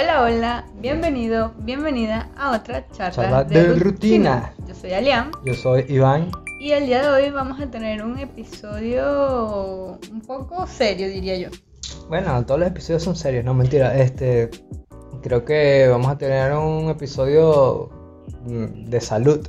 Hola, 0.00 0.22
hola, 0.22 0.64
bienvenido, 0.80 1.52
bienvenida 1.58 2.30
a 2.36 2.56
otra 2.56 2.86
charla, 2.92 3.10
Charla 3.10 3.42
de 3.42 3.74
rutina. 3.74 4.54
Yo 4.68 4.72
soy 4.72 4.92
Aliam 4.92 5.32
Yo 5.44 5.54
soy 5.54 5.86
Iván. 5.88 6.30
y 6.60 6.70
el 6.70 6.86
día 6.86 7.02
de 7.02 7.08
hoy 7.08 7.30
vamos 7.30 7.60
a 7.60 7.68
tener 7.68 8.04
un 8.04 8.16
episodio 8.16 9.98
un 10.12 10.20
poco 10.24 10.68
serio, 10.68 11.08
diría 11.08 11.36
yo. 11.36 11.48
Bueno, 12.08 12.46
todos 12.46 12.60
los 12.60 12.68
episodios 12.68 13.02
son 13.02 13.16
serios, 13.16 13.44
no 13.44 13.54
mentira. 13.54 13.98
Este, 13.98 14.50
creo 15.20 15.44
que 15.44 15.88
vamos 15.88 16.06
a 16.06 16.16
tener 16.16 16.52
un 16.52 16.90
episodio 16.90 17.90
mm, 18.44 18.84
de 18.84 19.00
salud 19.00 19.48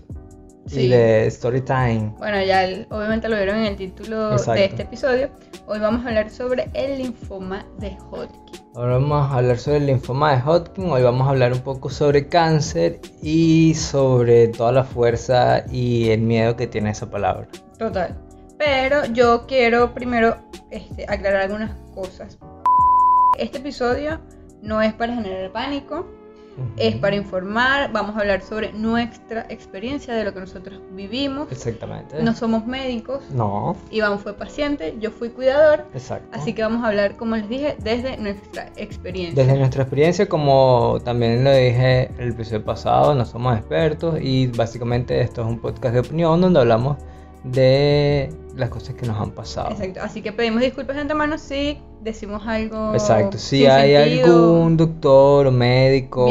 Sí. 0.70 0.82
y 0.82 0.88
de 0.90 1.26
story 1.28 1.62
time. 1.62 2.14
Bueno, 2.20 2.42
ya 2.44 2.64
el- 2.64 2.86
obviamente 2.92 3.28
lo 3.28 3.36
vieron 3.36 3.58
en 3.58 3.66
el 3.66 3.76
título 3.76 4.32
Exacto. 4.34 4.52
de 4.54 4.66
este 4.66 4.82
episodio. 4.84 5.30
Hoy 5.68 5.80
vamos 5.80 6.06
a 6.06 6.10
hablar 6.10 6.30
sobre 6.30 6.70
el 6.74 6.98
linfoma 7.00 7.66
de 7.80 7.98
Hodgkin. 8.12 8.60
Ahora 8.76 8.94
vamos 8.94 9.32
a 9.32 9.36
hablar 9.38 9.58
sobre 9.58 9.78
el 9.78 9.88
linfoma 9.88 10.36
de 10.36 10.42
Hodgkin. 10.44 10.86
Hoy 10.92 11.02
vamos 11.02 11.28
a 11.28 11.32
hablar 11.32 11.54
un 11.54 11.60
poco 11.62 11.90
sobre 11.90 12.28
cáncer 12.28 13.00
y 13.22 13.74
sobre 13.76 14.48
toda 14.50 14.72
la 14.72 14.84
fuerza 14.84 15.66
y 15.72 16.10
el 16.10 16.22
miedo 16.22 16.56
que 16.56 16.68
tiene 16.68 16.92
esa 16.92 17.10
palabra. 17.10 17.48
Total. 17.78 18.16
Pero 18.58 19.06
yo 19.06 19.48
quiero 19.48 19.94
primero 19.94 20.38
este, 20.70 21.06
aclarar 21.08 21.44
algunas 21.44 21.72
cosas. 21.96 22.38
Este 23.38 23.58
episodio 23.58 24.20
no 24.62 24.82
es 24.82 24.94
para 24.94 25.14
generar 25.16 25.52
pánico, 25.52 26.06
es 26.78 26.96
para 26.96 27.16
informar, 27.16 27.92
vamos 27.92 28.16
a 28.16 28.20
hablar 28.20 28.42
sobre 28.42 28.74
nuestra 28.74 29.46
experiencia 29.50 30.14
de 30.14 30.24
lo 30.24 30.34
que 30.34 30.40
nosotros 30.40 30.80
vivimos. 30.92 31.52
Exactamente. 31.52 32.22
No 32.22 32.34
somos 32.36 32.66
médicos, 32.66 33.24
No, 33.32 33.76
Iván 33.92 34.20
fue 34.20 34.34
paciente, 34.34 34.96
yo 35.00 35.12
fui 35.12 35.30
cuidador, 35.30 35.86
exacto. 35.94 36.28
así 36.38 36.54
que 36.54 36.62
vamos 36.62 36.84
a 36.84 36.88
hablar, 36.88 37.16
como 37.18 37.36
les 37.36 37.50
dije, 37.50 37.76
desde 37.80 38.18
nuestra 38.18 38.72
experiencia. 38.76 39.44
Desde 39.44 39.58
nuestra 39.58 39.84
experiencia, 39.84 40.28
como 40.28 41.00
también 41.04 41.44
lo 41.44 41.52
dije 41.52 42.12
el 42.18 42.30
episodio 42.30 42.64
pasado, 42.64 43.16
no 43.16 43.26
somos 43.26 43.58
expertos 43.58 44.18
y 44.22 44.48
básicamente 44.48 45.20
esto 45.22 45.42
es 45.42 45.48
un 45.48 45.60
podcast 45.60 45.94
de 45.94 46.00
opinión 46.02 46.42
donde 46.42 46.60
hablamos 46.60 46.98
de 47.44 48.30
las 48.56 48.70
cosas 48.70 48.96
que 48.96 49.06
nos 49.06 49.18
han 49.20 49.32
pasado. 49.32 49.70
Exacto, 49.72 50.02
así 50.04 50.22
que 50.22 50.32
pedimos 50.32 50.62
disculpas 50.62 50.96
de 50.96 51.04
antemano 51.04 51.38
si 51.38 51.80
decimos 52.02 52.44
algo. 52.46 52.94
Exacto, 52.94 53.38
si 53.38 53.66
hay 53.66 53.94
sentido. 53.94 54.56
algún 54.56 54.78
doctor 54.78 55.48
o 55.48 55.52
médico 55.52 56.26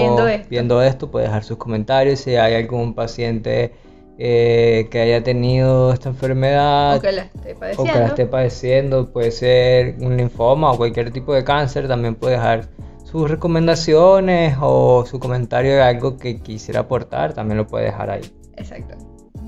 Viendo 0.48 0.82
esto. 0.82 1.10
puede 1.10 1.26
dejar 1.26 1.44
sus 1.44 1.56
comentarios. 1.56 2.20
Si 2.20 2.36
hay 2.36 2.54
algún 2.54 2.94
paciente 2.94 3.72
eh, 4.18 4.88
que 4.90 5.00
haya 5.00 5.22
tenido 5.22 5.92
esta 5.92 6.08
enfermedad 6.08 6.96
o 6.96 7.00
que 7.00 7.12
la 7.12 7.22
esté 7.22 7.54
o 7.76 7.84
que 7.84 7.92
la 7.92 8.06
esté 8.06 8.26
padeciendo, 8.26 9.12
puede 9.12 9.30
ser 9.30 9.96
un 10.00 10.16
linfoma 10.16 10.72
o 10.72 10.76
cualquier 10.76 11.12
tipo 11.12 11.34
de 11.34 11.44
cáncer, 11.44 11.86
también 11.88 12.14
puede 12.14 12.34
dejar 12.34 12.68
sus 13.04 13.30
recomendaciones 13.30 14.56
o 14.60 15.04
su 15.06 15.18
comentario 15.18 15.76
de 15.76 15.82
algo 15.82 16.18
que 16.18 16.40
quisiera 16.40 16.80
aportar, 16.80 17.32
también 17.32 17.58
lo 17.58 17.66
puede 17.66 17.86
dejar 17.86 18.10
ahí. 18.10 18.22
Exacto. 18.56 18.96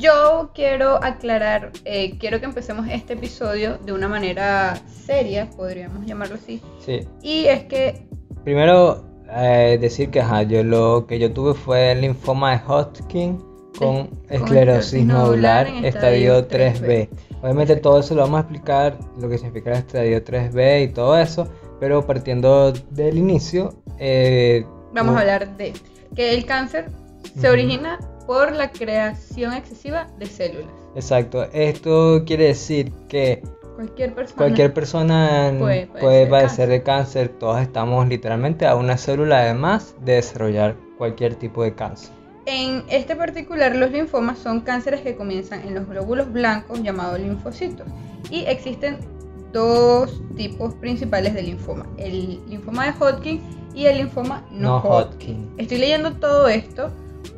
Yo 0.00 0.50
quiero 0.54 0.98
aclarar, 1.04 1.72
eh, 1.84 2.16
quiero 2.18 2.40
que 2.40 2.46
empecemos 2.46 2.88
este 2.90 3.12
episodio 3.12 3.76
de 3.84 3.92
una 3.92 4.08
manera 4.08 4.80
seria, 4.86 5.50
podríamos 5.50 6.06
llamarlo 6.06 6.36
así. 6.36 6.62
Sí. 6.78 7.06
Y 7.22 7.44
es 7.44 7.64
que, 7.64 8.08
Primero 8.42 9.04
eh, 9.30 9.76
decir 9.78 10.10
que 10.10 10.22
ajá, 10.22 10.42
yo 10.42 10.64
lo 10.64 11.06
que 11.06 11.18
yo 11.18 11.32
tuve 11.32 11.52
fue 11.52 11.92
el 11.92 12.00
linfoma 12.00 12.52
de 12.52 12.62
Hodgkin 12.66 13.38
con 13.78 14.10
esclerosis 14.30 15.04
nodular 15.04 15.66
estadio 15.66 16.38
estadio 16.38 16.48
3B. 16.48 17.08
Obviamente 17.42 17.76
todo 17.76 18.00
eso 18.00 18.14
lo 18.14 18.22
vamos 18.22 18.38
a 18.38 18.40
explicar, 18.40 18.98
lo 19.18 19.28
que 19.28 19.36
significa 19.36 19.72
el 19.72 19.78
estadio 19.78 20.24
3B 20.24 20.84
y 20.84 20.88
todo 20.88 21.18
eso, 21.18 21.46
pero 21.78 22.06
partiendo 22.06 22.72
del 22.72 23.18
inicio, 23.18 23.74
eh, 23.98 24.64
vamos 24.94 25.16
a 25.16 25.20
hablar 25.20 25.56
de 25.58 25.74
que 26.16 26.34
el 26.34 26.46
cáncer 26.46 26.86
se 27.38 27.48
origina 27.48 27.98
por 28.26 28.52
la 28.52 28.70
creación 28.70 29.52
excesiva 29.54 30.06
de 30.18 30.26
células. 30.26 30.70
Exacto, 30.94 31.44
esto 31.52 32.22
quiere 32.26 32.44
decir 32.46 32.92
que 33.08 33.42
Cualquier 33.76 34.14
persona. 34.14 34.36
cualquier 34.36 34.74
persona 34.74 35.54
Puede 35.58 35.86
puede, 35.86 36.26
padecer 36.26 36.28
padecer 36.28 36.68
de 36.68 36.82
cáncer, 36.82 37.28
todos 37.28 37.60
estamos 37.60 38.06
literalmente 38.08 38.66
a 38.66 38.76
una 38.76 38.98
célula 38.98 39.40
además 39.40 39.94
de 40.04 40.14
desarrollar 40.14 40.76
cualquier 40.98 41.34
tipo 41.36 41.62
de 41.62 41.74
cáncer. 41.74 42.10
En 42.46 42.84
este 42.88 43.16
particular, 43.16 43.74
los 43.76 43.90
linfomas 43.90 44.38
son 44.38 44.60
cánceres 44.60 45.00
que 45.02 45.16
comienzan 45.16 45.66
en 45.66 45.74
los 45.74 45.88
glóbulos 45.88 46.32
blancos 46.32 46.82
llamados 46.82 47.20
linfocitos. 47.20 47.86
Y 48.30 48.44
existen 48.44 48.98
dos 49.52 50.22
tipos 50.36 50.74
principales 50.74 51.34
de 51.34 51.42
linfoma: 51.42 51.86
el 51.96 52.40
linfoma 52.48 52.86
de 52.86 52.92
Hodgkin 52.98 53.40
y 53.74 53.86
el 53.86 53.98
linfoma 53.98 54.46
no, 54.50 54.60
No 54.60 54.76
Hodgkin. 54.78 55.36
Hodgkin. 55.36 55.54
Estoy 55.58 55.78
leyendo 55.78 56.12
todo 56.12 56.48
esto 56.48 56.90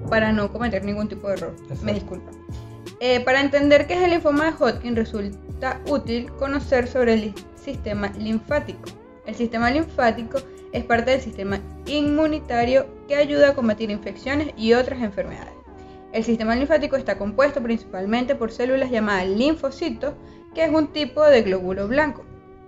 para 0.08 0.32
no 0.32 0.52
cometer 0.52 0.84
ningún 0.84 1.08
tipo 1.08 1.28
de 1.28 1.34
error. 1.34 1.54
Exacto. 1.62 1.84
Me 1.84 1.94
disculpan. 1.94 2.34
Eh, 3.00 3.20
para 3.20 3.40
entender 3.40 3.86
qué 3.86 3.94
es 3.94 4.02
el 4.02 4.10
linfoma 4.10 4.46
de 4.46 4.52
Hodgkin, 4.52 4.94
resulta 4.94 5.80
útil 5.88 6.30
conocer 6.32 6.86
sobre 6.86 7.14
el 7.14 7.34
sistema 7.56 8.08
linfático. 8.18 8.90
El 9.26 9.34
sistema 9.34 9.70
linfático 9.70 10.38
es 10.72 10.84
parte 10.84 11.12
del 11.12 11.20
sistema 11.20 11.60
inmunitario 11.86 12.86
que 13.08 13.16
ayuda 13.16 13.50
a 13.50 13.54
combatir 13.54 13.90
infecciones 13.90 14.50
y 14.56 14.72
otras 14.72 15.00
enfermedades. 15.02 15.54
El 16.12 16.24
sistema 16.24 16.54
linfático 16.54 16.96
está 16.96 17.16
compuesto 17.16 17.62
principalmente 17.62 18.34
por 18.34 18.52
células 18.52 18.90
llamadas 18.90 19.28
linfocitos, 19.28 20.14
que 20.54 20.64
es 20.64 20.70
un 20.70 20.88
tipo 20.88 21.24
de 21.24 21.42
glóbulo 21.42 21.88
blanco. 21.88 22.24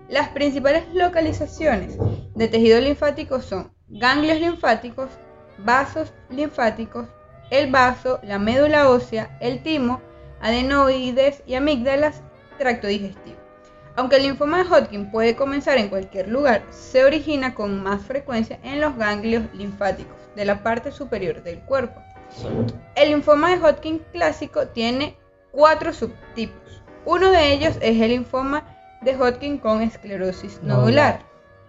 Las 0.08 0.30
principales 0.30 0.84
localizaciones 0.94 1.96
de 2.34 2.48
tejido 2.48 2.80
linfático 2.80 3.40
son 3.40 3.70
ganglios 3.88 4.40
linfáticos, 4.40 5.10
vasos 5.58 6.12
linfáticos, 6.30 7.06
el 7.50 7.70
vaso, 7.70 8.20
la 8.22 8.38
médula 8.38 8.90
ósea, 8.90 9.36
el 9.40 9.62
timo, 9.62 10.00
adenoides 10.40 11.42
y 11.46 11.54
amígdalas, 11.54 12.22
tracto 12.58 12.86
digestivo. 12.86 13.36
Aunque 13.96 14.16
el 14.16 14.24
linfoma 14.24 14.58
de 14.58 14.70
Hodgkin 14.70 15.10
puede 15.10 15.36
comenzar 15.36 15.78
en 15.78 15.88
cualquier 15.88 16.28
lugar, 16.28 16.62
se 16.70 17.04
origina 17.04 17.54
con 17.54 17.82
más 17.82 18.02
frecuencia 18.02 18.58
en 18.64 18.80
los 18.80 18.96
ganglios 18.96 19.44
linfáticos 19.54 20.16
de 20.34 20.44
la 20.44 20.62
parte 20.62 20.90
superior 20.90 21.42
del 21.42 21.60
cuerpo. 21.60 22.02
El 22.96 23.10
linfoma 23.10 23.50
de 23.50 23.62
Hodgkin 23.62 24.02
clásico 24.12 24.66
tiene 24.68 25.16
cuatro 25.52 25.92
subtipos. 25.92 26.82
Uno 27.04 27.30
de 27.30 27.52
ellos 27.52 27.76
es 27.80 28.00
el 28.00 28.08
linfoma 28.08 28.64
de 29.02 29.16
Hodgkin 29.16 29.58
con 29.58 29.82
esclerosis 29.82 30.60
nodular. 30.62 31.20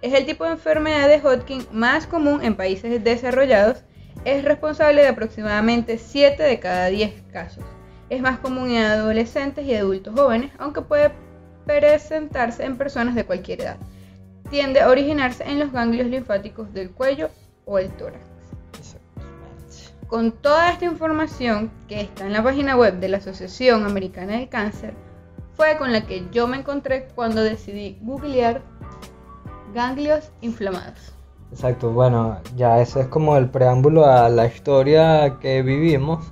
Es 0.06 0.14
el 0.14 0.28
tipo 0.28 0.44
de 0.44 0.52
enfermedad 0.52 1.08
de 1.08 1.20
Hodgkin 1.20 1.66
más 1.72 2.06
común 2.06 2.44
en 2.44 2.56
países 2.56 3.04
desarrollados. 3.04 3.80
Es 4.24 4.46
responsable 4.46 5.02
de 5.02 5.08
aproximadamente 5.08 5.98
7 5.98 6.44
de 6.44 6.60
cada 6.60 6.90
10 6.90 7.24
casos. 7.34 7.64
Es 8.12 8.22
más 8.22 8.38
común 8.38 8.70
en 8.70 8.84
adolescentes 8.84 9.66
y 9.66 9.74
adultos 9.74 10.14
jóvenes, 10.16 10.52
aunque 10.60 10.82
puede 10.82 11.12
presentarse 11.66 12.66
en 12.66 12.78
personas 12.78 13.16
de 13.16 13.26
cualquier 13.26 13.62
edad. 13.62 13.78
Tiende 14.52 14.80
a 14.80 14.92
originarse 14.92 15.44
en 15.44 15.58
los 15.58 15.72
ganglios 15.72 16.06
linfáticos 16.06 16.72
del 16.72 16.92
cuello 16.92 17.32
o 17.66 17.80
el 17.80 17.90
tórax. 17.90 18.24
Con 20.06 20.34
toda 20.34 20.72
esta 20.72 20.86
información 20.86 21.72
que 21.88 22.02
está 22.02 22.28
en 22.28 22.34
la 22.34 22.44
página 22.44 22.78
web 22.78 23.00
de 23.00 23.10
la 23.10 23.18
Asociación 23.18 23.88
Americana 23.88 24.34
del 24.34 24.50
Cáncer, 24.50 24.94
fue 25.56 25.78
con 25.78 25.92
la 25.92 26.06
que 26.06 26.28
yo 26.32 26.46
me 26.46 26.58
encontré 26.58 27.08
cuando 27.16 27.42
decidí 27.42 27.98
googlear 28.02 28.62
ganglios 29.76 30.32
inflamados. 30.42 31.14
Exacto, 31.52 31.92
bueno, 31.92 32.40
ya 32.56 32.82
ese 32.82 33.02
es 33.02 33.08
como 33.08 33.38
el 33.38 33.50
preámbulo 33.50 34.06
a 34.06 34.30
la 34.30 34.48
historia 34.48 35.38
que 35.40 35.62
vivimos 35.62 36.26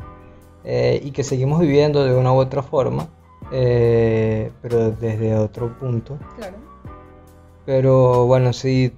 eh, 0.63 0.99
y 1.03 1.11
que 1.11 1.23
seguimos 1.23 1.59
viviendo 1.59 2.03
de 2.03 2.15
una 2.15 2.33
u 2.33 2.37
otra 2.37 2.63
forma, 2.63 3.07
eh, 3.51 4.51
pero 4.61 4.89
desde 4.91 5.35
otro 5.35 5.77
punto. 5.77 6.17
Claro. 6.37 6.57
Pero 7.65 8.25
bueno, 8.25 8.51
sí, 8.53 8.93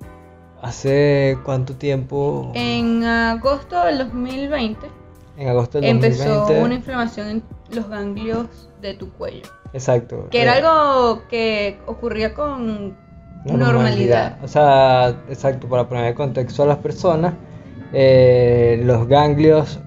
hace 0.62 1.38
cuánto 1.44 1.76
tiempo, 1.76 2.52
En 2.54 3.04
agosto 3.04 3.84
del 3.84 3.98
2020 3.98 4.88
en 5.38 5.50
agosto 5.50 5.82
del 5.82 5.90
empezó 5.90 6.30
2020. 6.30 6.64
una 6.64 6.76
inflamación 6.76 7.28
en 7.28 7.44
los 7.72 7.90
ganglios 7.90 8.70
de 8.82 8.94
tu 8.94 9.12
cuello, 9.12 9.44
Exacto. 9.74 10.28
que 10.30 10.42
era 10.42 10.56
eh, 10.58 10.62
algo 10.62 11.24
que 11.28 11.78
ocurría 11.88 12.34
con 12.34 12.98
normalidad. 13.46 14.38
O 14.44 14.48
sea, 14.48 15.10
exacto, 15.30 15.68
para 15.68 15.88
poner 15.88 16.06
en 16.06 16.14
contexto 16.16 16.64
a 16.64 16.66
las 16.66 16.78
personas, 16.78 17.34
eh, 17.94 18.82
los 18.84 19.08
ganglios, 19.08 19.80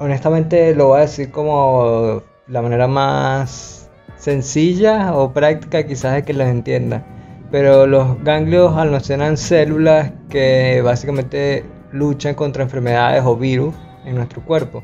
honestamente 0.00 0.74
lo 0.74 0.88
voy 0.88 0.98
a 0.98 1.00
decir 1.02 1.30
como 1.30 2.22
la 2.46 2.62
manera 2.62 2.88
más 2.88 3.90
sencilla 4.16 5.14
o 5.14 5.32
práctica 5.32 5.86
quizás 5.86 6.14
de 6.14 6.22
que 6.22 6.32
los 6.32 6.48
entienda. 6.48 7.04
Pero 7.50 7.86
los 7.86 8.22
ganglios 8.24 8.76
almacenan 8.76 9.36
células 9.36 10.12
que 10.28 10.82
básicamente 10.82 11.64
luchan 11.92 12.34
contra 12.34 12.62
enfermedades 12.62 13.22
o 13.24 13.36
virus 13.36 13.74
en 14.04 14.16
nuestro 14.16 14.44
cuerpo. 14.44 14.82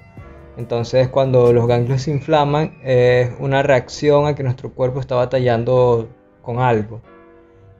Entonces 0.56 1.08
cuando 1.08 1.52
los 1.52 1.66
ganglios 1.66 2.02
se 2.02 2.10
inflaman 2.10 2.78
es 2.82 3.30
una 3.38 3.62
reacción 3.62 4.26
a 4.26 4.34
que 4.34 4.42
nuestro 4.42 4.72
cuerpo 4.72 5.00
está 5.00 5.16
batallando 5.16 6.08
con 6.42 6.60
algo. 6.60 7.02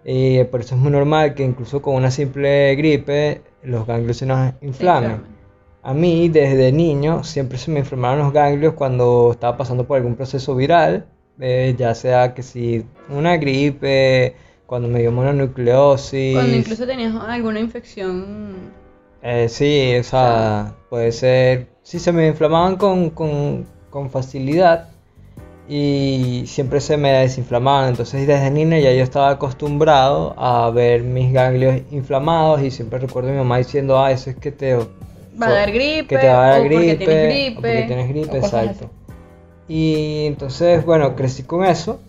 Y 0.04 0.44
por 0.44 0.60
eso 0.60 0.74
es 0.74 0.80
muy 0.80 0.90
normal 0.90 1.34
que 1.34 1.44
incluso 1.44 1.80
con 1.80 1.94
una 1.94 2.10
simple 2.10 2.74
gripe 2.76 3.40
los 3.62 3.86
ganglios 3.86 4.18
se 4.18 4.26
nos 4.26 4.52
inflamen. 4.60 5.22
A 5.82 5.94
mí 5.94 6.28
desde 6.28 6.72
niño 6.72 7.24
siempre 7.24 7.58
se 7.58 7.70
me 7.70 7.80
inflamaron 7.80 8.18
los 8.18 8.32
ganglios 8.32 8.74
cuando 8.74 9.30
estaba 9.32 9.56
pasando 9.56 9.86
por 9.86 9.96
algún 9.96 10.14
proceso 10.14 10.54
viral, 10.54 11.06
eh, 11.40 11.74
ya 11.76 11.94
sea 11.94 12.34
que 12.34 12.42
si 12.42 12.84
una 13.08 13.36
gripe, 13.36 14.34
cuando 14.66 14.88
me 14.88 15.00
dio 15.00 15.12
mononucleosis. 15.12 16.34
Cuando 16.34 16.56
incluso 16.56 16.86
tenías 16.86 17.14
alguna 17.14 17.60
infección. 17.60 18.72
Eh, 19.22 19.48
sí, 19.48 19.96
o 19.98 20.02
sea, 20.02 20.74
puede 20.90 21.12
ser. 21.12 21.68
Sí, 21.82 21.98
se 21.98 22.12
me 22.12 22.28
inflamaban 22.28 22.76
con, 22.76 23.10
con, 23.10 23.66
con 23.90 24.10
facilidad 24.10 24.88
y 25.68 26.44
siempre 26.46 26.80
se 26.80 26.96
me 26.96 27.10
desinflamaban. 27.12 27.88
Entonces, 27.90 28.26
desde 28.26 28.50
niña 28.50 28.78
ya 28.78 28.92
yo 28.92 29.02
estaba 29.02 29.30
acostumbrado 29.30 30.34
a 30.36 30.70
ver 30.70 31.02
mis 31.02 31.32
ganglios 31.32 31.80
inflamados 31.90 32.62
y 32.62 32.70
siempre 32.70 32.98
recuerdo 32.98 33.30
a 33.30 33.32
mi 33.32 33.38
mamá 33.38 33.58
diciendo: 33.58 33.98
Ah, 33.98 34.12
eso 34.12 34.30
es 34.30 34.36
que 34.36 34.52
te 34.52 34.74
Va 34.76 35.46
a 35.46 35.50
dar 35.50 35.72
gripe, 35.72 36.06
que 36.06 36.18
te 36.18 36.26
va 36.28 36.44
a 36.46 36.48
dar 36.50 36.60
o 36.60 36.62
porque 36.62 36.76
gripe, 36.96 37.50
o 37.52 37.54
porque 37.54 37.82
tienes 37.86 38.08
gripe, 38.08 38.38
exacto. 38.38 38.90
Y 39.68 40.26
entonces, 40.26 40.84
bueno, 40.84 41.16
crecí 41.16 41.42
con 41.44 41.64
eso. 41.64 42.00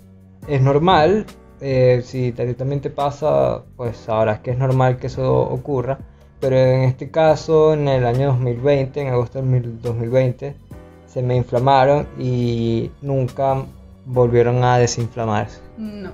Es 0.47 0.61
normal. 0.61 1.25
eh, 1.61 2.01
si 2.03 2.29
a 2.37 2.45
ti 2.45 2.53
también 2.53 2.81
te 2.81 2.89
pasa, 2.89 3.63
pues 3.77 3.95
sabrás 3.97 4.39
que 4.41 4.51
es 4.51 4.57
normal 4.57 4.97
que 4.97 5.07
eso 5.07 5.39
ocurra. 5.41 5.97
Pero 6.41 6.57
en 6.57 6.81
este 6.83 7.09
caso, 7.09 7.73
en 7.73 7.87
el 7.87 8.05
año 8.05 8.27
2020, 8.27 9.01
en 9.01 9.07
agosto 9.07 9.39
del 9.39 9.47
mil- 9.47 9.81
2020, 9.81 10.53
se 11.15 11.21
me 11.21 11.37
inflamaron 11.37 12.05
y 12.19 12.91
nunca 13.01 13.63
volvieron 14.05 14.65
a 14.65 14.77
desinflamarse. 14.77 15.61
No. 15.77 16.11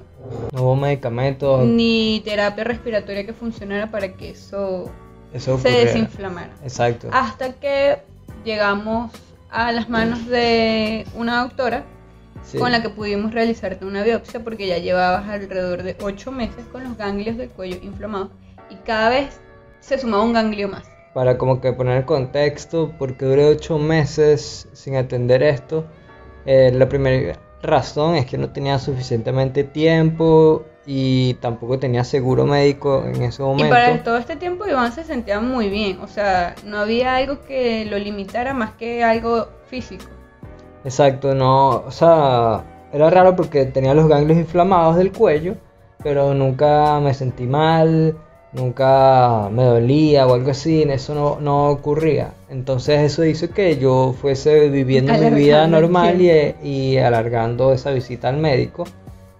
No 0.51 0.61
hubo 0.61 0.75
medicamentos, 0.75 1.65
Ni 1.65 2.21
terapia 2.23 2.63
respiratoria 2.63 3.25
que 3.25 3.33
funcionara 3.33 3.89
para 3.89 4.13
que 4.13 4.29
eso 4.29 4.91
eso 5.33 5.57
se 5.57 5.71
desinflamara. 5.71 6.53
Exacto. 6.61 7.09
Hasta 7.11 7.53
que 7.53 7.97
llegamos 8.45 9.11
a 9.49 9.71
las 9.71 9.89
manos 9.89 10.27
de 10.27 11.07
una 11.15 11.41
doctora 11.41 11.83
Sí. 12.43 12.59
con 12.59 12.71
la 12.71 12.83
que 12.83 12.89
pudimos 12.89 13.33
realizarte 13.33 13.85
una 13.85 14.03
biopsia 14.03 14.43
porque 14.43 14.67
ya 14.67 14.77
llevabas 14.77 15.27
alrededor 15.27 15.81
de 15.81 15.95
8 16.01 16.31
meses 16.31 16.63
con 16.71 16.83
los 16.83 16.95
ganglios 16.95 17.37
del 17.37 17.49
cuello 17.49 17.77
inflamados 17.81 18.29
y 18.69 18.75
cada 18.85 19.09
vez 19.09 19.39
se 19.79 19.97
sumaba 19.97 20.21
un 20.23 20.33
ganglio 20.33 20.67
más. 20.67 20.83
Para 21.13 21.37
como 21.37 21.59
que 21.61 21.73
poner 21.73 21.97
el 21.97 22.05
contexto, 22.05 22.93
porque 22.97 23.25
duré 23.25 23.45
ocho 23.49 23.77
meses 23.77 24.67
sin 24.73 24.95
atender 24.95 25.43
esto. 25.43 25.85
eh, 26.45 26.71
la 26.73 26.89
primera 26.89 27.39
razón 27.61 28.15
es 28.15 28.25
que 28.25 28.37
no 28.37 28.51
tenía 28.51 28.79
suficientemente 28.79 29.63
tiempo 29.63 30.65
y 30.85 31.35
tampoco 31.35 31.77
tenía 31.79 32.03
seguro 32.03 32.45
médico 32.45 33.03
en 33.05 33.21
ese 33.23 33.43
Y 33.43 33.45
momento. 33.45 33.69
para 33.69 34.03
todo 34.03 34.17
este 34.17 34.35
tiempo 34.35 34.65
Iván 34.67 34.91
se 34.91 35.03
sentía 35.03 35.39
muy 35.39 35.69
bien, 35.69 35.99
o 36.01 36.07
sea, 36.07 36.55
no 36.65 36.79
había 36.79 37.15
algo 37.17 37.41
que 37.43 37.85
lo 37.85 37.99
limitara 37.99 38.53
más 38.53 38.71
que 38.73 39.03
algo 39.03 39.47
físico. 39.67 40.09
Exacto, 40.83 41.35
no, 41.35 41.69
o 41.85 41.91
sea, 41.91 42.63
era 42.91 43.09
raro 43.09 43.35
porque 43.35 43.65
tenía 43.65 43.93
los 43.93 44.07
ganglios 44.07 44.39
inflamados 44.39 44.95
del 44.95 45.11
cuello, 45.11 45.55
pero 46.03 46.33
nunca 46.33 46.99
me 46.99 47.13
sentí 47.13 47.45
mal, 47.45 48.17
nunca 48.53 49.49
me 49.51 49.63
dolía 49.63 50.27
o 50.27 50.33
algo 50.33 50.51
así, 50.51 50.83
eso 50.83 51.15
no, 51.15 51.39
no 51.39 51.69
ocurría. 51.69 52.33
Entonces 52.49 52.99
eso 53.01 53.25
hizo 53.25 53.49
que 53.49 53.77
yo 53.77 54.13
fuese 54.19 54.69
viviendo 54.69 55.13
mi 55.13 55.29
vida 55.29 55.67
normal 55.67 56.21
y, 56.21 56.55
y 56.63 56.97
alargando 56.97 57.73
esa 57.73 57.91
visita 57.91 58.29
al 58.29 58.37
médico, 58.37 58.85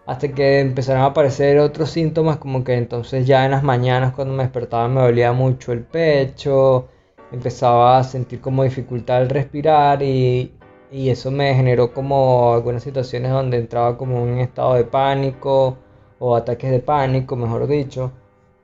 hasta 0.06 0.30
que 0.30 0.60
empezaron 0.60 1.04
a 1.04 1.08
aparecer 1.08 1.60
otros 1.60 1.90
síntomas, 1.92 2.38
como 2.38 2.64
que 2.64 2.76
entonces 2.76 3.28
ya 3.28 3.46
en 3.46 3.52
las 3.52 3.64
mañanas 3.64 4.14
cuando 4.14 4.34
me 4.34 4.44
despertaba 4.44 4.88
me 4.88 5.02
dolía 5.02 5.32
mucho 5.34 5.72
el 5.72 5.82
pecho, 5.82 6.88
empezaba 7.32 7.98
a 8.00 8.04
sentir 8.04 8.42
como 8.42 8.64
dificultad 8.64 9.18
al 9.18 9.30
respirar 9.30 10.02
y, 10.04 10.54
y 10.92 11.10
eso 11.10 11.32
me 11.32 11.54
generó 11.56 11.94
como 11.94 12.54
algunas 12.54 12.84
situaciones 12.84 13.32
donde 13.32 13.58
entraba 13.58 13.98
como 13.98 14.18
en 14.18 14.34
un 14.34 14.40
estado 14.40 14.76
de 14.76 14.84
pánico 14.84 15.78
o 16.20 16.36
ataques 16.36 16.72
de 16.72 16.80
pánico, 16.80 17.36
mejor 17.36 17.68
dicho. 17.68 18.12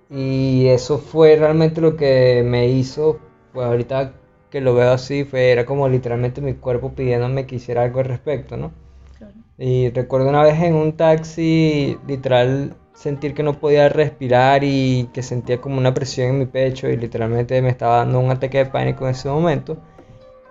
Y 0.09 0.67
eso 0.67 0.99
fue 0.99 1.35
realmente 1.35 1.81
lo 1.81 1.97
que 1.97 2.43
me 2.45 2.67
hizo, 2.69 3.19
pues 3.53 3.65
ahorita 3.67 4.13
que 4.49 4.61
lo 4.61 4.73
veo 4.73 4.91
así, 4.91 5.25
fue, 5.25 5.51
era 5.51 5.65
como 5.65 5.89
literalmente 5.89 6.41
mi 6.41 6.53
cuerpo 6.53 6.93
pidiéndome 6.93 7.45
que 7.45 7.55
hiciera 7.55 7.83
algo 7.83 7.99
al 7.99 8.05
respecto, 8.05 8.55
¿no? 8.57 8.71
Y 9.57 9.89
recuerdo 9.89 10.29
una 10.29 10.43
vez 10.43 10.61
en 10.61 10.75
un 10.75 10.93
taxi, 10.93 11.97
literal, 12.07 12.75
sentir 12.93 13.33
que 13.33 13.43
no 13.43 13.59
podía 13.59 13.89
respirar 13.89 14.63
y 14.63 15.09
que 15.13 15.23
sentía 15.23 15.59
como 15.59 15.77
una 15.77 15.93
presión 15.93 16.29
en 16.29 16.39
mi 16.39 16.45
pecho 16.45 16.87
y 16.89 16.97
literalmente 16.97 17.61
me 17.61 17.69
estaba 17.69 17.97
dando 17.97 18.19
un 18.19 18.31
ataque 18.31 18.59
de 18.59 18.65
pánico 18.67 19.05
en 19.05 19.11
ese 19.11 19.29
momento. 19.29 19.77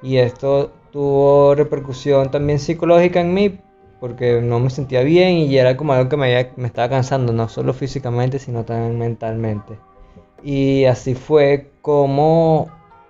Y 0.02 0.18
esto 0.18 0.72
tuvo 0.92 1.54
repercusión 1.54 2.30
también 2.30 2.58
psicológica 2.58 3.20
en 3.20 3.34
mí 3.34 3.60
porque 4.00 4.40
no 4.42 4.60
me 4.60 4.70
sentía 4.70 5.02
bien 5.02 5.36
y 5.38 5.56
era 5.58 5.76
como 5.76 5.92
algo 5.92 6.08
que 6.08 6.16
me, 6.16 6.26
había- 6.36 6.52
me 6.56 6.66
estaba 6.66 6.88
cansando, 6.88 7.32
no 7.32 7.48
solo 7.48 7.72
físicamente, 7.74 8.38
sino 8.38 8.64
también 8.64 8.98
mentalmente. 8.98 9.78
Y 10.42 10.84
así 10.84 11.14
fue 11.14 11.70
como 11.82 12.68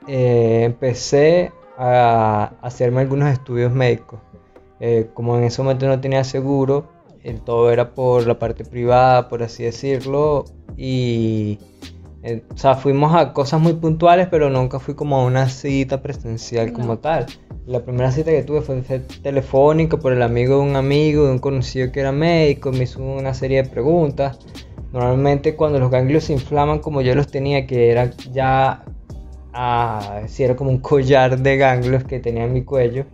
eh, 0.08 0.62
empecé 0.64 1.52
a 1.78 2.52
hacerme 2.62 3.00
algunos 3.02 3.28
estudios 3.30 3.72
médicos. 3.72 4.20
Eh, 4.80 5.08
como 5.14 5.36
en 5.38 5.44
ese 5.44 5.62
momento 5.62 5.86
no 5.88 6.00
tenía 6.00 6.24
seguro, 6.24 6.86
todo 7.44 7.70
era 7.72 7.90
por 7.94 8.26
la 8.26 8.38
parte 8.38 8.64
privada, 8.64 9.28
por 9.28 9.42
así 9.42 9.64
decirlo, 9.64 10.44
y 10.76 11.58
eh, 12.22 12.42
o 12.54 12.56
sea, 12.56 12.74
fuimos 12.76 13.14
a 13.14 13.32
cosas 13.32 13.60
muy 13.60 13.74
puntuales, 13.74 14.28
pero 14.30 14.48
nunca 14.50 14.78
fui 14.78 14.94
como 14.94 15.16
a 15.16 15.24
una 15.24 15.48
cita 15.48 16.02
presencial 16.02 16.72
como 16.72 16.98
tal. 16.98 17.26
La 17.66 17.80
primera 17.80 18.12
cita 18.12 18.30
que 18.30 18.44
tuve 18.44 18.60
fue 18.60 18.80
telefónica 19.24 19.96
por 19.96 20.12
el 20.12 20.22
amigo 20.22 20.58
de 20.58 20.62
un 20.62 20.76
amigo, 20.76 21.26
de 21.26 21.32
un 21.32 21.40
conocido 21.40 21.90
que 21.90 21.98
era 21.98 22.12
médico, 22.12 22.70
me 22.70 22.84
hizo 22.84 23.02
una 23.02 23.34
serie 23.34 23.64
de 23.64 23.68
preguntas. 23.68 24.38
Normalmente 24.92 25.56
cuando 25.56 25.80
los 25.80 25.90
ganglios 25.90 26.24
se 26.24 26.32
inflaman 26.32 26.78
como 26.78 27.00
yo 27.00 27.16
los 27.16 27.26
tenía, 27.26 27.66
que 27.66 27.90
era 27.90 28.12
ya, 28.32 28.84
ah, 29.52 30.22
sí, 30.28 30.44
era 30.44 30.54
como 30.54 30.70
un 30.70 30.78
collar 30.78 31.40
de 31.40 31.56
ganglios 31.56 32.04
que 32.04 32.20
tenía 32.20 32.44
en 32.44 32.52
mi 32.52 32.62
cuello, 32.62 33.04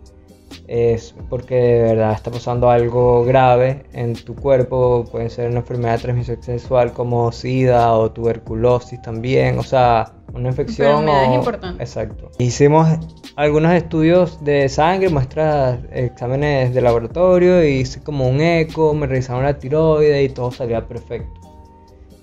es 0.73 1.13
porque 1.29 1.53
de 1.53 1.81
verdad 1.83 2.13
está 2.13 2.31
pasando 2.31 2.71
algo 2.71 3.23
grave 3.25 3.85
en 3.93 4.13
tu 4.13 4.33
cuerpo, 4.33 5.05
puede 5.11 5.29
ser 5.29 5.51
una 5.51 5.59
enfermedad 5.59 5.97
de 5.97 6.01
transmisión 6.01 6.41
sexual 6.41 6.93
como 6.93 7.31
SIDA 7.31 7.93
o 7.93 8.09
tuberculosis 8.11 8.99
también, 9.03 9.59
o 9.59 9.63
sea, 9.63 10.13
una 10.33 10.49
infección. 10.49 11.07
O- 11.07 11.35
importantes. 11.35 11.79
Exacto. 11.79 12.31
Hicimos 12.39 12.87
algunos 13.35 13.71
estudios 13.73 14.43
de 14.43 14.67
sangre, 14.67 15.09
muestras, 15.09 15.77
exámenes 15.91 16.73
de 16.73 16.81
laboratorio, 16.81 17.63
y 17.63 17.81
hice 17.81 18.01
como 18.01 18.27
un 18.27 18.41
eco, 18.41 18.95
me 18.95 19.05
revisaron 19.05 19.43
la 19.43 19.59
tiroide 19.59 20.23
y 20.23 20.29
todo 20.29 20.51
salía 20.51 20.87
perfecto. 20.87 21.39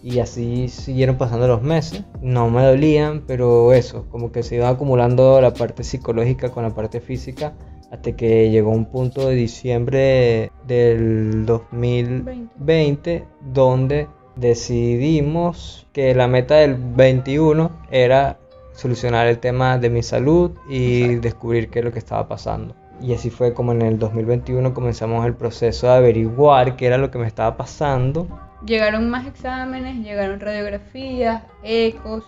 Y 0.02 0.18
así 0.18 0.66
siguieron 0.66 1.18
pasando 1.18 1.46
los 1.46 1.62
meses. 1.62 2.02
No 2.20 2.50
me 2.50 2.64
dolían, 2.64 3.22
pero 3.28 3.72
eso, 3.75 4.06
como 4.10 4.32
que 4.32 4.42
se 4.42 4.56
iba 4.56 4.68
acumulando 4.70 5.40
la 5.40 5.52
parte 5.54 5.84
psicológica 5.84 6.48
con 6.50 6.64
la 6.64 6.70
parte 6.70 7.00
física 7.00 7.52
hasta 7.90 8.12
que 8.12 8.50
llegó 8.50 8.70
un 8.70 8.87
punto 8.87 9.28
de 9.28 9.35
diciembre 9.35 10.52
del 10.66 11.44
2020 11.47 13.26
donde 13.40 14.09
decidimos 14.37 15.87
que 15.92 16.14
la 16.14 16.28
meta 16.28 16.56
del 16.56 16.76
21 16.76 17.70
era 17.90 18.38
solucionar 18.73 19.26
el 19.26 19.38
tema 19.38 19.78
de 19.78 19.90
mi 19.90 20.02
salud 20.02 20.52
y 20.68 21.02
Exacto. 21.02 21.20
descubrir 21.23 21.70
qué 21.70 21.80
es 21.80 21.85
lo 21.85 21.92
que 21.92 21.99
estaba 21.99 22.28
pasando. 22.28 22.75
Y 23.02 23.14
así 23.14 23.30
fue 23.30 23.54
como 23.54 23.73
en 23.73 23.82
el 23.82 23.99
2021 23.99 24.73
comenzamos 24.73 25.26
el 25.26 25.35
proceso 25.35 25.87
de 25.87 25.94
averiguar 25.94 26.76
qué 26.76 26.87
era 26.87 26.99
lo 26.99 27.11
que 27.11 27.18
me 27.18 27.26
estaba 27.26 27.56
pasando 27.56 28.28
Llegaron 28.64 29.09
más 29.09 29.26
exámenes, 29.26 30.04
llegaron 30.04 30.38
radiografías, 30.38 31.42
ecos, 31.62 32.25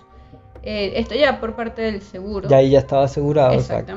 eh, 0.63 0.95
esto 0.97 1.15
ya 1.15 1.41
por 1.41 1.55
parte 1.55 1.83
del 1.83 2.01
seguro. 2.01 2.49
Ya 2.49 2.59
ahí 2.59 2.71
ya 2.71 2.79
estaba 2.79 3.05
asegurado. 3.05 3.53
exacto. 3.53 3.95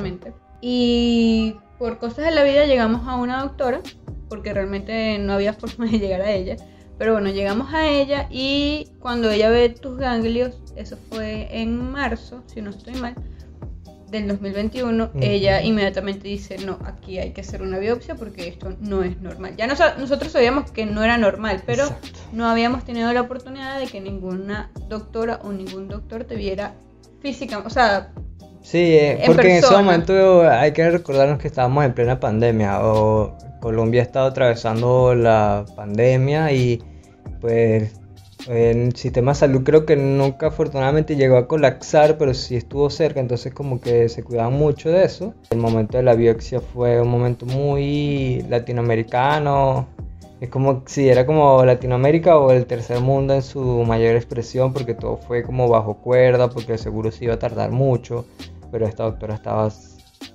Y 0.67 1.57
por 1.77 1.99
cosas 1.99 2.25
de 2.25 2.31
la 2.31 2.41
vida 2.41 2.65
llegamos 2.65 3.07
a 3.07 3.17
una 3.17 3.43
doctora, 3.43 3.81
porque 4.29 4.51
realmente 4.51 5.19
no 5.19 5.33
había 5.33 5.53
forma 5.61 5.85
de 5.85 5.99
llegar 5.99 6.21
a 6.21 6.31
ella. 6.31 6.55
Pero 6.97 7.11
bueno, 7.13 7.29
llegamos 7.29 7.71
a 7.71 7.87
ella 7.87 8.25
y 8.31 8.87
cuando 8.99 9.29
ella 9.29 9.51
ve 9.51 9.69
tus 9.69 9.95
ganglios, 9.99 10.59
eso 10.75 10.97
fue 11.11 11.49
en 11.51 11.91
marzo, 11.91 12.41
si 12.47 12.63
no 12.63 12.71
estoy 12.71 12.95
mal, 12.95 13.13
del 14.09 14.27
2021, 14.27 15.03
Ujú. 15.03 15.11
ella 15.21 15.61
inmediatamente 15.61 16.27
dice, 16.27 16.57
no, 16.65 16.79
aquí 16.83 17.19
hay 17.19 17.31
que 17.31 17.41
hacer 17.41 17.61
una 17.61 17.77
biopsia 17.77 18.15
porque 18.15 18.47
esto 18.47 18.75
no 18.79 19.03
es 19.03 19.21
normal. 19.21 19.55
Ya 19.57 19.67
noso- 19.67 19.95
nosotros 19.99 20.31
sabíamos 20.31 20.71
que 20.71 20.87
no 20.87 21.03
era 21.03 21.19
normal, 21.19 21.61
pero 21.67 21.83
Exacto. 21.83 22.19
no 22.31 22.47
habíamos 22.49 22.85
tenido 22.85 23.13
la 23.13 23.21
oportunidad 23.21 23.79
de 23.79 23.85
que 23.85 24.01
ninguna 24.01 24.71
doctora 24.89 25.41
o 25.43 25.51
ningún 25.51 25.89
doctor 25.89 26.23
te 26.23 26.35
viera 26.35 26.73
física, 27.19 27.59
o 27.59 27.69
sea, 27.69 28.13
Sí, 28.65 28.79
eh, 28.79 29.23
En 29.23 29.27
porque 29.27 29.51
en 29.51 29.63
ese 29.63 29.71
momento 29.71 30.41
hay 30.49 30.71
que 30.71 30.89
recordarnos 30.89 31.37
que 31.37 31.47
estábamos 31.47 31.85
en 31.85 31.93
plena 31.93 32.19
pandemia 32.19 32.83
o 32.83 33.37
Colombia 33.61 34.01
ha 34.01 34.05
estado 34.05 34.27
atravesando 34.27 35.13
la 35.13 35.65
pandemia 35.75 36.51
y 36.51 36.81
pues 37.41 37.93
El 38.47 38.95
sistema 38.95 39.31
de 39.33 39.35
salud 39.35 39.63
creo 39.63 39.85
que 39.85 39.95
nunca 39.95 40.47
afortunadamente 40.47 41.15
llegó 41.15 41.37
a 41.37 41.47
colapsar, 41.47 42.17
pero 42.17 42.33
sí 42.33 42.55
estuvo 42.55 42.89
cerca, 42.89 43.19
entonces 43.19 43.53
como 43.53 43.79
que 43.81 44.09
se 44.09 44.23
cuidaban 44.23 44.53
mucho 44.53 44.89
de 44.89 45.03
eso. 45.05 45.35
El 45.51 45.59
momento 45.59 45.97
de 45.97 46.03
la 46.03 46.15
biopsia 46.15 46.59
fue 46.61 47.01
un 47.01 47.09
momento 47.09 47.45
muy 47.45 48.43
latinoamericano, 48.49 49.87
es 50.41 50.49
como 50.49 50.83
si 50.85 51.07
era 51.09 51.25
como 51.25 51.63
Latinoamérica 51.65 52.37
o 52.37 52.51
el 52.51 52.65
tercer 52.65 52.99
mundo 52.99 53.33
en 53.33 53.41
su 53.41 53.61
mayor 53.85 54.15
expresión, 54.15 54.73
porque 54.73 54.93
todo 54.93 55.17
fue 55.17 55.43
como 55.43 55.69
bajo 55.69 55.95
cuerda, 55.95 56.49
porque 56.49 56.73
el 56.73 56.79
seguro 56.79 57.11
se 57.11 57.25
iba 57.25 57.35
a 57.35 57.39
tardar 57.39 57.71
mucho, 57.71 58.25
pero 58.75 58.87
esta 58.87 59.03
doctora 59.03 59.35
estaba 59.35 59.69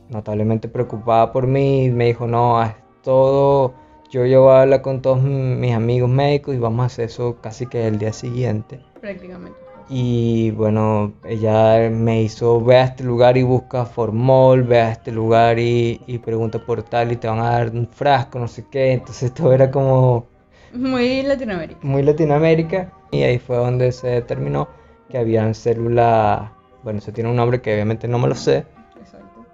notablemente 0.09 0.67
preocupada 0.67 1.31
por 1.31 1.47
mí, 1.47 1.91
me 1.91 2.07
dijo, 2.07 2.27
no, 2.27 2.63
es 2.63 2.73
todo 3.03 3.75
yo 4.09 4.25
llevo 4.25 4.51
a 4.51 4.63
hablar 4.63 4.81
con 4.81 5.03
todos 5.03 5.23
mis 5.23 5.75
amigos 5.75 6.09
médicos 6.09 6.55
y 6.55 6.59
vamos 6.59 6.85
a 6.85 6.87
hacer 6.87 7.05
eso 7.05 7.37
casi 7.43 7.67
que 7.67 7.87
el 7.87 7.99
día 7.99 8.15
siguiente. 8.15 8.81
Prácticamente. 8.99 9.59
Y 9.91 10.53
bueno, 10.53 11.13
ella 11.25 11.91
me 11.91 12.23
hizo, 12.23 12.65
ve 12.65 12.77
a 12.77 12.85
este 12.85 13.05
lugar 13.05 13.37
y 13.37 13.43
busca 13.43 13.85
formol, 13.85 14.63
ve 14.63 14.81
a 14.81 14.93
este 14.93 15.13
lugar 15.13 15.59
y, 15.59 16.01
y 16.07 16.17
pregunta 16.17 16.65
por 16.65 16.83
tal 16.83 17.13
y 17.13 17.17
te 17.17 17.29
van 17.29 17.41
a 17.41 17.51
dar 17.51 17.71
un 17.71 17.87
frasco, 17.87 18.39
no 18.39 18.49
sé 18.49 18.65
qué. 18.71 18.95
Entonces 18.95 19.35
todo 19.35 19.53
era 19.53 19.71
como... 19.71 20.27
Muy 20.73 21.23
Latinoamérica. 21.23 21.79
Muy 21.83 22.03
Latinoamérica. 22.03 22.91
Y 23.11 23.23
ahí 23.23 23.39
fue 23.39 23.59
donde 23.59 23.93
se 23.93 24.09
determinó 24.09 24.67
que 25.11 25.19
habían 25.19 25.55
células, 25.55 26.51
bueno, 26.83 26.99
eso 26.99 27.13
tiene 27.13 27.31
un 27.31 27.37
nombre 27.37 27.61
que 27.61 27.75
obviamente 27.75 28.09
no 28.09 28.19
me 28.19 28.29
lo 28.29 28.35
sé, 28.35 28.65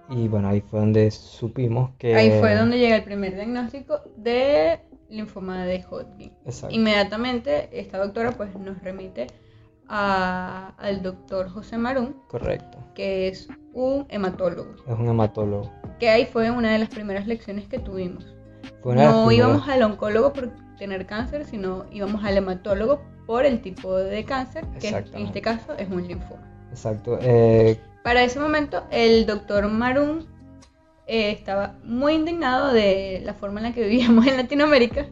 y 0.09 0.29
bueno, 0.29 0.49
ahí 0.49 0.61
fue 0.61 0.81
donde 0.81 1.11
supimos 1.11 1.91
que... 1.99 2.15
Ahí 2.15 2.39
fue 2.39 2.55
donde 2.55 2.79
llega 2.79 2.97
el 2.97 3.05
primer 3.05 3.35
diagnóstico 3.35 4.03
de 4.17 4.81
linfoma 5.09 5.65
de 5.65 5.85
Hodgkin. 5.89 6.33
Exacto. 6.45 6.75
Inmediatamente 6.75 7.69
esta 7.73 7.99
doctora 7.99 8.33
pues 8.33 8.55
nos 8.57 8.81
remite 8.83 9.27
al 9.89 11.03
doctor 11.03 11.49
José 11.49 11.77
Marún. 11.77 12.17
Correcto. 12.29 12.79
Que 12.95 13.29
es 13.29 13.49
un 13.73 14.07
hematólogo. 14.09 14.77
Es 14.87 14.99
un 14.99 15.09
hematólogo. 15.09 15.73
Que 15.99 16.11
ahí 16.11 16.27
fue 16.27 16.51
una 16.51 16.73
de 16.73 16.79
las 16.79 16.89
primeras 16.89 17.27
lecciones 17.27 17.67
que 17.67 17.79
tuvimos. 17.79 18.27
no 18.85 19.31
íbamos 19.33 19.69
al 19.69 19.83
oncólogo 19.83 20.33
por 20.33 20.53
tener 20.79 21.07
cáncer, 21.07 21.45
sino 21.47 21.87
íbamos 21.91 22.25
al 22.25 22.37
hematólogo 22.37 23.01
por 23.27 23.45
el 23.45 23.61
tipo 23.61 23.97
de 23.97 24.25
cáncer, 24.25 24.65
que 24.79 24.89
en 24.89 25.27
este 25.27 25.41
caso 25.41 25.75
es 25.77 25.89
un 25.89 26.07
linfoma. 26.07 26.56
Exacto. 26.77 27.19
Eh, 27.23 27.81
para 28.05 28.23
ese 28.23 28.39
momento, 28.39 28.85
el 28.91 29.25
doctor 29.25 29.67
Maroon 29.67 30.27
eh, 31.07 31.31
estaba 31.31 31.75
muy 31.83 32.13
indignado 32.13 32.73
de 32.73 33.23
la 33.25 33.33
forma 33.33 33.61
en 33.61 33.65
la 33.65 33.73
que 33.73 33.83
vivíamos 33.89 34.27
en 34.27 34.37
Latinoamérica. 34.37 35.07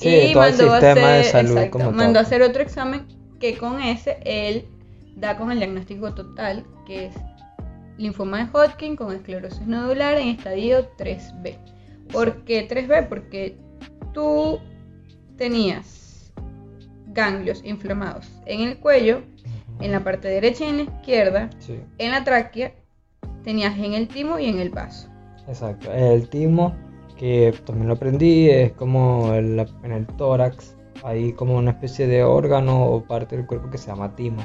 y 0.00 0.34
mandó, 0.34 0.72
a 0.72 0.76
hacer, 0.76 1.72
mandó 1.92 2.18
a 2.18 2.22
hacer 2.22 2.42
otro 2.42 2.62
examen 2.62 3.06
que 3.40 3.56
con 3.56 3.80
ese 3.80 4.18
él 4.24 4.66
da 5.16 5.36
con 5.36 5.50
el 5.50 5.58
diagnóstico 5.58 6.14
total, 6.14 6.64
que 6.86 7.06
es 7.06 7.14
linfoma 7.96 8.44
de 8.44 8.50
Hodgkin 8.52 8.94
con 8.94 9.12
esclerosis 9.12 9.66
nodular 9.66 10.18
en 10.18 10.28
estadio 10.28 10.88
3B. 10.98 11.56
¿Por 12.12 12.44
qué 12.44 12.68
3B? 12.68 13.08
Porque 13.08 13.56
tú 14.12 14.60
tenías 15.36 16.32
ganglios 17.06 17.62
inflamados 17.64 18.30
en 18.44 18.60
el 18.60 18.78
cuello 18.78 19.22
en 19.80 19.92
la 19.92 20.02
parte 20.02 20.28
derecha 20.28 20.64
y 20.64 20.68
en 20.68 20.76
la 20.76 20.82
izquierda, 20.82 21.50
en 21.98 22.10
la 22.10 22.24
tráquea, 22.24 22.72
tenías 23.44 23.78
en 23.78 23.94
el 23.94 24.08
timo 24.08 24.38
y 24.38 24.46
en 24.46 24.58
el 24.58 24.70
vaso. 24.70 25.08
Exacto, 25.46 25.92
el 25.92 26.28
timo, 26.28 26.74
que 27.16 27.54
también 27.64 27.88
lo 27.88 27.94
aprendí, 27.94 28.50
es 28.50 28.72
como 28.72 29.34
en 29.34 29.92
el 29.92 30.06
tórax, 30.16 30.76
hay 31.04 31.32
como 31.32 31.56
una 31.56 31.70
especie 31.70 32.06
de 32.06 32.22
órgano 32.22 32.84
o 32.84 33.02
parte 33.04 33.36
del 33.36 33.46
cuerpo 33.46 33.70
que 33.70 33.78
se 33.78 33.86
llama 33.86 34.14
timo. 34.16 34.42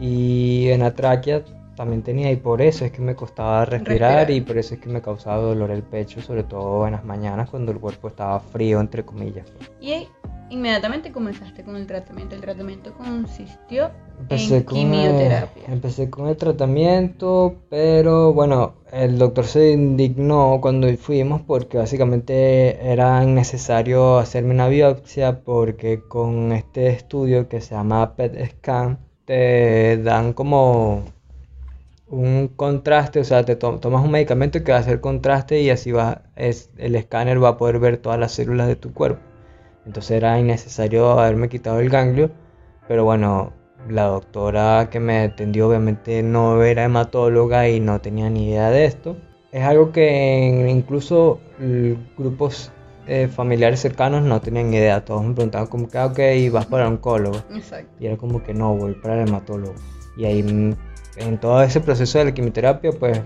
Y 0.00 0.68
en 0.70 0.80
la 0.80 0.94
tráquea 0.94 1.44
también 1.76 2.02
tenía 2.02 2.30
y 2.30 2.36
por 2.36 2.62
eso 2.62 2.84
es 2.84 2.92
que 2.92 3.00
me 3.00 3.14
costaba 3.14 3.64
respirar, 3.64 4.30
y 4.30 4.40
por 4.40 4.58
eso 4.58 4.74
es 4.74 4.80
que 4.80 4.88
me 4.88 5.00
causaba 5.00 5.42
dolor 5.42 5.70
el 5.70 5.82
pecho, 5.82 6.20
sobre 6.20 6.44
todo 6.44 6.86
en 6.86 6.92
las 6.92 7.04
mañanas 7.04 7.50
cuando 7.50 7.72
el 7.72 7.78
cuerpo 7.78 8.08
estaba 8.08 8.40
frío, 8.40 8.80
entre 8.80 9.04
comillas. 9.04 9.46
Y 9.80 10.08
inmediatamente 10.50 11.12
comenzaste 11.12 11.64
con 11.64 11.76
el 11.76 11.86
tratamiento. 11.86 12.34
El 12.34 12.42
tratamiento 12.42 12.92
consistió 12.92 13.90
en 14.28 14.64
quimioterapia. 14.64 15.64
empecé 15.68 16.10
con 16.10 16.28
el 16.28 16.36
tratamiento, 16.36 17.56
pero 17.70 18.32
bueno, 18.34 18.74
el 18.92 19.18
doctor 19.18 19.46
se 19.46 19.72
indignó 19.72 20.58
cuando 20.60 20.94
fuimos 20.98 21.40
porque 21.40 21.78
básicamente 21.78 22.86
era 22.86 23.24
necesario 23.24 24.18
hacerme 24.18 24.52
una 24.52 24.68
biopsia 24.68 25.40
porque 25.40 26.02
con 26.06 26.52
este 26.52 26.88
estudio 26.88 27.48
que 27.48 27.60
se 27.60 27.74
llama 27.74 28.14
PET 28.14 28.58
scan 28.58 28.98
te 29.24 29.96
dan 29.98 30.34
como 30.34 31.04
un 32.12 32.48
contraste, 32.48 33.20
o 33.20 33.24
sea, 33.24 33.42
te 33.44 33.56
tomas 33.56 34.04
un 34.04 34.10
medicamento 34.10 34.62
que 34.62 34.70
va 34.70 34.78
a 34.78 34.80
hacer 34.82 35.00
contraste 35.00 35.62
y 35.62 35.70
así 35.70 35.92
va, 35.92 36.22
es, 36.36 36.70
el 36.76 36.94
escáner 36.94 37.42
va 37.42 37.50
a 37.50 37.56
poder 37.56 37.78
ver 37.78 37.96
todas 37.96 38.20
las 38.20 38.32
células 38.32 38.68
de 38.68 38.76
tu 38.76 38.92
cuerpo. 38.92 39.22
Entonces 39.86 40.12
era 40.12 40.38
innecesario 40.38 41.18
haberme 41.18 41.48
quitado 41.48 41.80
el 41.80 41.88
ganglio, 41.88 42.30
pero 42.86 43.04
bueno, 43.04 43.54
la 43.88 44.04
doctora 44.04 44.88
que 44.90 45.00
me 45.00 45.20
atendió 45.20 45.68
obviamente 45.68 46.22
no 46.22 46.62
era 46.62 46.84
hematóloga 46.84 47.68
y 47.70 47.80
no 47.80 48.00
tenía 48.02 48.28
ni 48.28 48.50
idea 48.50 48.70
de 48.70 48.84
esto. 48.84 49.16
Es 49.50 49.64
algo 49.64 49.90
que 49.90 50.66
incluso 50.68 51.40
grupos 52.18 52.70
eh, 53.06 53.26
familiares 53.28 53.80
cercanos 53.80 54.22
no 54.22 54.40
tenían 54.42 54.72
idea. 54.72 55.02
Todos 55.02 55.24
me 55.24 55.34
preguntaban 55.34 55.66
como 55.66 55.88
que, 55.88 55.98
ok, 55.98 56.52
vas 56.52 56.66
para 56.66 56.86
el 56.86 56.92
oncólogo. 56.92 57.38
Exacto. 57.54 57.90
Y 57.98 58.06
era 58.06 58.18
como 58.18 58.42
que 58.42 58.52
no, 58.52 58.76
voy 58.76 58.92
para 58.92 59.14
el 59.14 59.28
hematólogo. 59.28 59.74
Y 60.16 60.26
ahí 60.26 60.74
en 61.16 61.38
todo 61.38 61.62
ese 61.62 61.80
proceso 61.80 62.18
de 62.18 62.26
la 62.26 62.34
quimioterapia, 62.34 62.92
pues 62.92 63.20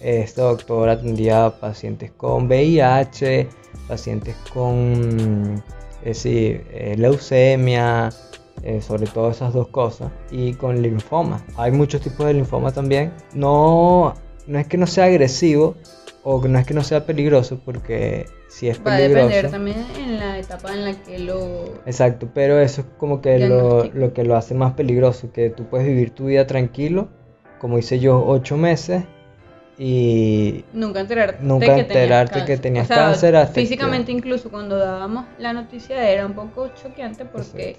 esta 0.00 0.42
doctora 0.42 0.92
atendía 0.92 1.52
pacientes 1.60 2.12
con 2.12 2.46
VIH, 2.46 3.48
pacientes 3.88 4.36
con 4.52 5.62
es 6.06 6.22
decir, 6.22 6.64
eh, 6.70 6.94
leucemia, 6.96 8.10
eh, 8.62 8.80
sobre 8.80 9.06
todo 9.06 9.30
esas 9.30 9.52
dos 9.52 9.68
cosas, 9.68 10.12
y 10.30 10.54
con 10.54 10.80
linfoma. 10.80 11.44
Hay 11.56 11.72
muchos 11.72 12.00
tipos 12.00 12.26
de 12.26 12.34
linfoma 12.34 12.70
también. 12.70 13.12
No, 13.34 14.14
no 14.46 14.58
es 14.58 14.66
que 14.68 14.76
no 14.76 14.86
sea 14.86 15.06
agresivo 15.06 15.74
o 16.22 16.46
no 16.46 16.58
es 16.58 16.66
que 16.66 16.74
no 16.74 16.84
sea 16.84 17.06
peligroso, 17.06 17.60
porque 17.64 18.26
si 18.48 18.68
es 18.68 18.78
peligroso. 18.78 19.14
Va 19.14 19.22
a 19.22 19.26
depender 19.26 19.50
también 19.50 19.84
en 19.98 20.18
la 20.18 20.38
etapa 20.38 20.72
en 20.72 20.84
la 20.84 20.94
que 21.02 21.18
lo. 21.18 21.64
Exacto, 21.86 22.28
pero 22.32 22.60
eso 22.60 22.82
es 22.82 22.86
como 22.98 23.20
que 23.20 23.40
lo, 23.40 23.84
lo 23.86 24.12
que 24.12 24.22
lo 24.22 24.36
hace 24.36 24.54
más 24.54 24.74
peligroso, 24.74 25.32
que 25.32 25.50
tú 25.50 25.64
puedes 25.68 25.86
vivir 25.86 26.10
tu 26.10 26.26
vida 26.26 26.46
tranquilo, 26.46 27.08
como 27.58 27.78
hice 27.78 27.98
yo, 27.98 28.24
ocho 28.26 28.56
meses 28.56 29.04
y 29.78 30.64
nunca 30.72 31.00
enterarte, 31.00 31.42
nunca 31.42 31.74
que, 31.74 31.80
enterarte 31.82 32.40
tenías 32.40 32.46
que 32.46 32.56
tenías 32.56 32.88
cáncer. 32.88 33.46
físicamente 33.48 34.10
incluso 34.10 34.50
cuando 34.50 34.78
dábamos 34.78 35.26
la 35.38 35.52
noticia 35.52 36.10
era 36.10 36.24
un 36.24 36.32
poco 36.32 36.68
choqueante 36.68 37.26
porque 37.26 37.78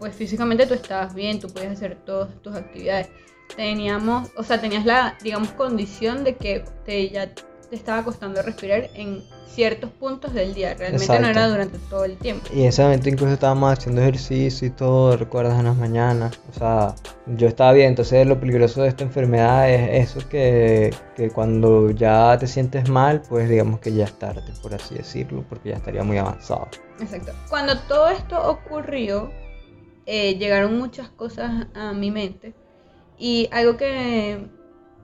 pues 0.00 0.14
físicamente 0.14 0.66
tú 0.66 0.74
estabas 0.74 1.14
bien, 1.14 1.38
tú 1.38 1.48
podías 1.48 1.72
hacer 1.72 1.94
todas 2.06 2.34
tus 2.42 2.56
actividades. 2.56 3.10
Teníamos, 3.54 4.30
o 4.36 4.42
sea, 4.42 4.60
tenías 4.60 4.86
la, 4.86 5.18
digamos, 5.22 5.50
condición 5.50 6.24
de 6.24 6.36
que 6.36 6.64
te, 6.86 7.10
ya 7.10 7.30
te 7.70 7.76
estaba 7.76 8.04
costando 8.04 8.42
respirar 8.42 8.90
en 8.94 9.22
ciertos 9.46 9.90
puntos 9.90 10.34
del 10.34 10.54
día. 10.54 10.74
Realmente 10.74 11.20
no 11.20 11.28
era 11.28 11.48
durante 11.48 11.78
todo 11.78 12.04
el 12.04 12.16
tiempo. 12.18 12.46
Y 12.52 12.62
en 12.62 12.68
ese 12.68 12.82
momento 12.82 13.08
incluso 13.08 13.32
estábamos 13.34 13.72
haciendo 13.72 14.00
ejercicio 14.02 14.66
y 14.66 14.70
todo, 14.70 15.16
recuerdas 15.16 15.58
en 15.58 15.66
las 15.66 15.76
mañanas. 15.76 16.38
O 16.50 16.58
sea, 16.58 16.94
yo 17.26 17.46
estaba 17.46 17.72
bien. 17.72 17.88
Entonces 17.88 18.26
lo 18.26 18.38
peligroso 18.40 18.82
de 18.82 18.88
esta 18.88 19.04
enfermedad 19.04 19.70
es 19.70 20.08
eso 20.08 20.28
que, 20.28 20.92
que 21.14 21.30
cuando 21.30 21.90
ya 21.90 22.36
te 22.38 22.48
sientes 22.48 22.88
mal, 22.88 23.22
pues 23.28 23.48
digamos 23.48 23.78
que 23.78 23.92
ya 23.92 24.04
es 24.04 24.18
tarde, 24.18 24.52
por 24.62 24.74
así 24.74 24.96
decirlo, 24.96 25.44
porque 25.48 25.70
ya 25.70 25.76
estaría 25.76 26.02
muy 26.02 26.18
avanzado. 26.18 26.68
Exacto. 27.00 27.32
Cuando 27.48 27.78
todo 27.80 28.08
esto 28.08 28.50
ocurrió, 28.50 29.30
eh, 30.06 30.36
llegaron 30.36 30.76
muchas 30.76 31.08
cosas 31.08 31.68
a 31.74 31.92
mi 31.92 32.10
mente. 32.10 32.52
Y 33.16 33.48
algo 33.52 33.76
que 33.76 34.48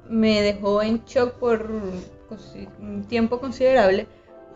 me 0.08 0.42
dejó 0.42 0.82
en 0.82 1.04
shock 1.04 1.35
por 1.35 1.68
un 2.80 3.04
tiempo 3.06 3.40
considerable 3.40 4.06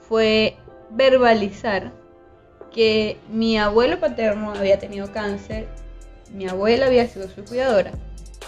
fue 0.09 0.57
verbalizar 0.91 1.93
que 2.73 3.19
mi 3.31 3.59
abuelo 3.59 4.00
paterno 4.00 4.53
había 4.53 4.79
tenido 4.79 5.12
cáncer, 5.12 5.69
mi 6.33 6.49
abuela 6.49 6.87
había 6.87 7.07
sido 7.09 7.29
su 7.29 7.45
cuidadora, 7.45 7.93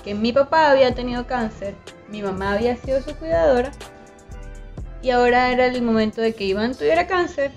que 0.04 0.14
mi 0.14 0.32
papá 0.32 0.70
había 0.70 0.94
tenido 0.94 1.26
cáncer, 1.26 1.74
mi 2.08 2.22
mamá 2.22 2.52
había 2.52 2.76
sido 2.76 3.00
su 3.02 3.14
cuidadora 3.16 3.72
y 5.02 5.10
ahora 5.10 5.50
era 5.50 5.66
el 5.66 5.82
momento 5.82 6.20
de 6.20 6.34
que 6.34 6.44
Iván 6.44 6.74
tuviera 6.74 7.06
cáncer 7.06 7.50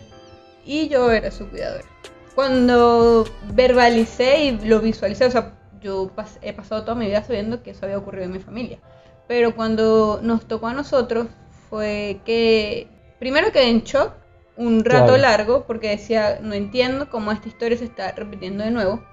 y 0.66 0.88
yo 0.88 1.12
era 1.12 1.30
su 1.32 1.48
cuidadora. 1.50 1.86
Cuando 2.34 3.26
verbalicé 3.54 4.46
y 4.46 4.52
lo 4.68 4.82
visualicé, 4.82 5.26
o 5.26 5.32
sea, 5.32 5.54
yo 5.82 6.12
he 6.42 6.54
pasado 6.54 6.82
toda 6.82 6.96
mi 6.96 7.06
vida 7.06 7.24
sabiendo 7.24 7.62
que 7.62 7.72
eso 7.72 7.86
había 7.86 7.98
ocurrido 7.98 8.26
en 8.26 8.32
mi 8.32 8.40
familia, 8.40 8.80
pero 9.28 9.56
cuando 9.56 10.20
nos 10.22 10.46
tocó 10.48 10.68
a 10.68 10.74
nosotros 10.74 11.28
fue 11.76 12.22
que 12.24 12.88
primero 13.20 13.52
quedé 13.52 13.68
en 13.68 13.84
shock 13.84 14.14
un 14.56 14.86
rato 14.86 15.18
largo 15.18 15.66
porque 15.68 15.90
decía, 15.90 16.40
no 16.42 16.54
entiendo 16.54 17.10
cómo 17.10 17.34
esta 17.34 17.50
historia 17.50 17.78
se 17.78 17.84
está 17.84 18.14
repitiendo 18.14 18.64
de 18.64 18.72
nuevo. 18.72 19.04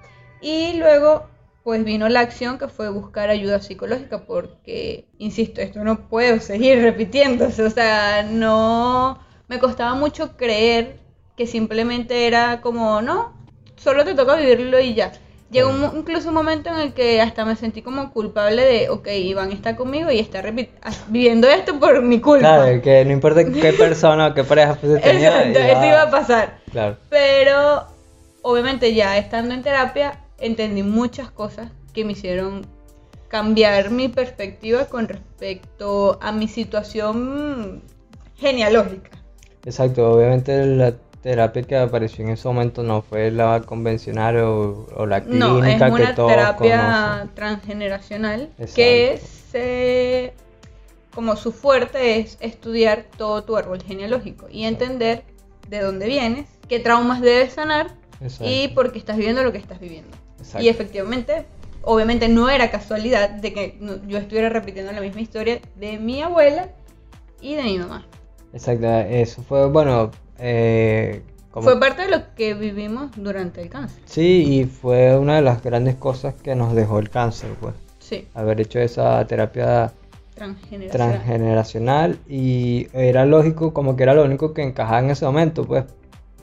Y 0.41 0.77
luego, 0.77 1.27
pues 1.65 1.83
vino 1.83 2.07
la 2.07 2.21
acción 2.21 2.57
que 2.57 2.69
fue 2.69 2.87
buscar 2.87 3.29
ayuda 3.29 3.59
psicológica, 3.59 4.23
porque, 4.25 5.09
insisto, 5.17 5.59
esto 5.59 5.83
no 5.83 6.07
puedo 6.07 6.39
seguir 6.39 6.81
repitiéndose, 6.81 7.63
o 7.63 7.69
sea, 7.69 8.23
no, 8.23 9.19
me 9.49 9.59
costaba 9.59 9.93
mucho 9.95 10.37
creer 10.37 11.01
que 11.35 11.47
simplemente 11.47 12.27
era 12.27 12.61
como, 12.61 13.01
no, 13.01 13.33
solo 13.75 14.05
te 14.05 14.15
toca 14.15 14.35
vivirlo 14.35 14.79
y 14.79 14.93
ya. 14.93 15.11
Llegó 15.53 15.69
un- 15.69 15.97
incluso 15.99 16.29
un 16.29 16.33
momento 16.33 16.69
en 16.69 16.77
el 16.77 16.93
que 16.93 17.21
hasta 17.21 17.45
me 17.45 17.55
sentí 17.55 17.81
como 17.81 18.11
culpable 18.11 18.63
de, 18.63 18.89
ok, 18.89 19.07
Iván 19.07 19.51
está 19.51 19.75
conmigo 19.75 20.11
y 20.11 20.19
está 20.19 20.41
repi- 20.41 20.69
viviendo 21.07 21.47
esto 21.47 21.79
por 21.79 22.01
mi 22.01 22.19
culpa. 22.19 22.39
Claro, 22.63 22.81
que 22.81 23.05
no 23.05 23.11
importa 23.11 23.45
qué 23.45 23.71
persona 23.77 24.27
o 24.27 24.33
qué 24.33 24.43
pareja 24.43 24.75
fuese 24.75 24.99
tenía. 24.99 25.29
Exacto, 25.29 25.59
eso 25.59 25.85
iba 25.85 26.01
a 26.01 26.09
pasar. 26.11 26.57
Claro. 26.71 26.97
Pero 27.09 27.85
obviamente 28.41 28.93
ya 28.93 29.17
estando 29.17 29.53
en 29.53 29.61
terapia 29.61 30.19
entendí 30.39 30.83
muchas 30.83 31.29
cosas 31.31 31.69
que 31.93 32.03
me 32.03 32.13
hicieron 32.13 32.65
cambiar 33.27 33.91
mi 33.91 34.09
perspectiva 34.09 34.85
con 34.85 35.07
respecto 35.07 36.17
a 36.21 36.31
mi 36.31 36.47
situación 36.47 37.81
genealógica. 38.37 39.11
Exacto, 39.65 40.11
obviamente 40.11 40.65
la 40.65 40.93
terapia 41.23 41.63
que 41.63 41.77
apareció 41.77 42.25
en 42.25 42.31
ese 42.31 42.47
momento 42.47 42.83
no 42.83 43.01
fue 43.01 43.31
la 43.31 43.61
convencional 43.61 44.37
o, 44.37 44.85
o 44.95 45.05
la 45.07 45.21
clínica 45.23 45.47
No, 45.47 45.63
es 45.65 45.77
que 45.81 45.89
una 45.89 46.15
todos 46.15 46.31
terapia 46.31 46.77
conocen. 46.77 47.35
transgeneracional 47.35 48.41
Exacto. 48.59 48.75
que 48.75 49.21
se, 49.51 50.33
como 51.15 51.35
su 51.37 51.51
fuerte 51.51 52.19
es 52.19 52.37
estudiar 52.41 53.05
todo 53.17 53.43
tu 53.43 53.55
árbol 53.57 53.81
genealógico 53.81 54.47
y 54.51 54.65
entender 54.65 55.23
de 55.69 55.79
dónde 55.81 56.07
vienes, 56.07 56.47
qué 56.67 56.79
traumas 56.79 57.21
debes 57.21 57.53
sanar 57.53 57.95
Exacto. 58.21 58.45
y 58.47 58.67
por 58.69 58.91
qué 58.91 58.99
estás 58.99 59.17
viviendo 59.17 59.43
lo 59.43 59.51
que 59.51 59.57
estás 59.59 59.79
viviendo. 59.79 60.15
Y 60.59 60.67
efectivamente, 60.67 61.45
obviamente 61.83 62.27
no 62.27 62.49
era 62.49 62.69
casualidad 62.69 63.29
de 63.29 63.53
que 63.53 63.79
yo 64.07 64.17
estuviera 64.17 64.49
repitiendo 64.49 64.91
la 64.91 64.99
misma 65.01 65.21
historia 65.21 65.61
de 65.77 65.97
mi 65.99 66.21
abuela 66.21 66.69
y 67.39 67.55
de 67.55 67.63
mi 67.63 67.77
mamá. 67.79 68.05
Exacto, 68.53 68.87
eso 68.87 69.41
fue, 69.41 69.67
bueno, 69.69 70.11
eh, 70.39 71.21
como- 71.51 71.65
Fue 71.69 71.79
parte 71.79 72.03
de 72.03 72.09
lo 72.09 72.33
que 72.35 72.53
vivimos 72.55 73.11
durante 73.15 73.61
el 73.61 73.69
cáncer. 73.69 74.01
sí, 74.05 74.59
y 74.61 74.65
fue 74.65 75.17
una 75.17 75.35
de 75.35 75.41
las 75.41 75.61
grandes 75.63 75.95
cosas 75.95 76.33
que 76.35 76.55
nos 76.55 76.73
dejó 76.73 76.99
el 76.99 77.09
cáncer, 77.09 77.51
pues, 77.59 77.75
Sí, 77.99 78.27
haber 78.33 78.59
hecho 78.61 78.79
esa 78.79 79.25
terapia 79.27 79.91
transgeneracional. 80.35 81.11
transgeneracional 81.21 82.19
y 82.27 82.87
era 82.93 83.25
lógico, 83.25 83.73
como 83.73 83.95
que 83.95 84.03
era 84.03 84.13
lo 84.13 84.23
único 84.25 84.53
que 84.53 84.63
encajaba 84.63 84.99
en 84.99 85.11
ese 85.11 85.25
momento, 85.25 85.65
pues, 85.65 85.85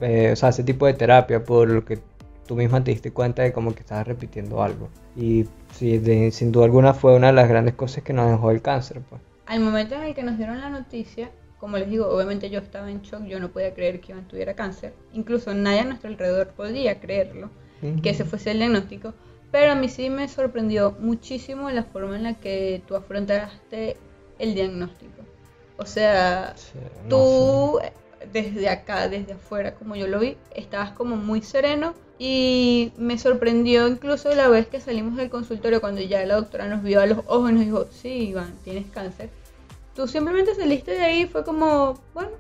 eh, 0.01 0.31
o 0.33 0.37
sea, 0.37 0.51
ese 0.51 0.63
tipo 0.65 0.87
de 0.87 0.95
terapia, 0.95 1.45
por 1.45 1.69
lo 1.69 1.85
que 1.85 1.99
tú 2.47 2.57
misma 2.57 2.83
te 2.83 2.91
diste 2.93 3.13
cuenta 3.13 3.43
de 3.43 3.53
como 3.53 3.75
que 3.75 3.81
estabas 3.81 4.07
repitiendo 4.07 4.63
algo. 4.63 4.89
Y 5.17 5.45
sí, 5.73 5.99
de- 5.99 6.31
sin 6.31 6.51
duda 6.53 6.65
alguna 6.65 6.95
fue 6.95 7.15
una 7.15 7.27
de 7.29 7.33
las 7.35 7.49
grandes 7.49 7.75
cosas 7.75 8.03
que 8.05 8.13
nos 8.13 8.31
dejó 8.31 8.51
el 8.53 8.63
cáncer, 8.63 9.01
pues. 9.09 9.21
Al 9.47 9.61
momento 9.61 9.97
en 9.97 10.03
el 10.03 10.15
que 10.15 10.23
nos 10.23 10.37
dieron 10.39 10.61
la 10.61 10.71
noticia, 10.71 11.31
como 11.61 11.77
les 11.77 11.91
digo, 11.91 12.09
obviamente 12.09 12.49
yo 12.49 12.59
estaba 12.59 12.91
en 12.91 13.03
shock, 13.03 13.25
yo 13.25 13.39
no 13.39 13.51
podía 13.51 13.75
creer 13.75 14.01
que 14.01 14.13
Iván 14.13 14.27
tuviera 14.27 14.55
cáncer. 14.55 14.95
Incluso 15.13 15.53
nadie 15.55 15.81
a 15.81 15.85
nuestro 15.85 16.09
alrededor 16.09 16.49
podía 16.49 17.01
creerlo, 17.01 17.51
que 18.03 18.11
ese 18.11 18.25
fuese 18.25 18.53
el 18.53 18.59
diagnóstico. 18.59 19.13
Pero 19.53 19.73
a 19.73 19.75
mí 19.75 19.89
sí 19.89 20.11
me 20.11 20.29
sorprendió 20.29 20.97
muchísimo 21.01 21.71
la 21.71 21.85
forma 21.85 22.17
en 22.17 22.23
la 22.23 22.35
que 22.35 22.83
tú 22.87 22.97
afrontaste 22.97 23.97
el 24.39 24.55
diagnóstico. 24.55 25.23
O 25.77 25.85
sea, 25.85 26.55
Sí, 26.57 26.79
no 27.05 27.09
tú 27.09 27.81
desde 28.33 28.69
acá, 28.69 29.09
desde 29.09 29.35
afuera, 29.35 29.75
como 29.75 29.97
yo 29.97 30.07
lo 30.07 30.21
vi, 30.21 30.37
estabas 30.55 30.93
como 30.93 31.17
muy 31.17 31.43
sereno 31.43 31.95
y 32.19 32.93
me 32.97 33.19
sorprendió 33.19 33.89
incluso 33.89 34.35
la 34.35 34.49
vez 34.49 34.67
que 34.67 34.81
salimos 34.81 35.17
del 35.17 35.31
consultorio 35.31 35.81
cuando 35.81 36.03
ya 36.03 36.25
la 36.27 36.37
doctora 36.37 36.69
nos 36.69 36.83
vio 36.83 37.01
a 37.01 37.07
los 37.07 37.19
ojos 37.27 37.51
y 37.51 37.55
nos 37.55 37.65
dijo, 37.65 37.87
sí, 37.91 38.29
Iván, 38.29 38.55
tienes 38.63 38.87
cáncer. 38.91 39.31
Tú 39.95 40.07
simplemente 40.09 40.55
saliste 40.55 40.93
de 40.93 41.05
ahí 41.05 41.27
fue 41.27 41.45
como, 41.45 42.01
bueno, 42.15 42.31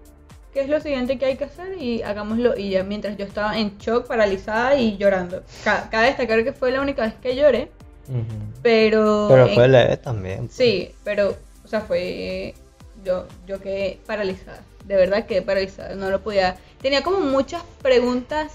¿qué 0.52 0.60
es 0.62 0.68
lo 0.68 0.80
siguiente 0.80 1.18
que 1.18 1.26
hay 1.26 1.36
que 1.36 1.44
hacer? 1.44 1.80
Y 1.80 2.02
hagámoslo. 2.02 2.56
Y 2.56 2.70
ya 2.70 2.84
mientras 2.84 3.16
yo 3.16 3.24
estaba 3.24 3.58
en 3.58 3.76
shock, 3.78 4.06
paralizada 4.06 4.76
y 4.76 4.96
llorando. 4.96 5.42
Ca- 5.64 5.88
Cabe 5.90 6.06
destacar 6.06 6.42
que 6.44 6.52
fue 6.52 6.70
la 6.70 6.80
única 6.80 7.02
vez 7.02 7.14
que 7.20 7.34
lloré, 7.36 7.70
pero... 8.62 9.26
Pero 9.30 9.46
en- 9.46 9.54
fue 9.54 9.68
leve 9.68 9.96
también. 9.96 10.38
pues. 10.46 10.52
Sí, 10.54 10.94
pero, 11.04 11.36
o 11.64 11.68
sea, 11.68 11.80
fue. 11.82 12.54
Yo, 13.04 13.26
yo 13.46 13.60
quedé 13.60 13.98
paralizada. 14.06 14.60
De 14.84 14.96
verdad 14.96 15.26
quedé 15.26 15.42
paralizada. 15.42 15.94
No 15.94 16.10
lo 16.10 16.20
podía. 16.20 16.56
Tenía 16.82 17.02
como 17.02 17.20
muchas 17.20 17.62
preguntas 17.82 18.52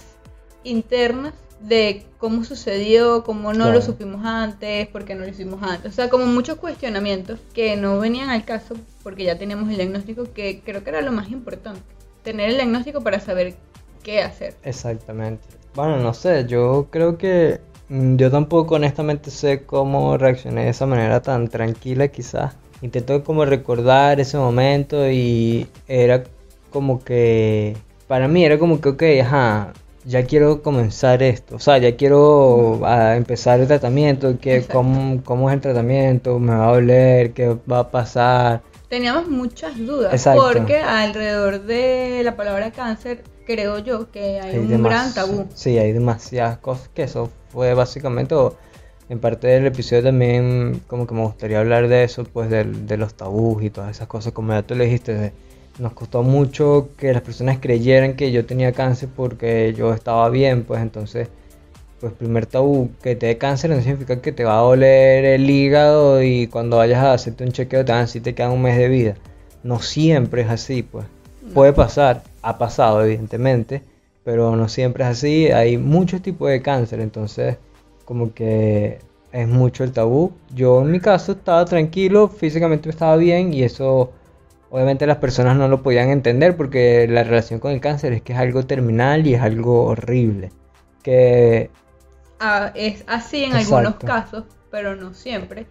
internas 0.64 1.34
de 1.60 2.04
cómo 2.18 2.44
sucedió, 2.44 3.24
cómo 3.24 3.54
no 3.54 3.72
lo 3.72 3.82
supimos 3.82 4.26
antes, 4.26 4.88
por 4.88 5.06
qué 5.06 5.16
no 5.16 5.22
lo 5.22 5.30
hicimos 5.30 5.62
antes. 5.64 5.92
O 5.92 5.96
sea, 5.96 6.10
como 6.10 6.26
muchos 6.26 6.58
cuestionamientos 6.58 7.40
que 7.54 7.76
no 7.76 8.00
venían 8.00 8.30
al 8.30 8.46
caso 8.46 8.76
porque 9.04 9.24
ya 9.24 9.38
teníamos 9.38 9.70
el 9.70 9.78
diagnóstico, 9.78 10.26
que 10.34 10.62
creo 10.64 10.84
que 10.84 10.90
era 10.90 11.02
lo 11.02 11.12
más 11.12 11.30
importante. 11.32 11.82
Tener 12.24 12.50
el 12.50 12.56
diagnóstico 12.56 13.02
para 13.02 13.20
saber 13.20 13.56
qué 14.04 14.22
hacer. 14.22 14.56
Exactamente. 14.64 15.44
Bueno, 15.76 15.98
no 15.98 16.14
sé, 16.14 16.46
yo 16.48 16.88
creo 16.90 17.18
que 17.18 17.60
mm, 17.90 18.16
yo 18.16 18.32
tampoco 18.32 18.76
honestamente 18.76 19.32
sé 19.32 19.64
cómo 19.66 20.18
reaccioné 20.18 20.66
de 20.66 20.70
esa 20.70 20.86
manera 20.86 21.22
tan 21.22 21.48
tranquila 21.48 22.08
quizás. 22.08 22.56
Intento 22.82 23.24
como 23.24 23.46
recordar 23.46 24.20
ese 24.20 24.38
momento 24.38 25.10
y 25.10 25.68
era 25.88 26.24
como 26.70 27.04
que, 27.04 27.76
para 28.08 28.28
mí 28.28 28.44
era 28.44 28.60
como 28.60 28.82
que, 28.82 28.90
ok, 28.90 29.04
ajá, 29.22 29.74
ya 30.06 30.24
quiero 30.26 30.62
comenzar 30.62 31.24
esto, 31.24 31.56
o 31.56 31.60
sea, 31.60 31.78
ya 31.80 31.96
quiero 31.96 32.80
empezar 33.16 33.60
el 33.60 33.68
tratamiento, 33.68 34.40
que, 34.40 34.64
cómo, 34.64 35.22
cómo 35.24 35.50
es 35.50 35.56
el 35.56 35.62
tratamiento, 35.62 36.40
me 36.40 36.56
va 36.56 36.70
a 36.70 36.74
doler, 36.74 37.34
qué 37.34 37.58
va 37.70 37.80
a 37.80 37.92
pasar. 37.92 38.62
Teníamos 38.88 39.28
muchas 39.28 39.78
dudas 39.78 40.14
Exacto. 40.14 40.44
porque 40.54 40.78
alrededor 40.78 41.64
de 41.64 42.22
la 42.24 42.36
palabra 42.36 42.72
cáncer 42.72 43.24
creo 43.46 43.80
yo 43.80 44.12
que 44.12 44.40
hay, 44.40 44.58
un 44.58 44.84
gran 44.84 45.14
tabú. 45.14 45.48
Sí, 45.54 45.78
hay 45.78 45.92
demasiadas 45.92 46.58
cosas 46.60 46.90
que 46.94 47.04
eso 47.04 47.30
fue 47.50 47.74
básicamente, 47.74 48.36
en 49.10 49.20
parte 49.20 49.48
del 49.48 49.66
episodio 49.68 50.04
también 50.04 50.82
como 50.88 51.08
que 51.08 51.14
me 51.16 51.22
gustaría 51.22 51.60
hablar 51.60 51.88
de 51.88 52.04
eso, 52.04 52.24
pues 52.26 52.50
del- 52.50 52.88
de, 52.88 52.98
los 52.98 53.14
tabús 53.16 53.64
y 53.64 53.70
todas 53.70 53.92
esas 53.92 54.08
cosas, 54.08 54.34
como 54.34 54.54
ya 54.54 54.62
tú 54.62 54.76
le 54.76 54.86
dijiste, 54.86 55.14
de- 55.14 55.34
nos 55.80 55.94
costó 55.94 56.24
mucho 56.24 56.90
que 56.98 57.14
las 57.14 57.22
personas 57.22 57.58
creyeran 57.60 58.16
que 58.16 58.32
yo 58.32 58.46
tenía 58.46 58.72
cáncer 58.72 59.10
porque 59.16 59.74
yo 59.78 59.94
estaba 59.94 60.30
bien, 60.30 60.64
pues 60.64 60.82
entonces, 60.82 61.28
pues 62.00 62.14
primer 62.14 62.46
tabú, 62.46 62.92
que 63.02 63.16
te 63.16 63.28
dé 63.28 63.38
cáncer 63.38 63.72
no 63.72 63.78
significa 63.78 64.22
que 64.22 64.32
te 64.32 64.44
va 64.46 64.58
a 64.58 64.62
doler 64.62 65.26
el 65.26 65.50
hígado 65.50 66.24
y 66.24 66.48
cuando 66.48 66.78
vayas 66.78 67.04
a 67.04 67.14
hacerte 67.14 67.44
un 67.44 67.52
chequeo 67.52 67.84
te 67.84 67.92
van 67.92 68.00
a 68.00 68.06
decir 68.06 68.24
te 68.24 68.36
queda 68.36 68.52
un 68.52 68.62
mes 68.62 68.78
de 68.78 68.88
vida. 68.88 69.16
No 69.64 69.80
siempre 69.80 70.44
es 70.44 70.50
así, 70.50 70.84
pues. 70.84 71.06
Puede 71.54 71.74
pasar, 71.74 72.24
ha 72.42 72.58
pasado 72.58 73.04
evidentemente, 73.04 73.82
pero 74.24 74.56
no 74.56 74.68
siempre 74.70 75.04
es 75.04 75.10
así. 75.12 75.48
Hay 75.48 75.78
muchos 75.78 76.22
tipos 76.22 76.50
de 76.50 76.62
cáncer, 76.62 77.00
entonces 77.00 77.58
como 78.06 78.34
que 78.34 79.00
es 79.32 79.48
mucho 79.48 79.84
el 79.84 79.92
tabú. 79.92 80.32
Yo 80.54 80.82
en 80.82 80.92
mi 80.92 81.00
caso 81.00 81.34
estaba 81.34 81.66
tranquilo, 81.66 82.30
físicamente 82.30 82.90
estaba 82.90 83.18
bien 83.18 83.54
y 83.54 83.64
eso 83.64 84.12
obviamente 84.70 85.08
las 85.08 85.18
personas 85.18 85.58
no 85.58 85.68
lo 85.68 85.84
podían 85.84 86.10
entender 86.10 86.58
porque 86.58 87.08
la 87.08 87.24
relación 87.24 87.60
con 87.60 87.72
el 87.72 87.82
cáncer 87.82 88.14
es 88.14 88.22
que 88.22 88.34
es 88.34 88.40
algo 88.40 88.66
terminal 88.66 89.28
y 89.28 89.36
es 89.36 89.42
algo 89.42 89.86
horrible. 89.86 90.52
Que 91.04 91.72
Ah, 92.40 92.72
es 92.76 93.04
así 93.08 93.44
en 93.44 93.56
algunos 93.56 94.00
casos, 94.02 94.46
pero 94.70 94.96
no 94.96 95.14
siempre. 95.14 95.68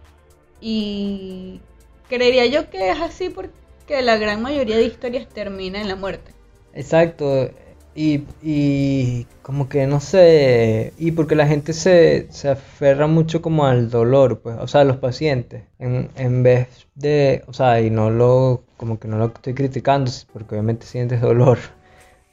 Y 0.59 1.65
creería 2.07 2.45
yo 2.47 2.69
que 2.69 2.89
es 2.91 2.99
así 3.01 3.29
porque 3.29 4.01
la 4.01 4.17
gran 4.17 4.41
mayoría 4.41 4.77
de 4.77 4.85
historias 4.85 5.29
termina 5.29 5.81
en 5.81 5.87
la 5.87 5.95
muerte. 5.95 6.35
Exacto, 6.73 7.49
y, 7.95 8.25
y 8.43 9.25
como 9.41 9.69
que 9.69 9.87
no 9.87 9.99
sé, 10.01 10.93
y 10.97 11.11
porque 11.11 11.35
la 11.35 11.47
gente 11.47 11.73
se, 11.73 12.27
se 12.31 12.49
aferra 12.49 13.07
mucho 13.07 13.41
como 13.41 13.65
al 13.65 13.89
dolor, 13.89 14.41
pues, 14.41 14.57
o 14.59 14.67
sea, 14.67 14.83
los 14.83 14.97
pacientes, 14.97 15.63
en, 15.79 16.09
en 16.15 16.43
vez 16.43 16.67
de, 16.95 17.43
o 17.47 17.53
sea, 17.53 17.81
y 17.81 17.89
no 17.89 18.09
lo, 18.09 18.63
como 18.77 18.99
que 18.99 19.07
no 19.07 19.17
lo 19.17 19.27
estoy 19.27 19.53
criticando, 19.53 20.11
porque 20.33 20.55
obviamente 20.55 20.85
sientes 20.85 21.21
dolor, 21.21 21.57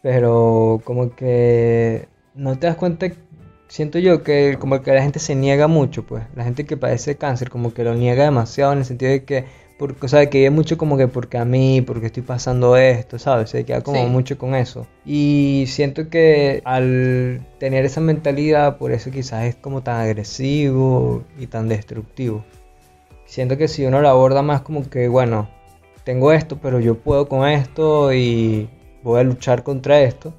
pero 0.02 0.80
como 0.84 1.14
que 1.14 2.08
no 2.34 2.58
te 2.58 2.66
das 2.66 2.76
cuenta, 2.76 3.06
siento 3.68 3.98
yo 3.98 4.22
que 4.22 4.56
como 4.58 4.82
que 4.82 4.92
la 4.92 5.02
gente 5.02 5.20
se 5.20 5.34
niega 5.36 5.68
mucho, 5.68 6.04
pues, 6.04 6.24
la 6.34 6.44
gente 6.44 6.66
que 6.66 6.76
padece 6.76 7.16
cáncer 7.16 7.50
como 7.50 7.72
que 7.72 7.84
lo 7.84 7.94
niega 7.94 8.24
demasiado 8.24 8.72
en 8.72 8.80
el 8.80 8.84
sentido 8.84 9.12
de 9.12 9.24
que, 9.24 9.44
porque, 9.78 10.06
o 10.06 10.08
sea, 10.08 10.28
que 10.30 10.48
mucho 10.50 10.78
como 10.78 10.96
que 10.96 11.08
porque 11.08 11.38
a 11.38 11.44
mí, 11.44 11.80
porque 11.82 12.06
estoy 12.06 12.22
pasando 12.22 12.76
esto, 12.76 13.18
¿sabes? 13.18 13.50
Se 13.50 13.64
queda 13.64 13.80
como 13.80 14.04
Sí. 14.04 14.10
mucho 14.10 14.38
con 14.38 14.54
eso. 14.54 14.86
Y 15.04 15.64
siento 15.66 16.08
que 16.08 16.62
al 16.64 17.46
tener 17.58 17.84
esa 17.84 18.00
mentalidad, 18.00 18.78
por 18.78 18.92
eso 18.92 19.10
quizás 19.10 19.44
es 19.44 19.54
como 19.56 19.82
tan 19.82 19.96
agresivo 20.00 21.24
y 21.38 21.46
tan 21.46 21.68
destructivo. 21.68 22.44
Siento 23.26 23.56
que 23.56 23.68
si 23.68 23.84
uno 23.84 24.00
lo 24.00 24.08
aborda 24.08 24.42
más 24.42 24.60
como 24.62 24.88
que, 24.88 25.08
bueno, 25.08 25.48
tengo 26.04 26.32
esto, 26.32 26.58
pero 26.60 26.80
yo 26.80 26.96
puedo 26.96 27.28
con 27.28 27.48
esto 27.48 28.12
y 28.12 28.68
voy 29.02 29.20
a 29.20 29.24
luchar 29.24 29.62
contra 29.62 30.00
esto. 30.00 30.32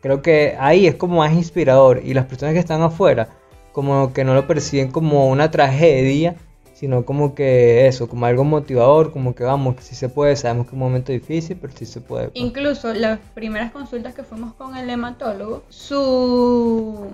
Creo 0.00 0.22
que 0.22 0.56
ahí 0.58 0.86
es 0.86 0.94
como 0.94 1.16
más 1.18 1.32
inspirador 1.34 2.00
y 2.04 2.14
las 2.14 2.26
personas 2.26 2.54
que 2.54 2.60
están 2.60 2.80
afuera 2.82 3.28
como 3.72 4.12
que 4.12 4.24
no 4.24 4.34
lo 4.34 4.46
perciben 4.46 4.90
como 4.90 5.28
una 5.28 5.50
tragedia, 5.50 6.34
sino 6.80 7.04
como 7.04 7.34
que 7.34 7.86
eso, 7.88 8.08
como 8.08 8.24
algo 8.24 8.42
motivador, 8.42 9.12
como 9.12 9.34
que 9.34 9.44
vamos, 9.44 9.76
que 9.76 9.82
sí 9.82 9.94
se 9.94 10.08
puede, 10.08 10.34
sabemos 10.34 10.64
que 10.64 10.70
es 10.70 10.72
un 10.72 10.78
momento 10.78 11.12
difícil, 11.12 11.58
pero 11.60 11.74
sí 11.76 11.84
se 11.84 12.00
puede. 12.00 12.28
pues. 12.28 12.42
Incluso 12.42 12.94
las 12.94 13.18
primeras 13.34 13.70
consultas 13.70 14.14
que 14.14 14.22
fuimos 14.22 14.54
con 14.54 14.74
el 14.74 14.88
hematólogo, 14.88 15.62
su, 15.68 17.12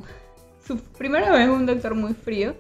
su 0.65 0.79
primera 0.97 1.33
vez 1.33 1.49
un 1.49 1.67
doctor 1.67 1.97
muy 1.97 2.15
frío, 2.15 2.55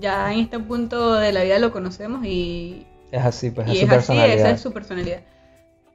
ya 0.00 0.32
en 0.32 0.40
este 0.40 0.58
punto 0.58 1.16
de 1.16 1.30
la 1.30 1.42
vida 1.42 1.58
lo 1.58 1.72
conocemos 1.72 2.24
y, 2.24 2.86
Es 3.12 3.22
así, 3.22 3.50
pues 3.50 3.68
y 3.68 3.72
es 3.72 3.80
su 3.80 3.84
es 3.84 3.92
así, 3.92 4.18
esa 4.18 4.50
es 4.52 4.60
su 4.62 4.72
personalidad. 4.72 5.20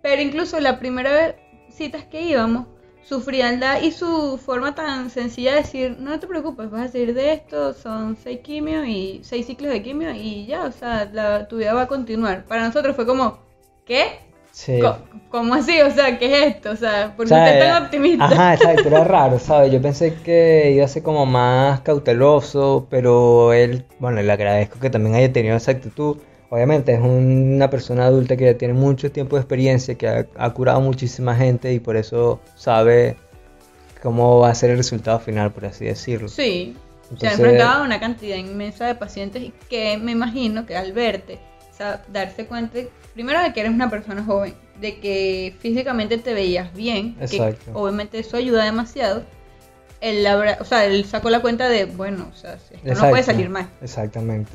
Pero 0.04 0.22
incluso 0.22 0.60
la 0.60 0.78
primera 0.78 1.12
vez 1.12 1.36
citas 1.72 2.04
que 2.04 2.22
íbamos, 2.22 2.68
su 3.04 3.22
frialdad 3.22 3.82
y 3.82 3.92
su 3.92 4.38
forma 4.38 4.74
tan 4.76 5.10
sencilla 5.10 5.52
de 5.52 5.58
decir, 5.62 5.98
no 6.00 6.20
te 6.20 6.28
preocupes, 6.28 6.70
vas 6.70 6.90
a 6.90 6.92
salir 6.92 7.14
de 7.14 7.34
esto, 7.34 7.74
son 7.74 8.16
seis 8.16 8.40
quimios 8.42 8.88
y 8.88 9.22
seis 9.24 9.46
ciclos 9.48 9.72
de 9.72 9.82
quimio 9.84 10.12
y 10.14 10.46
ya, 10.46 10.66
o 10.66 10.72
sea, 10.72 11.10
la, 11.12 11.48
tu 11.48 11.58
vida 11.58 11.74
va 11.74 11.84
a 11.84 11.88
continuar. 11.88 12.46
Para 12.46 12.66
nosotros 12.66 12.96
fue 12.96 13.06
como, 13.06 13.40
¿qué? 13.86 14.20
Sí. 14.52 14.80
¿Cómo 15.30 15.54
así? 15.54 15.80
O 15.82 15.90
sea, 15.92 16.20
¿qué 16.20 16.26
es 16.26 16.56
esto? 16.56 16.72
O 16.72 16.76
sea, 16.76 17.14
¿por 17.16 17.26
qué 17.26 17.34
O 17.34 17.38
sea, 17.38 17.46
usted 17.46 17.58
es 17.58 17.64
era- 17.64 17.74
tan 17.76 17.84
optimista? 17.86 18.26
Ajá, 18.26 18.54
exacto, 18.54 18.88
era 18.90 19.04
raro, 19.06 19.40
¿sabes? 19.40 19.72
Yo 19.72 19.82
pensé 19.82 20.14
que 20.24 20.72
iba 20.76 20.84
a 20.86 20.90
ser 20.90 21.04
como 21.04 21.26
más 21.26 21.80
cauteloso, 21.82 22.86
pero 22.90 23.54
él, 23.54 23.86
bueno, 24.00 24.22
le 24.22 24.32
agradezco 24.32 24.80
que 24.80 24.90
también 24.90 25.16
haya 25.16 25.32
tenido 25.32 25.56
esa 25.56 25.72
actitud. 25.72 26.18
Obviamente 26.52 26.94
es 26.94 27.00
una 27.00 27.70
persona 27.70 28.06
adulta 28.08 28.36
que 28.36 28.44
ya 28.44 28.58
tiene 28.58 28.74
mucho 28.74 29.10
tiempo 29.10 29.38
de 29.38 29.42
experiencia, 29.42 29.96
que 29.96 30.08
ha, 30.08 30.28
ha 30.38 30.50
curado 30.54 30.82
muchísima 30.82 31.34
gente 31.34 31.72
y 31.74 31.80
por 31.80 31.96
eso 31.96 32.42
sabe 32.58 33.16
cómo 34.04 34.40
va 34.40 34.50
a 34.50 34.56
ser 34.56 34.70
el 34.72 34.78
resultado 34.78 35.18
final, 35.20 35.52
por 35.52 35.66
así 35.66 35.86
decirlo. 35.86 36.28
Sí, 36.28 36.76
se 37.04 37.08
ha 37.08 37.12
Entonces- 37.14 37.40
enfrentado 37.40 37.82
a 37.82 37.86
una 37.86 38.02
cantidad 38.02 38.36
inmensa 38.36 38.86
de 38.86 38.96
pacientes 38.96 39.42
y 39.44 39.54
que 39.70 39.98
me 39.98 40.12
imagino 40.12 40.66
que 40.66 40.76
al 40.76 40.92
verte, 40.92 41.40
o 41.72 41.74
sea, 41.78 42.04
darse 42.12 42.46
cuenta, 42.46 42.80
primero 43.14 43.42
de 43.42 43.54
que 43.54 43.62
eres 43.62 43.72
una 43.72 43.90
persona 43.90 44.22
joven, 44.22 44.54
de 44.82 45.00
que 45.00 45.56
físicamente 45.60 46.18
te 46.18 46.34
veías 46.34 46.74
bien, 46.74 47.16
Exacto. 47.22 47.64
que 47.64 47.72
obviamente 47.74 48.20
eso 48.20 48.36
ayuda 48.36 48.66
demasiado. 48.66 49.24
Él, 50.02 50.26
o 50.60 50.66
sea, 50.66 50.84
él 50.86 51.06
sacó 51.06 51.30
la 51.30 51.40
cuenta 51.42 51.70
de, 51.70 51.86
bueno, 51.86 52.28
o 52.30 52.36
sea, 52.36 52.56
esto 52.56 53.02
no 53.04 53.10
puede 53.10 53.24
salir 53.24 53.50
mal. 53.50 53.70
Exactamente. 53.82 54.52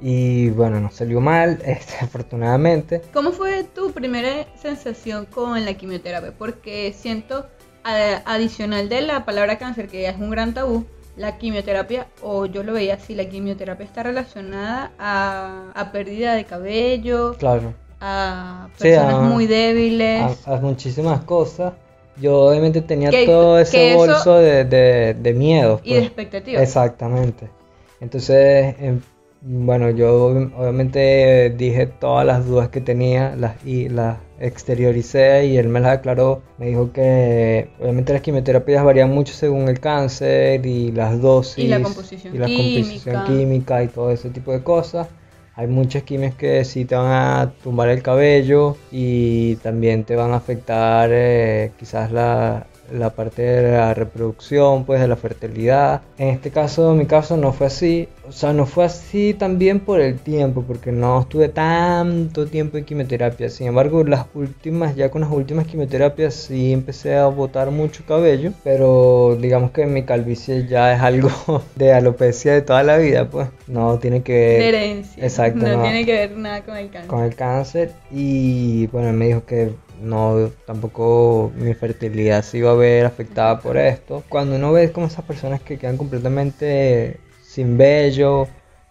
Y 0.00 0.50
bueno, 0.50 0.78
no 0.80 0.90
salió 0.90 1.20
mal, 1.20 1.58
este, 1.64 1.94
afortunadamente. 2.04 3.00
¿Cómo 3.14 3.32
fue 3.32 3.64
tu 3.64 3.92
primera 3.92 4.46
sensación 4.60 5.24
con 5.26 5.64
la 5.64 5.74
quimioterapia? 5.74 6.32
Porque 6.36 6.92
siento, 6.96 7.46
a- 7.84 8.22
adicional 8.26 8.88
de 8.88 9.00
la 9.02 9.24
palabra 9.24 9.58
cáncer, 9.58 9.88
que 9.88 10.02
ya 10.02 10.10
es 10.10 10.16
un 10.18 10.30
gran 10.30 10.52
tabú, 10.54 10.84
la 11.16 11.38
quimioterapia, 11.38 12.08
o 12.22 12.44
yo 12.44 12.62
lo 12.62 12.74
veía 12.74 12.94
así, 12.94 13.14
la 13.14 13.24
quimioterapia 13.26 13.86
está 13.86 14.02
relacionada 14.02 14.92
a, 14.98 15.72
a 15.74 15.92
pérdida 15.92 16.34
de 16.34 16.44
cabello, 16.44 17.34
Claro. 17.38 17.72
a 18.02 18.68
Sí, 18.76 18.82
personas 18.84 19.14
a- 19.14 19.20
muy 19.20 19.46
débiles. 19.46 20.46
a, 20.46 20.56
muchísimas 20.56 21.24
cosas. 21.24 21.72
Yo 22.20 22.38
obviamente 22.48 22.82
tenía 22.82 23.08
Que- 23.10 23.24
todo 23.24 23.58
ese 23.58 23.90
eso- 23.92 23.96
bolso 23.98 24.34
de, 24.36 24.64
de, 24.66 25.14
de 25.14 25.32
miedos. 25.32 25.80
y 25.84 25.94
de 25.94 26.00
pues. 26.00 26.06
expectativas. 26.08 26.62
Exactamente. 26.62 27.48
Entonces, 28.00 28.74
em, 28.78 29.00
bueno, 29.42 29.90
yo 29.90 30.30
ob- 30.30 30.52
obviamente 30.56 31.54
dije 31.56 31.86
todas 31.86 32.26
las 32.26 32.46
dudas 32.46 32.68
que 32.68 32.80
tenía 32.80 33.34
las, 33.36 33.64
y 33.64 33.88
las 33.88 34.18
exterioricé 34.40 35.46
y 35.46 35.56
él 35.56 35.68
me 35.68 35.80
las 35.80 35.98
aclaró. 35.98 36.42
Me 36.58 36.66
dijo 36.66 36.92
que 36.92 37.68
obviamente 37.80 38.12
las 38.12 38.22
quimioterapias 38.22 38.84
varían 38.84 39.10
mucho 39.10 39.32
según 39.34 39.68
el 39.68 39.80
cáncer 39.80 40.64
y 40.66 40.92
las 40.92 41.20
dosis 41.20 41.64
Y 41.64 41.68
la 41.68 41.82
composición 41.82 42.34
y 42.34 42.38
la 42.38 42.48
composición 42.48 43.22
química. 43.22 43.24
química 43.24 43.82
y 43.84 43.88
todo 43.88 44.10
ese 44.10 44.30
tipo 44.30 44.52
de 44.52 44.62
cosas. 44.62 45.08
Hay 45.54 45.68
muchas 45.68 46.02
quimios 46.02 46.34
que 46.34 46.64
sí 46.64 46.84
te 46.84 46.94
van 46.96 47.06
a 47.10 47.52
tumbar 47.64 47.88
el 47.88 48.02
cabello 48.02 48.76
y 48.92 49.56
también 49.56 50.04
te 50.04 50.14
van 50.14 50.32
a 50.32 50.36
afectar 50.36 51.08
eh, 51.12 51.70
quizás 51.78 52.12
la, 52.12 52.66
la 52.92 53.10
parte 53.10 53.42
de 53.42 53.72
la 53.72 53.94
reproducción, 53.94 54.84
pues 54.84 55.00
de 55.00 55.08
la 55.08 55.16
fertilidad. 55.16 56.02
En 56.18 56.28
este 56.28 56.50
caso, 56.50 56.92
en 56.92 56.98
mi 56.98 57.06
caso 57.06 57.36
no 57.36 57.52
fue 57.52 57.66
así. 57.66 58.08
O 58.28 58.32
sea, 58.32 58.52
no 58.52 58.66
fue 58.66 58.84
así 58.84 59.34
también 59.34 59.80
por 59.80 60.00
el 60.00 60.18
tiempo, 60.18 60.64
porque 60.66 60.92
no 60.92 61.20
estuve 61.20 61.48
tanto 61.48 62.46
tiempo 62.46 62.76
en 62.76 62.84
quimioterapia. 62.84 63.48
Sin 63.50 63.68
embargo, 63.68 64.04
las 64.04 64.26
últimas, 64.34 64.96
ya 64.96 65.10
con 65.10 65.20
las 65.22 65.30
últimas 65.30 65.66
quimioterapias 65.66 66.34
sí 66.34 66.72
empecé 66.72 67.16
a 67.16 67.26
botar 67.26 67.70
mucho 67.70 68.04
cabello, 68.06 68.52
pero 68.64 69.36
digamos 69.40 69.70
que 69.70 69.86
mi 69.86 70.04
calvicie 70.04 70.66
ya 70.66 70.94
es 70.94 71.00
algo 71.00 71.30
de 71.76 71.92
alopecia 71.92 72.52
de 72.52 72.62
toda 72.62 72.82
la 72.82 72.96
vida, 72.98 73.28
pues 73.28 73.48
no 73.66 73.98
tiene 73.98 74.22
que 74.22 74.32
ver 74.32 74.74
herencia. 74.74 75.22
exacto, 75.22 75.66
no, 75.66 75.76
no. 75.76 75.82
tiene 75.82 76.04
que 76.04 76.12
ver 76.12 76.36
nada 76.36 76.62
con 76.62 76.76
el 76.76 76.90
cáncer. 76.90 77.10
con 77.10 77.24
el 77.24 77.34
cáncer 77.34 77.92
y 78.10 78.86
bueno, 78.88 79.12
me 79.12 79.28
dijo 79.28 79.44
que 79.44 79.72
no, 80.00 80.50
tampoco 80.66 81.52
mi 81.56 81.74
fertilidad 81.74 82.42
se 82.42 82.58
iba 82.58 82.70
a 82.70 82.74
ver 82.74 83.06
afectada 83.06 83.60
por 83.60 83.76
esto. 83.76 84.22
Cuando 84.28 84.56
uno 84.56 84.72
ve 84.72 84.92
como 84.92 85.06
esas 85.06 85.24
personas 85.24 85.60
que 85.60 85.78
quedan 85.78 85.96
completamente 85.96 87.20
sin 87.42 87.78
vello 87.78 88.48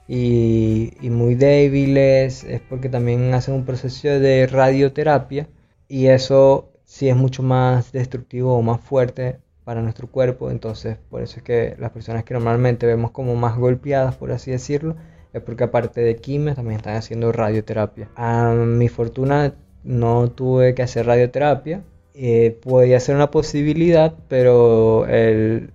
y, 0.07 0.91
muy 1.03 1.35
débiles, 1.35 2.43
es 2.43 2.61
porque 2.61 2.89
también 2.89 3.33
hacen 3.33 3.53
un 3.55 3.65
proceso 3.65 4.07
de 4.07 4.47
radioterapia 4.47 5.47
y 5.87 6.07
eso 6.07 6.71
sí 6.85 7.09
es 7.09 7.15
mucho 7.15 7.43
más 7.43 7.91
destructivo 7.91 8.55
o 8.57 8.61
más 8.61 8.81
fuerte 8.81 9.39
para 9.63 9.81
nuestro 9.81 10.07
cuerpo, 10.07 10.51
entonces 10.51 10.97
por 11.09 11.23
eso 11.23 11.37
es 11.37 11.43
que 11.43 11.75
las 11.79 11.91
personas 11.91 12.23
que 12.23 12.35
normalmente 12.35 12.85
vemos 12.85 13.11
como 13.11 13.35
más 13.35 13.57
golpeadas, 13.57 14.15
por 14.15 14.31
así 14.31 14.51
decirlo, 14.51 14.95
es 15.33 15.41
porque 15.41 15.63
aparte 15.65 16.01
de 16.01 16.15
quimio 16.15 16.53
también 16.55 16.77
están 16.77 16.95
haciendo 16.95 17.31
radioterapia. 17.31 18.09
A 18.15 18.53
mi 18.53 18.87
fortuna 18.89 19.53
no 19.85 20.29
tuve 20.31 20.75
que 20.75 20.83
hacer 20.83 21.05
radioterapia, 21.05 21.83
eh, 22.15 22.57
podía 22.61 22.99
ser 22.99 23.15
una 23.15 23.31
posibilidad, 23.31 24.13
pero 24.27 25.05
él, 25.07 25.71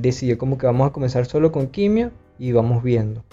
decidió 0.00 0.38
como 0.38 0.58
que 0.58 0.66
vamos 0.66 0.88
a 0.88 0.92
comenzar 0.92 1.26
solo 1.26 1.52
con 1.52 1.68
quimio 1.68 2.10
y 2.38 2.52
vamos 2.52 2.82
viendo. 2.82 3.24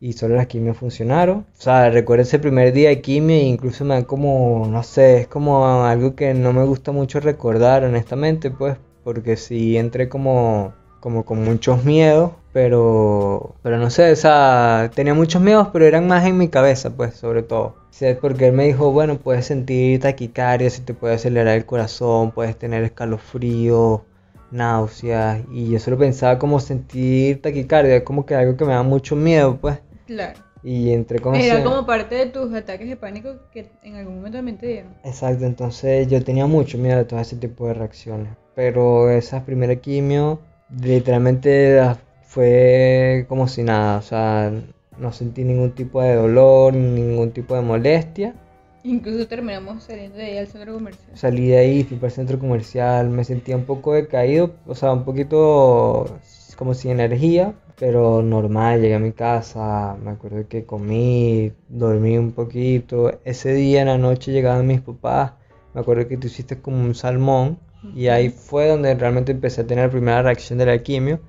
Y 0.00 0.14
solo 0.14 0.36
las 0.36 0.46
quimios 0.46 0.76
funcionaron. 0.76 1.38
O 1.58 1.60
sea, 1.60 1.90
recuerdo 1.90 2.22
ese 2.22 2.38
primer 2.38 2.72
día 2.72 2.88
de 2.88 3.00
quimio 3.00 3.36
e 3.36 3.40
incluso 3.40 3.84
me 3.84 3.94
da 3.94 4.04
como, 4.04 4.66
no 4.70 4.82
sé, 4.82 5.22
es 5.22 5.26
como 5.28 5.84
algo 5.84 6.14
que 6.14 6.32
no 6.34 6.52
me 6.52 6.64
gusta 6.64 6.92
mucho 6.92 7.20
recordar, 7.20 7.84
honestamente, 7.84 8.50
pues, 8.50 8.76
porque 9.04 9.36
sí 9.36 9.76
entré 9.76 10.08
como, 10.08 10.72
como 11.00 11.24
con 11.24 11.44
muchos 11.44 11.84
miedos, 11.84 12.32
pero, 12.52 13.54
pero 13.62 13.78
no 13.78 13.90
sé, 13.90 14.12
o 14.12 14.16
sea, 14.16 14.90
tenía 14.94 15.14
muchos 15.14 15.42
miedos, 15.42 15.68
pero 15.72 15.86
eran 15.86 16.06
más 16.08 16.24
en 16.26 16.38
mi 16.38 16.48
cabeza, 16.48 16.90
pues, 16.90 17.14
sobre 17.14 17.42
todo. 17.42 17.79
Porque 18.20 18.46
él 18.46 18.52
me 18.52 18.64
dijo, 18.64 18.92
bueno, 18.92 19.18
puedes 19.18 19.46
sentir 19.46 20.00
taquicardia, 20.00 20.70
si 20.70 20.80
te 20.82 20.94
puede 20.94 21.14
acelerar 21.14 21.56
el 21.56 21.66
corazón, 21.66 22.30
puedes 22.30 22.56
tener 22.56 22.82
escalofrío, 22.84 24.04
náuseas, 24.50 25.42
y 25.52 25.70
yo 25.70 25.78
solo 25.78 25.98
pensaba 25.98 26.38
como 26.38 26.60
sentir 26.60 27.42
taquicardia, 27.42 28.04
como 28.04 28.24
que 28.24 28.34
algo 28.34 28.56
que 28.56 28.64
me 28.64 28.72
da 28.72 28.82
mucho 28.82 29.16
miedo, 29.16 29.58
pues, 29.60 29.80
Claro. 30.06 30.40
y 30.62 30.92
entré 30.92 31.20
con 31.20 31.34
Era 31.34 31.62
como 31.62 31.86
parte 31.86 32.14
de 32.14 32.26
tus 32.26 32.52
ataques 32.54 32.88
de 32.88 32.96
pánico 32.96 33.36
que 33.52 33.70
en 33.82 33.96
algún 33.96 34.16
momento 34.16 34.38
también 34.38 34.58
te 34.58 34.66
dieron. 34.66 34.94
Exacto, 35.04 35.44
entonces 35.44 36.08
yo 36.08 36.22
tenía 36.24 36.46
mucho 36.46 36.78
miedo 36.78 36.98
de 36.98 37.04
todo 37.04 37.20
ese 37.20 37.36
tipo 37.36 37.66
de 37.66 37.74
reacciones. 37.74 38.28
Pero 38.54 39.10
esa 39.10 39.44
primera 39.44 39.76
quimio, 39.76 40.40
literalmente 40.82 41.80
fue 42.22 43.24
como 43.28 43.46
si 43.48 43.62
nada. 43.62 43.98
O 43.98 44.02
sea, 44.02 44.52
no 45.00 45.12
sentí 45.12 45.44
ningún 45.44 45.72
tipo 45.72 46.02
de 46.02 46.14
dolor, 46.14 46.74
ningún 46.74 47.32
tipo 47.32 47.54
de 47.54 47.62
molestia. 47.62 48.34
Incluso 48.82 49.26
terminamos 49.26 49.84
saliendo 49.84 50.16
de 50.18 50.24
ahí 50.24 50.38
al 50.38 50.46
centro 50.46 50.74
comercial. 50.74 51.10
Salí 51.14 51.48
de 51.48 51.58
ahí, 51.58 51.84
fui 51.84 51.96
para 51.96 52.08
el 52.08 52.14
centro 52.14 52.38
comercial, 52.38 53.10
me 53.10 53.24
sentía 53.24 53.56
un 53.56 53.64
poco 53.64 53.92
decaído, 53.92 54.54
o 54.66 54.74
sea, 54.74 54.92
un 54.92 55.04
poquito 55.04 56.18
como 56.56 56.74
sin 56.74 56.92
energía, 56.92 57.54
pero 57.78 58.22
normal, 58.22 58.80
llegué 58.80 58.94
a 58.94 58.98
mi 58.98 59.12
casa, 59.12 59.96
me 60.02 60.10
acuerdo 60.10 60.46
que 60.48 60.64
comí, 60.64 61.52
dormí 61.68 62.18
un 62.18 62.32
poquito. 62.32 63.18
Ese 63.24 63.54
día 63.54 63.80
en 63.80 63.88
la 63.88 63.98
noche 63.98 64.32
llegaban 64.32 64.66
mis 64.66 64.80
papás, 64.80 65.32
me 65.74 65.80
acuerdo 65.80 66.06
que 66.08 66.16
tú 66.16 66.26
hiciste 66.26 66.60
como 66.60 66.82
un 66.82 66.94
salmón 66.94 67.58
y 67.94 68.08
ahí 68.08 68.28
fue 68.28 68.68
donde 68.68 68.94
realmente 68.94 69.32
empecé 69.32 69.62
a 69.62 69.66
tener 69.66 69.86
la 69.86 69.90
primera 69.90 70.22
reacción 70.22 70.58
de 70.58 70.66
la 70.66 70.82
quimio, 70.82 71.20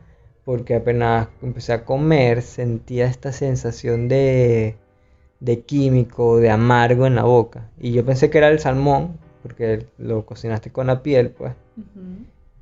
porque 0.45 0.75
apenas 0.75 1.29
empecé 1.41 1.73
a 1.73 1.85
comer 1.85 2.41
sentía 2.41 3.05
esta 3.07 3.31
sensación 3.31 4.07
de 4.07 4.75
de 5.41 5.61
químico, 5.61 6.37
de 6.37 6.49
amargo 6.49 7.05
en 7.05 7.15
la 7.15 7.23
boca. 7.23 7.69
Y 7.77 7.91
yo 7.91 8.05
pensé 8.05 8.29
que 8.29 8.37
era 8.37 8.47
el 8.47 8.59
salmón, 8.59 9.17
porque 9.41 9.87
lo 9.97 10.25
cocinaste 10.25 10.71
con 10.71 10.87
la 10.87 11.03
piel, 11.03 11.31
pues. 11.31 11.53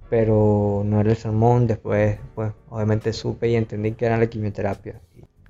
Pero 0.09 0.81
no 0.85 0.99
era 1.01 1.11
el 1.11 1.17
salmón. 1.17 1.67
Después, 1.67 2.17
pues, 2.33 2.51
obviamente 2.69 3.13
supe 3.13 3.49
y 3.49 3.55
entendí 3.55 3.91
que 3.91 4.05
era 4.05 4.17
la 4.17 4.27
quimioterapia. 4.27 4.99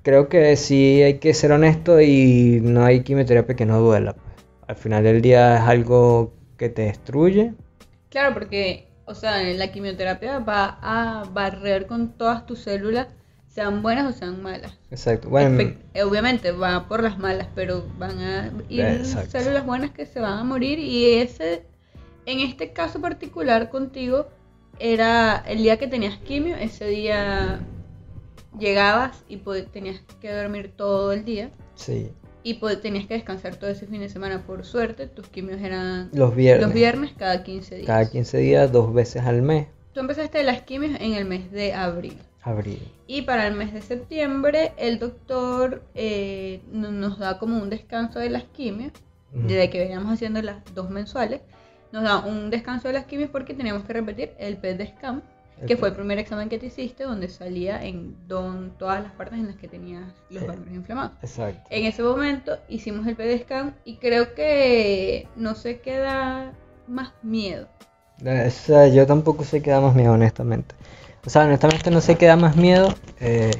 Creo 0.02 0.28
que 0.28 0.56
sí 0.56 1.02
hay 1.02 1.18
que 1.18 1.32
ser 1.32 1.52
honesto 1.52 2.00
y 2.00 2.60
no 2.62 2.84
hay 2.84 3.02
quimioterapia 3.02 3.54
que 3.54 3.64
no 3.64 3.80
duela. 3.80 4.14
Pues. 4.14 4.26
Al 4.66 4.76
final 4.76 5.04
del 5.04 5.22
día 5.22 5.56
es 5.56 5.62
algo 5.62 6.32
que 6.56 6.68
te 6.68 6.82
destruye. 6.82 7.54
Claro, 8.08 8.34
porque, 8.34 8.88
o 9.10 9.14
sea, 9.14 9.42
la 9.42 9.72
quimioterapia 9.72 10.38
va 10.38 10.78
a 10.80 11.24
barrer 11.24 11.86
con 11.86 12.12
todas 12.12 12.46
tus 12.46 12.60
células 12.60 13.08
sean 13.48 13.82
buenas 13.82 14.14
o 14.14 14.16
sean 14.16 14.40
malas. 14.42 14.78
Exacto. 14.90 15.28
Bueno, 15.28 15.58
Espe- 15.58 15.76
eh, 15.94 16.02
obviamente 16.04 16.52
va 16.52 16.86
por 16.86 17.02
las 17.02 17.18
malas, 17.18 17.48
pero 17.54 17.84
van 17.98 18.18
a 18.20 18.52
ir 18.68 18.80
Exacto. 18.80 19.38
células 19.38 19.66
buenas 19.66 19.90
que 19.90 20.06
se 20.06 20.20
van 20.20 20.38
a 20.38 20.44
morir 20.44 20.78
y 20.78 21.14
ese, 21.14 21.64
en 22.26 22.40
este 22.40 22.72
caso 22.72 23.00
particular 23.00 23.68
contigo, 23.70 24.28
era 24.78 25.42
el 25.46 25.58
día 25.58 25.76
que 25.78 25.88
tenías 25.88 26.16
quimio, 26.18 26.56
ese 26.56 26.86
día 26.86 27.60
llegabas 28.58 29.24
y 29.28 29.36
tenías 29.72 30.00
que 30.20 30.32
dormir 30.32 30.72
todo 30.76 31.12
el 31.12 31.24
día 31.24 31.50
sí. 31.74 32.12
Y 32.42 32.54
tenías 32.82 33.06
que 33.06 33.14
descansar 33.14 33.56
todo 33.56 33.70
ese 33.70 33.86
fin 33.86 34.00
de 34.00 34.08
semana. 34.08 34.42
Por 34.46 34.64
suerte, 34.64 35.06
tus 35.06 35.28
quimios 35.28 35.60
eran 35.60 36.10
Los 36.12 36.34
viernes. 36.34 36.66
los 36.66 36.74
viernes 36.74 37.12
cada 37.16 37.42
15 37.42 37.74
días. 37.76 37.86
Cada 37.86 38.08
15 38.10 38.38
días, 38.38 38.72
dos 38.72 38.92
veces 38.94 39.22
al 39.24 39.42
mes. 39.42 39.66
Tú 39.92 40.00
empezaste 40.00 40.42
las 40.44 40.62
quimios 40.62 40.98
en 41.00 41.14
el 41.14 41.24
mes 41.24 41.50
de 41.50 41.72
abril. 41.74 42.16
Abril. 42.42 42.80
Y 43.06 43.22
para 43.22 43.46
el 43.46 43.54
mes 43.54 43.72
de 43.74 43.82
septiembre, 43.82 44.72
el 44.78 44.98
doctor 44.98 45.82
eh, 45.94 46.60
no- 46.72 46.90
nos 46.90 47.18
da 47.18 47.38
como 47.38 47.60
un 47.60 47.68
descanso 47.68 48.18
de 48.18 48.30
las 48.30 48.44
quimios, 48.44 48.92
Ujú. 49.34 49.46
desde 49.46 49.68
que 49.68 49.78
veníamos 49.80 50.12
haciendo 50.12 50.40
las 50.40 50.56
dos 50.74 50.88
mensuales. 50.90 51.40
Nos 51.92 52.04
da 52.04 52.18
un 52.24 52.50
descanso 52.50 52.88
de 52.88 52.94
las 52.94 53.04
quimios 53.04 53.30
porque 53.30 53.52
teníamos 53.52 53.82
que 53.84 53.92
repetir 53.92 54.30
el 54.38 54.56
PET 54.56 54.96
scan, 54.96 55.22
que 55.66 55.76
fue 55.76 55.88
el 55.88 55.94
primer 55.94 56.18
examen 56.18 56.48
que 56.48 56.58
te 56.58 56.66
hiciste, 56.66 57.04
donde 57.04 57.28
salía 57.28 57.82
en 57.84 58.14
don, 58.26 58.72
todas 58.78 59.02
las 59.02 59.12
partes 59.12 59.38
en 59.38 59.46
las 59.46 59.56
que 59.56 59.68
tenías 59.68 60.04
los 60.30 60.44
ganglios 60.44 60.74
inflamados. 60.74 61.12
Exacto. 61.22 61.60
En 61.70 61.84
ese 61.86 62.02
momento 62.02 62.58
hicimos 62.68 63.06
el 63.06 63.16
PET 63.16 63.42
scan 63.44 63.74
y 63.84 63.96
creo 63.96 64.34
que 64.34 65.28
no 65.36 65.54
se 65.54 65.80
queda 65.80 66.52
más 66.86 67.12
miedo. 67.22 67.68
Eh, 68.24 68.44
O 68.48 68.50
sea, 68.50 68.88
yo 68.88 69.06
tampoco 69.06 69.44
sé 69.44 69.62
qué 69.62 69.70
da 69.70 69.80
más 69.80 69.94
miedo, 69.94 70.12
honestamente. 70.12 70.74
O 71.24 71.30
sea, 71.30 71.44
honestamente 71.44 71.90
no 71.90 72.00
sé 72.00 72.16
qué 72.16 72.26
da 72.26 72.36
más 72.36 72.56
miedo. 72.56 72.94
eh, 73.20 73.50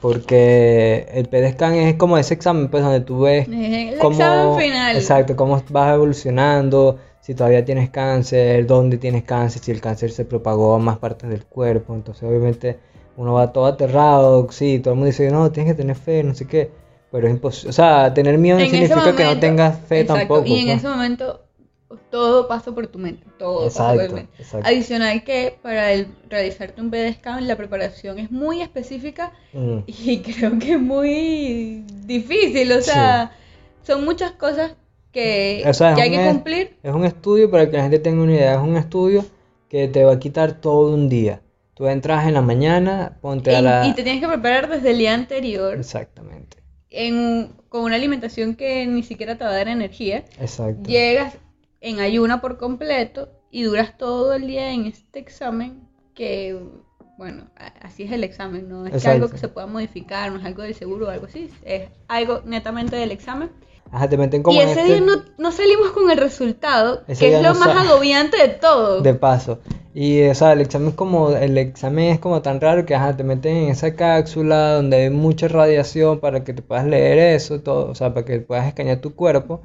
porque 0.00 1.08
el 1.12 1.26
PDScan 1.28 1.74
es 1.74 1.96
como 1.96 2.18
ese 2.18 2.34
examen, 2.34 2.68
pues, 2.68 2.82
donde 2.82 3.00
tú 3.00 3.20
ves 3.22 3.48
Es 3.48 3.94
el 3.94 3.98
cómo, 3.98 4.12
examen 4.12 4.58
final. 4.60 4.96
exacto, 4.96 5.36
cómo 5.36 5.62
vas 5.70 5.94
evolucionando, 5.94 6.98
si 7.26 7.34
todavía 7.34 7.64
tienes 7.64 7.90
cáncer, 7.90 8.66
dónde 8.68 8.98
tienes 8.98 9.24
cáncer, 9.24 9.60
si 9.60 9.72
el 9.72 9.80
cáncer 9.80 10.12
se 10.12 10.24
propagó 10.24 10.74
a 10.74 10.78
más 10.78 10.98
partes 10.98 11.28
del 11.28 11.44
cuerpo. 11.44 11.92
Entonces, 11.96 12.22
obviamente, 12.22 12.78
uno 13.16 13.32
va 13.34 13.52
todo 13.52 13.66
aterrado, 13.66 14.46
sí, 14.52 14.78
todo 14.78 14.92
el 14.94 14.98
mundo 14.98 15.06
dice, 15.08 15.28
no, 15.32 15.50
tienes 15.50 15.72
que 15.72 15.76
tener 15.76 15.96
fe, 15.96 16.22
no 16.22 16.34
sé 16.34 16.46
qué. 16.46 16.70
Pero 17.10 17.26
es 17.26 17.32
imposible. 17.34 17.70
O 17.70 17.72
sea, 17.72 18.14
tener 18.14 18.38
miedo 18.38 18.58
no 18.60 18.64
significa 18.64 18.94
que 19.16 19.24
no 19.24 19.30
momento- 19.30 19.40
tengas 19.40 19.78
fe 19.80 20.00
Exacto, 20.02 20.20
tampoco. 20.20 20.46
Y 20.46 20.58
en 20.60 20.66
pues. 20.66 20.78
ese 20.78 20.88
momento 20.88 21.42
todo 22.10 22.46
pasa 22.46 22.72
por 22.72 22.86
tu 22.86 22.98
mente, 23.00 23.26
todo 23.38 23.64
pasa 23.64 23.86
por 23.88 23.94
Exacto, 23.94 24.14
mente. 24.16 24.32
exacto. 24.42 24.68
Adicional 24.68 25.24
que 25.24 25.58
para 25.62 25.92
el, 25.92 26.06
realizarte 26.30 26.80
un 26.80 26.90
PET 26.90 27.16
scan 27.18 27.46
la 27.48 27.56
preparación 27.56 28.18
es 28.20 28.30
muy 28.30 28.60
específica 28.62 29.32
Mm. 29.52 29.78
y 29.86 30.18
creo 30.22 30.58
que 30.60 30.72
es 30.74 30.80
muy 30.80 31.84
difícil, 32.04 32.70
o 32.72 32.82
sea, 32.82 33.32
son 33.82 34.04
muchas 34.04 34.32
cosas 34.32 34.74
que, 35.16 35.62
O 35.68 35.74
sea, 35.74 35.90
es 35.90 35.96
que 35.96 36.02
hay 36.02 36.10
un 36.10 36.16
que 36.24 36.28
cumplir. 36.32 36.76
Es 36.82 36.94
un 36.94 37.04
estudio, 37.04 37.50
para 37.50 37.70
que 37.70 37.76
la 37.76 37.82
gente 37.84 37.98
tenga 37.98 38.22
una 38.22 38.32
idea, 38.32 38.54
es 38.54 38.60
un 38.60 38.76
estudio 38.76 39.24
que 39.68 39.88
te 39.88 40.04
va 40.04 40.12
a 40.12 40.18
quitar 40.18 40.60
todo 40.60 40.94
un 40.94 41.08
día. 41.08 41.42
Tú 41.74 41.86
entras 41.88 42.26
en 42.26 42.34
la 42.34 42.42
mañana, 42.42 43.18
ponte 43.20 43.54
a 43.54 43.60
Y, 43.60 43.62
la... 43.62 43.86
y 43.88 43.92
te 43.94 44.02
tienes 44.02 44.20
que 44.22 44.28
preparar 44.28 44.68
desde 44.68 44.90
el 44.92 44.98
día 44.98 45.14
anterior 45.14 45.76
Exactamente, 45.78 46.56
en, 46.90 47.52
con 47.68 47.82
una 47.84 47.96
alimentación 47.96 48.54
que 48.54 48.86
ni 48.86 49.02
siquiera 49.02 49.36
te 49.36 49.44
va 49.44 49.50
a 49.50 49.54
dar 49.54 49.68
energía. 49.68 50.24
exacto. 50.40 50.88
Llegas 50.88 51.36
en 51.80 52.00
ayuna 52.00 52.40
por 52.40 52.56
completo 52.58 53.28
y 53.50 53.62
duras 53.64 53.96
todo 53.98 54.32
el 54.34 54.46
día 54.46 54.70
en 54.72 54.86
este 54.86 55.18
examen 55.18 55.80
que, 56.14 56.58
bueno, 57.18 57.50
a- 57.56 57.66
así 57.86 58.04
es 58.04 58.12
el 58.12 58.24
examen, 58.24 58.68
no 58.68 58.86
es 58.86 59.02
que 59.02 59.08
algo 59.08 59.28
que 59.28 59.38
se 59.38 59.48
pueda 59.48 59.66
modificar, 59.66 60.32
no 60.32 60.38
es 60.38 60.44
algo 60.44 60.62
del 60.62 60.74
seguro 60.74 61.06
o 61.06 61.10
algo 61.10 61.26
así, 61.26 61.50
es 61.64 61.88
algo 62.08 62.42
netamente 62.44 62.96
del 62.96 63.10
examen. 63.10 63.50
Ajá, 63.92 64.08
te 64.08 64.16
meten 64.16 64.42
como 64.42 64.60
y 64.60 64.64
ese 64.64 64.80
este- 64.80 64.84
día 64.84 65.00
no, 65.00 65.22
no 65.38 65.52
salimos 65.52 65.90
con 65.90 66.10
el 66.10 66.18
resultado, 66.18 67.02
Ese 67.06 67.26
que 67.26 67.36
es 67.36 67.42
lo 67.42 67.54
no 67.54 67.60
más 67.60 67.86
agobiante 67.86 68.36
de 68.36 68.48
todo. 68.48 69.00
de 69.02 69.14
paso. 69.14 69.60
Y, 69.94 70.22
o 70.28 70.34
sea, 70.34 70.52
el 70.52 70.60
examen 70.60 70.88
es 70.88 70.94
como, 70.94 71.30
el 71.30 71.56
examen 71.56 72.10
es 72.10 72.18
como 72.18 72.42
tan 72.42 72.60
raro 72.60 72.84
que, 72.84 72.94
ajá, 72.94 73.16
te 73.16 73.24
meten 73.24 73.56
en 73.56 73.70
esa 73.70 73.94
cápsula 73.94 74.74
donde 74.74 74.96
hay 75.04 75.10
mucha 75.10 75.48
radiación 75.48 76.20
para 76.20 76.44
que 76.44 76.52
te 76.52 76.62
puedas 76.62 76.84
leer 76.84 77.18
eso, 77.34 77.60
todo, 77.60 77.90
o 77.90 77.94
sea, 77.94 78.12
para 78.12 78.26
que 78.26 78.40
puedas 78.40 78.66
escanear 78.66 79.00
tu 79.00 79.14
cuerpo. 79.14 79.62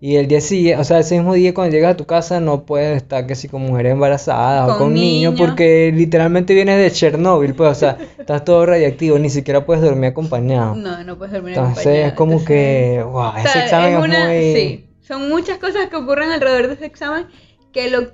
Y 0.00 0.14
el 0.16 0.28
día 0.28 0.40
siguiente, 0.40 0.80
o 0.80 0.84
sea, 0.84 1.00
ese 1.00 1.16
mismo 1.16 1.34
día 1.34 1.52
cuando 1.52 1.72
llegas 1.74 1.94
a 1.94 1.96
tu 1.96 2.04
casa 2.06 2.38
no 2.38 2.64
puedes 2.64 2.96
estar 2.96 3.26
que 3.26 3.34
si 3.34 3.48
con 3.48 3.62
mujeres 3.62 3.92
embarazadas 3.92 4.70
o 4.70 4.78
Con 4.78 4.94
niños 4.94 5.34
porque 5.36 5.90
literalmente 5.92 6.54
vienes 6.54 6.78
de 6.78 6.90
Chernóbil, 6.92 7.54
pues, 7.54 7.70
o 7.72 7.74
sea, 7.74 7.98
estás 8.18 8.44
todo 8.44 8.64
radiactivo, 8.64 9.18
ni 9.18 9.28
siquiera 9.28 9.66
puedes 9.66 9.82
dormir 9.82 10.10
acompañado. 10.10 10.76
No, 10.76 11.02
no 11.02 11.18
puedes 11.18 11.32
dormir 11.34 11.54
Entonces 11.54 11.78
acompañada, 11.78 12.06
es 12.08 12.12
como 12.14 12.32
entonces- 12.34 12.48
que, 12.48 13.02
wow, 13.02 13.16
O 13.22 13.36
ese 13.38 13.48
sea, 13.48 13.64
examen 13.64 13.94
es, 13.94 14.04
una- 14.04 14.26
muy... 14.26 14.54
sí, 14.54 14.86
son 15.00 15.28
muchas 15.28 15.58
cosas 15.58 15.88
que 15.88 15.96
ocurren 15.96 16.30
alrededor 16.30 16.68
de 16.68 16.74
ese 16.74 16.86
examen 16.86 17.26
que 17.72 17.90
lo 17.90 18.06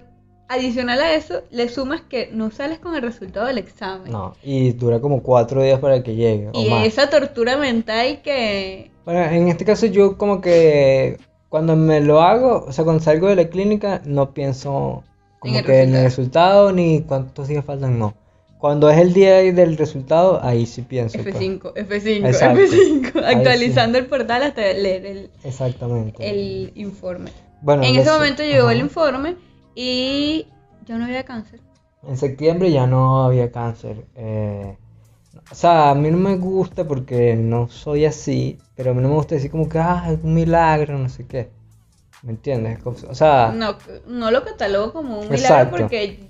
adicional 0.48 1.00
a 1.00 1.14
eso 1.14 1.42
le 1.50 1.68
sumas 1.68 2.00
que 2.02 2.30
no 2.32 2.50
sales 2.50 2.78
con 2.78 2.94
el 2.94 3.02
resultado 3.02 3.46
del 3.46 3.58
examen. 3.58 4.10
No, 4.10 4.34
y 4.42 4.72
dura 4.72 5.00
como 5.00 5.22
cuatro 5.22 5.62
días 5.62 5.80
para 5.80 6.02
que 6.02 6.14
llegue, 6.14 6.48
o 6.52 6.62
y 6.62 6.70
más. 6.70 6.86
esa 6.86 7.10
tortura 7.10 7.56
mental 7.58 8.22
que 8.22 8.90
Bueno, 9.04 9.20
en 9.24 9.48
este 9.48 9.64
caso 9.66 9.86
yo 9.86 10.16
como 10.16 10.40
que 10.40 11.18
cuando 11.54 11.76
me 11.76 12.00
lo 12.00 12.20
hago, 12.20 12.64
o 12.66 12.72
sea, 12.72 12.82
cuando 12.84 13.00
salgo 13.00 13.28
de 13.28 13.36
la 13.36 13.44
clínica, 13.48 14.02
no 14.04 14.34
pienso 14.34 15.04
como 15.38 15.56
En 15.56 15.64
que 15.64 15.82
en 15.82 15.94
el 15.94 16.02
resultado. 16.02 16.66
resultado 16.66 16.72
ni 16.72 17.02
cuántos 17.02 17.46
días 17.46 17.64
faltan, 17.64 17.96
no. 17.96 18.12
Cuando 18.58 18.90
es 18.90 18.98
el 18.98 19.12
día 19.12 19.34
del 19.52 19.76
resultado, 19.76 20.40
ahí 20.42 20.66
sí 20.66 20.82
pienso. 20.82 21.16
pues. 21.22 21.32
F5, 21.36 21.74
F5, 21.74 22.26
Exacto. 22.26 22.60
F5, 22.60 23.22
Ahí 23.22 23.34
sí. 23.34 23.38
actualizando 23.38 23.98
el 23.98 24.06
portal 24.06 24.42
hasta 24.42 24.62
leer 24.72 25.06
el, 25.06 25.30
Exactamente. 25.44 26.28
el 26.28 26.72
informe. 26.74 27.30
Bueno, 27.62 27.84
en 27.84 27.94
ese 28.00 28.10
momento 28.10 28.42
llegó 28.42 28.70
el 28.70 28.80
informe 28.80 29.36
y 29.76 30.48
ya 30.86 30.98
no 30.98 31.04
había 31.04 31.22
cáncer. 31.22 31.60
En 32.02 32.16
septiembre 32.16 32.72
ya 32.72 32.88
no 32.88 33.22
había 33.22 33.52
cáncer. 33.52 34.06
eh, 34.16 34.76
o 35.50 35.54
sea, 35.54 35.90
a 35.90 35.94
mí 35.94 36.10
no 36.10 36.16
me 36.16 36.36
gusta 36.36 36.84
porque 36.86 37.36
no 37.36 37.68
soy 37.68 38.04
así, 38.04 38.58
pero 38.74 38.90
a 38.90 38.94
mí 38.94 39.02
no 39.02 39.08
me 39.08 39.14
gusta 39.14 39.34
decir 39.34 39.50
como 39.50 39.68
que, 39.68 39.78
ah, 39.78 40.06
es 40.10 40.18
un 40.22 40.34
milagro, 40.34 40.98
no 40.98 41.08
sé 41.08 41.26
qué. 41.26 41.50
¿Me 42.22 42.32
entiendes? 42.32 42.78
O 42.84 43.14
sea, 43.14 43.52
No, 43.54 43.76
no 44.06 44.30
lo 44.30 44.44
catalogo 44.44 44.92
como 44.92 45.20
un 45.20 45.28
milagro 45.28 45.36
Exacto. 45.36 45.76
porque 45.76 46.26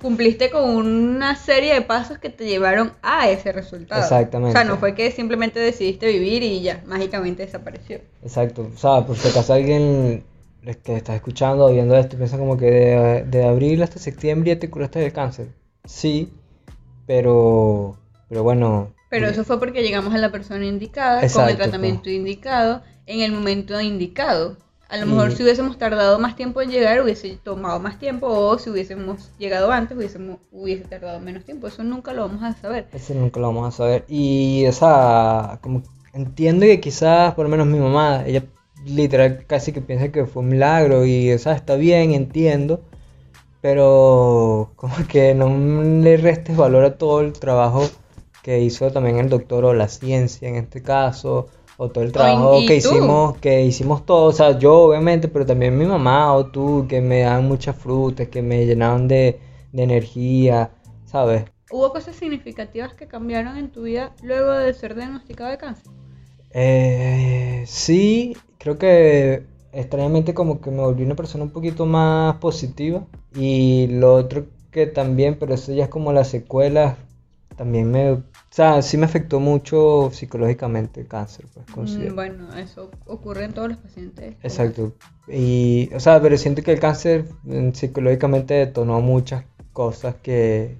cumpliste 0.00 0.50
con 0.50 0.64
una 0.64 1.36
serie 1.36 1.74
de 1.74 1.82
pasos 1.82 2.18
que 2.18 2.30
te 2.30 2.46
llevaron 2.46 2.92
a 3.02 3.28
ese 3.28 3.52
resultado. 3.52 4.02
Exactamente. 4.02 4.58
O 4.58 4.60
sea, 4.60 4.68
no 4.68 4.78
fue 4.78 4.94
que 4.94 5.10
simplemente 5.12 5.60
decidiste 5.60 6.08
vivir 6.08 6.42
y 6.42 6.62
ya, 6.62 6.82
mágicamente 6.86 7.44
desapareció. 7.44 8.00
Exacto, 8.22 8.68
o 8.74 8.78
sea, 8.78 9.06
por 9.06 9.16
si 9.16 9.28
acaso 9.28 9.52
alguien 9.52 10.24
que 10.84 10.96
está 10.96 11.14
escuchando 11.14 11.66
o 11.66 11.72
viendo 11.72 11.96
esto 11.96 12.16
piensa 12.16 12.38
como 12.38 12.56
que 12.56 12.70
de, 12.70 13.24
de 13.24 13.44
abril 13.44 13.82
hasta 13.82 13.98
septiembre 13.98 14.54
ya 14.54 14.60
te 14.60 14.70
curaste 14.70 14.98
del 14.98 15.12
cáncer. 15.12 15.48
Sí, 15.84 16.32
pero, 17.06 17.96
pero 18.32 18.44
bueno, 18.44 18.88
Pero 19.10 19.26
eh, 19.26 19.30
eso 19.30 19.44
fue 19.44 19.58
porque 19.58 19.82
llegamos 19.82 20.14
a 20.14 20.16
la 20.18 20.32
persona 20.32 20.64
indicada, 20.64 21.20
con 21.28 21.46
el 21.50 21.56
tratamiento 21.56 22.08
indicado, 22.08 22.82
en 23.04 23.20
el 23.20 23.30
momento 23.30 23.78
indicado. 23.78 24.56
A 24.88 24.96
lo 24.96 25.04
mejor 25.04 25.32
Y- 25.32 25.36
si 25.36 25.42
hubiésemos 25.42 25.76
tardado 25.76 26.18
más 26.18 26.34
tiempo 26.34 26.62
en 26.62 26.70
llegar, 26.70 27.02
hubiese 27.02 27.36
tomado 27.44 27.78
más 27.78 27.98
tiempo, 27.98 28.26
o 28.26 28.58
si 28.58 28.70
hubiésemos 28.70 29.30
llegado 29.38 29.70
antes, 29.70 29.98
hubiésemos, 29.98 30.38
hubiese 30.50 30.84
tardado 30.84 31.20
menos 31.20 31.44
tiempo. 31.44 31.66
Eso 31.66 31.84
nunca 31.84 32.14
lo 32.14 32.22
vamos 32.22 32.42
a 32.42 32.54
saber. 32.54 32.86
eso 32.94 33.12
nunca 33.12 33.38
lo 33.38 33.48
vamos 33.48 33.68
a 33.74 33.76
saber. 33.76 34.06
Y, 34.08 34.64
o 34.66 34.72
sea, 34.72 35.58
como 35.62 35.82
entiendo 36.14 36.64
que 36.64 36.80
quizás, 36.80 37.34
por 37.34 37.44
lo 37.44 37.50
menos 37.50 37.66
mi 37.66 37.78
mamá, 37.78 38.24
ella 38.26 38.44
literal 38.86 39.44
casi 39.46 39.72
que 39.72 39.82
piensa 39.82 40.08
que 40.10 40.24
fue 40.24 40.42
un 40.42 40.48
milagro 40.48 41.04
y, 41.04 41.30
o 41.34 41.38
sea, 41.38 41.52
está 41.52 41.76
bien, 41.76 42.12
entiendo. 42.12 42.80
Pero 43.60 44.72
como 44.76 44.94
que 45.08 45.34
no 45.34 45.48
le 46.02 46.16
restes 46.16 46.56
valor 46.56 46.84
a 46.84 46.98
todo 46.98 47.20
el 47.20 47.32
trabajo 47.32 47.88
que 48.42 48.60
hizo 48.60 48.90
también 48.90 49.18
el 49.18 49.28
doctor 49.28 49.64
o 49.64 49.74
la 49.74 49.88
ciencia 49.88 50.48
en 50.48 50.56
este 50.56 50.82
caso, 50.82 51.48
o 51.76 51.90
todo 51.90 52.04
el 52.04 52.12
trabajo 52.12 52.66
que 52.66 52.80
tú. 52.80 52.94
hicimos, 52.94 53.38
que 53.38 53.62
hicimos 53.64 54.04
todos, 54.06 54.34
o 54.34 54.36
sea, 54.36 54.58
yo 54.58 54.82
obviamente, 54.82 55.28
pero 55.28 55.46
también 55.46 55.76
mi 55.78 55.86
mamá 55.86 56.34
o 56.34 56.46
tú, 56.46 56.86
que 56.88 57.00
me 57.00 57.20
dan 57.20 57.46
muchas 57.48 57.76
frutas, 57.76 58.28
que 58.28 58.42
me 58.42 58.66
llenaron 58.66 59.08
de, 59.08 59.40
de 59.72 59.82
energía, 59.82 60.70
¿sabes? 61.04 61.44
¿Hubo 61.70 61.90
cosas 61.92 62.16
significativas 62.16 62.94
que 62.94 63.08
cambiaron 63.08 63.56
en 63.56 63.72
tu 63.72 63.82
vida 63.82 64.14
luego 64.22 64.52
de 64.52 64.74
ser 64.74 64.94
diagnosticado 64.94 65.50
de 65.50 65.58
cáncer? 65.58 65.92
Eh, 66.50 67.64
sí, 67.66 68.36
creo 68.58 68.78
que 68.78 69.46
extrañamente 69.72 70.34
como 70.34 70.60
que 70.60 70.70
me 70.70 70.82
volví 70.82 71.02
una 71.04 71.16
persona 71.16 71.44
un 71.44 71.52
poquito 71.52 71.86
más 71.86 72.36
positiva. 72.36 73.06
Y 73.34 73.86
lo 73.88 74.14
otro 74.14 74.46
que 74.70 74.86
también, 74.86 75.38
pero 75.38 75.54
eso 75.54 75.72
ya 75.72 75.84
es 75.84 75.90
como 75.90 76.12
las 76.12 76.28
secuelas, 76.28 76.98
también 77.56 77.90
me, 77.90 78.10
o 78.12 78.22
sea, 78.50 78.82
sí 78.82 78.96
me 78.96 79.06
afectó 79.06 79.40
mucho 79.40 80.10
psicológicamente 80.12 81.00
el 81.00 81.08
cáncer, 81.08 81.46
pues 81.52 81.66
considero. 81.70 82.12
Mm, 82.12 82.16
Bueno, 82.16 82.54
eso 82.56 82.90
ocurre 83.06 83.44
en 83.44 83.52
todos 83.52 83.68
los 83.68 83.78
pacientes. 83.78 84.36
con 84.36 84.44
Exacto. 84.44 84.92
Y, 85.28 85.90
o 85.94 86.00
sea, 86.00 86.20
pero 86.20 86.36
siento 86.36 86.62
que 86.62 86.72
el 86.72 86.80
cáncer 86.80 87.26
mm, 87.44 87.70
psicológicamente 87.72 88.54
detonó 88.54 89.00
muchas 89.00 89.44
cosas 89.72 90.16
que, 90.16 90.76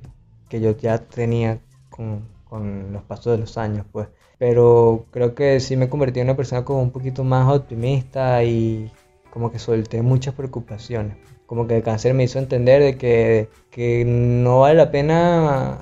que 0.48 0.60
yo 0.60 0.76
ya 0.76 0.98
tenía 0.98 1.60
con, 1.90 2.28
con 2.48 2.92
los 2.92 3.02
pasos 3.04 3.32
de 3.32 3.38
los 3.38 3.56
años, 3.58 3.86
pues. 3.92 4.08
Pero 4.38 5.06
creo 5.10 5.34
que 5.34 5.60
sí 5.60 5.76
me 5.76 5.88
convertí 5.88 6.20
en 6.20 6.26
una 6.26 6.36
persona 6.36 6.64
como 6.64 6.82
un 6.82 6.90
poquito 6.90 7.22
más 7.24 7.48
optimista 7.50 8.42
y 8.44 8.90
como 9.30 9.52
que 9.52 9.58
solté 9.58 10.02
muchas 10.02 10.34
preocupaciones. 10.34 11.16
Como 11.46 11.66
que 11.66 11.76
el 11.76 11.82
cáncer 11.82 12.14
me 12.14 12.24
hizo 12.24 12.38
entender 12.38 12.82
de 12.82 12.96
que, 12.98 13.48
que 13.70 14.04
no 14.04 14.60
vale 14.60 14.74
la 14.76 14.90
pena 14.90 15.80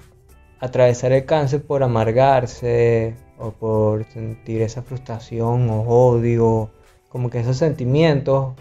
atravesar 0.61 1.12
el 1.12 1.25
cáncer 1.25 1.62
por 1.62 1.83
amargarse 1.83 3.14
o 3.38 3.51
por 3.51 4.05
sentir 4.05 4.62
esa 4.62 4.83
frustración 4.83 5.70
o 5.70 5.83
odio, 5.83 6.70
como 7.09 7.31
que 7.31 7.40
esos 7.40 7.57
sentimientos 7.57 8.55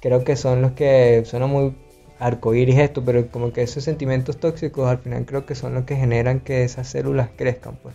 creo 0.00 0.24
que 0.24 0.36
son 0.36 0.62
los 0.62 0.72
que 0.72 1.22
suena 1.26 1.46
muy 1.46 1.74
arcoíris 2.18 2.78
esto, 2.78 3.04
pero 3.04 3.28
como 3.28 3.52
que 3.52 3.62
esos 3.62 3.84
sentimientos 3.84 4.38
tóxicos 4.38 4.88
al 4.88 4.98
final 4.98 5.26
creo 5.26 5.44
que 5.44 5.54
son 5.54 5.74
los 5.74 5.84
que 5.84 5.96
generan 5.96 6.40
que 6.40 6.64
esas 6.64 6.88
células 6.88 7.28
crezcan, 7.36 7.76
pues. 7.82 7.94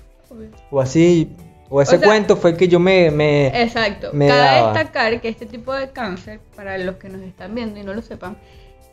O 0.70 0.80
así, 0.80 1.36
o 1.70 1.82
ese 1.82 2.00
cuento 2.00 2.38
fue 2.38 2.56
que 2.56 2.68
yo 2.68 2.80
me... 2.80 3.12
me 3.12 3.48
exacto. 3.48 4.12
Cabe 4.12 4.66
destacar 4.66 5.22
que 5.22 5.30
este 5.30 5.46
tipo 5.46 5.74
de 5.74 5.90
cáncer, 5.90 6.40
para 6.56 6.78
los 6.78 6.98
que 6.98 7.10
nos 7.10 7.22
están 7.22 7.56
viendo 7.56 7.80
y 7.80 7.84
no 7.84 7.94
lo 7.94 8.02
sepan, 8.02 8.38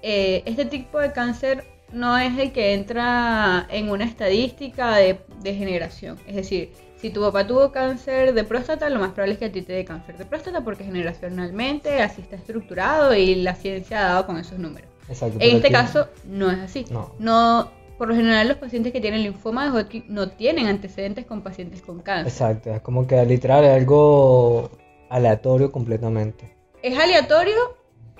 eh, 0.02 0.42
este 0.46 0.64
tipo 0.64 0.98
de 0.98 1.12
cáncer 1.12 1.64
no 1.92 2.18
es 2.18 2.38
el 2.38 2.52
que 2.52 2.74
entra 2.74 3.66
en 3.70 3.90
una 3.90 4.04
estadística 4.04 4.96
de, 4.96 5.18
de 5.42 5.54
generación. 5.54 6.18
Es 6.26 6.36
decir, 6.36 6.72
si 7.00 7.10
tu 7.10 7.20
papá 7.20 7.46
tuvo 7.46 7.70
cáncer 7.70 8.34
de 8.34 8.44
próstata, 8.44 8.90
lo 8.90 8.98
más 8.98 9.12
probable 9.12 9.34
es 9.34 9.38
que 9.38 9.44
a 9.46 9.52
ti 9.52 9.62
te 9.62 9.72
dé 9.72 9.84
cáncer 9.84 10.18
de 10.18 10.24
próstata 10.24 10.62
porque 10.64 10.84
generacionalmente 10.84 12.02
así 12.02 12.22
está 12.22 12.36
estructurado 12.36 13.14
y 13.14 13.36
la 13.36 13.54
ciencia 13.54 14.00
ha 14.00 14.08
dado 14.08 14.26
con 14.26 14.36
esos 14.38 14.58
números. 14.58 14.90
Exacto, 15.08 15.38
en 15.40 15.56
este 15.56 15.70
caso 15.70 16.08
no 16.26 16.50
es 16.50 16.58
así. 16.58 16.84
No. 16.90 17.70
por 17.96 18.08
lo 18.08 18.14
general 18.14 18.48
los 18.48 18.58
pacientes 18.58 18.92
que 18.92 19.00
tienen 19.00 19.22
linfoma 19.22 19.64
de 19.64 19.78
Hodgkin 19.78 20.04
no 20.08 20.28
tienen 20.28 20.66
antecedentes 20.66 21.24
con 21.24 21.42
pacientes 21.42 21.82
con 21.82 22.00
cáncer. 22.00 22.32
Exacto, 22.32 22.74
es 22.74 22.80
como 22.80 23.06
que 23.06 23.24
literal 23.24 23.64
es 23.64 23.70
algo 23.70 24.70
aleatorio 25.08 25.70
completamente. 25.70 26.52
Es 26.82 26.98
aleatorio, 26.98 27.76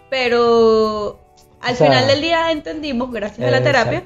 pero 0.08 1.20
al 1.60 1.76
final 1.76 2.06
del 2.06 2.20
día 2.20 2.52
entendimos, 2.52 3.10
gracias 3.10 3.46
a 3.46 3.50
la 3.50 3.62
terapia, 3.62 4.04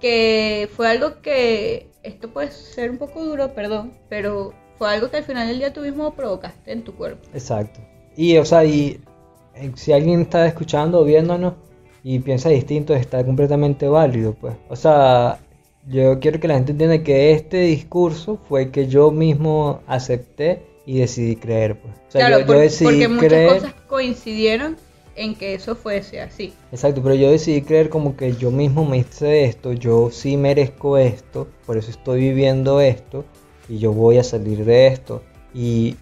que 0.00 0.68
fue 0.74 0.88
algo 0.88 1.20
que 1.20 1.90
esto 2.02 2.30
puede 2.30 2.50
ser 2.50 2.90
un 2.90 2.98
poco 2.98 3.24
duro, 3.24 3.54
perdón, 3.54 3.92
pero 4.08 4.54
fue 4.78 4.92
algo 4.92 5.10
que 5.10 5.18
al 5.18 5.24
final 5.24 5.48
del 5.48 5.58
día 5.58 5.72
tú 5.72 5.80
mismo 5.80 6.14
provocaste 6.14 6.72
en 6.72 6.84
tu 6.84 6.94
cuerpo. 6.94 7.26
Exacto. 7.34 7.80
Y, 8.16 8.36
o 8.38 8.44
sea, 8.44 8.64
y 8.64 9.00
eh, 9.54 9.72
si 9.74 9.92
alguien 9.92 10.22
está 10.22 10.46
escuchando 10.46 11.00
o 11.00 11.04
viéndonos 11.04 11.54
y 12.02 12.18
piensa 12.20 12.48
distinto, 12.48 12.94
está 12.94 13.24
completamente 13.24 13.88
válido, 13.88 14.34
pues. 14.34 14.54
O 14.68 14.76
sea, 14.76 15.38
yo 15.88 16.20
quiero 16.20 16.40
que 16.40 16.48
la 16.48 16.54
gente 16.54 16.72
entienda 16.72 17.02
que 17.02 17.32
este 17.32 17.60
discurso 17.60 18.38
fue 18.48 18.70
que 18.70 18.86
yo 18.86 19.10
mismo 19.10 19.80
acepté 19.86 20.62
y 20.86 21.00
decidí 21.00 21.36
creer, 21.36 21.78
pues. 21.80 21.94
O 22.08 22.10
sea, 22.12 22.30
yo, 22.30 22.52
decidí 22.54 22.84
porque 22.84 23.08
muchas 23.08 23.54
cosas 23.54 23.74
coincidieron 23.88 24.76
en 25.16 25.34
que 25.34 25.54
eso 25.54 25.74
fuese 25.74 26.20
así. 26.20 26.52
Exacto, 26.70 27.02
pero 27.02 27.14
yo 27.14 27.30
decidí 27.30 27.62
creer 27.62 27.88
como 27.88 28.16
que 28.16 28.34
yo 28.34 28.50
mismo 28.50 28.84
me 28.84 28.98
hice 28.98 29.44
esto, 29.44 29.72
yo 29.72 30.10
sí 30.10 30.36
merezco 30.36 30.98
esto, 30.98 31.48
por 31.64 31.76
eso 31.78 31.90
estoy 31.90 32.20
viviendo 32.20 32.80
esto 32.80 33.24
y 33.68 33.78
yo 33.78 33.92
voy 33.92 34.18
a 34.18 34.24
salir 34.24 34.64
de 34.64 34.86
esto. 34.88 35.22
Y, 35.54 35.96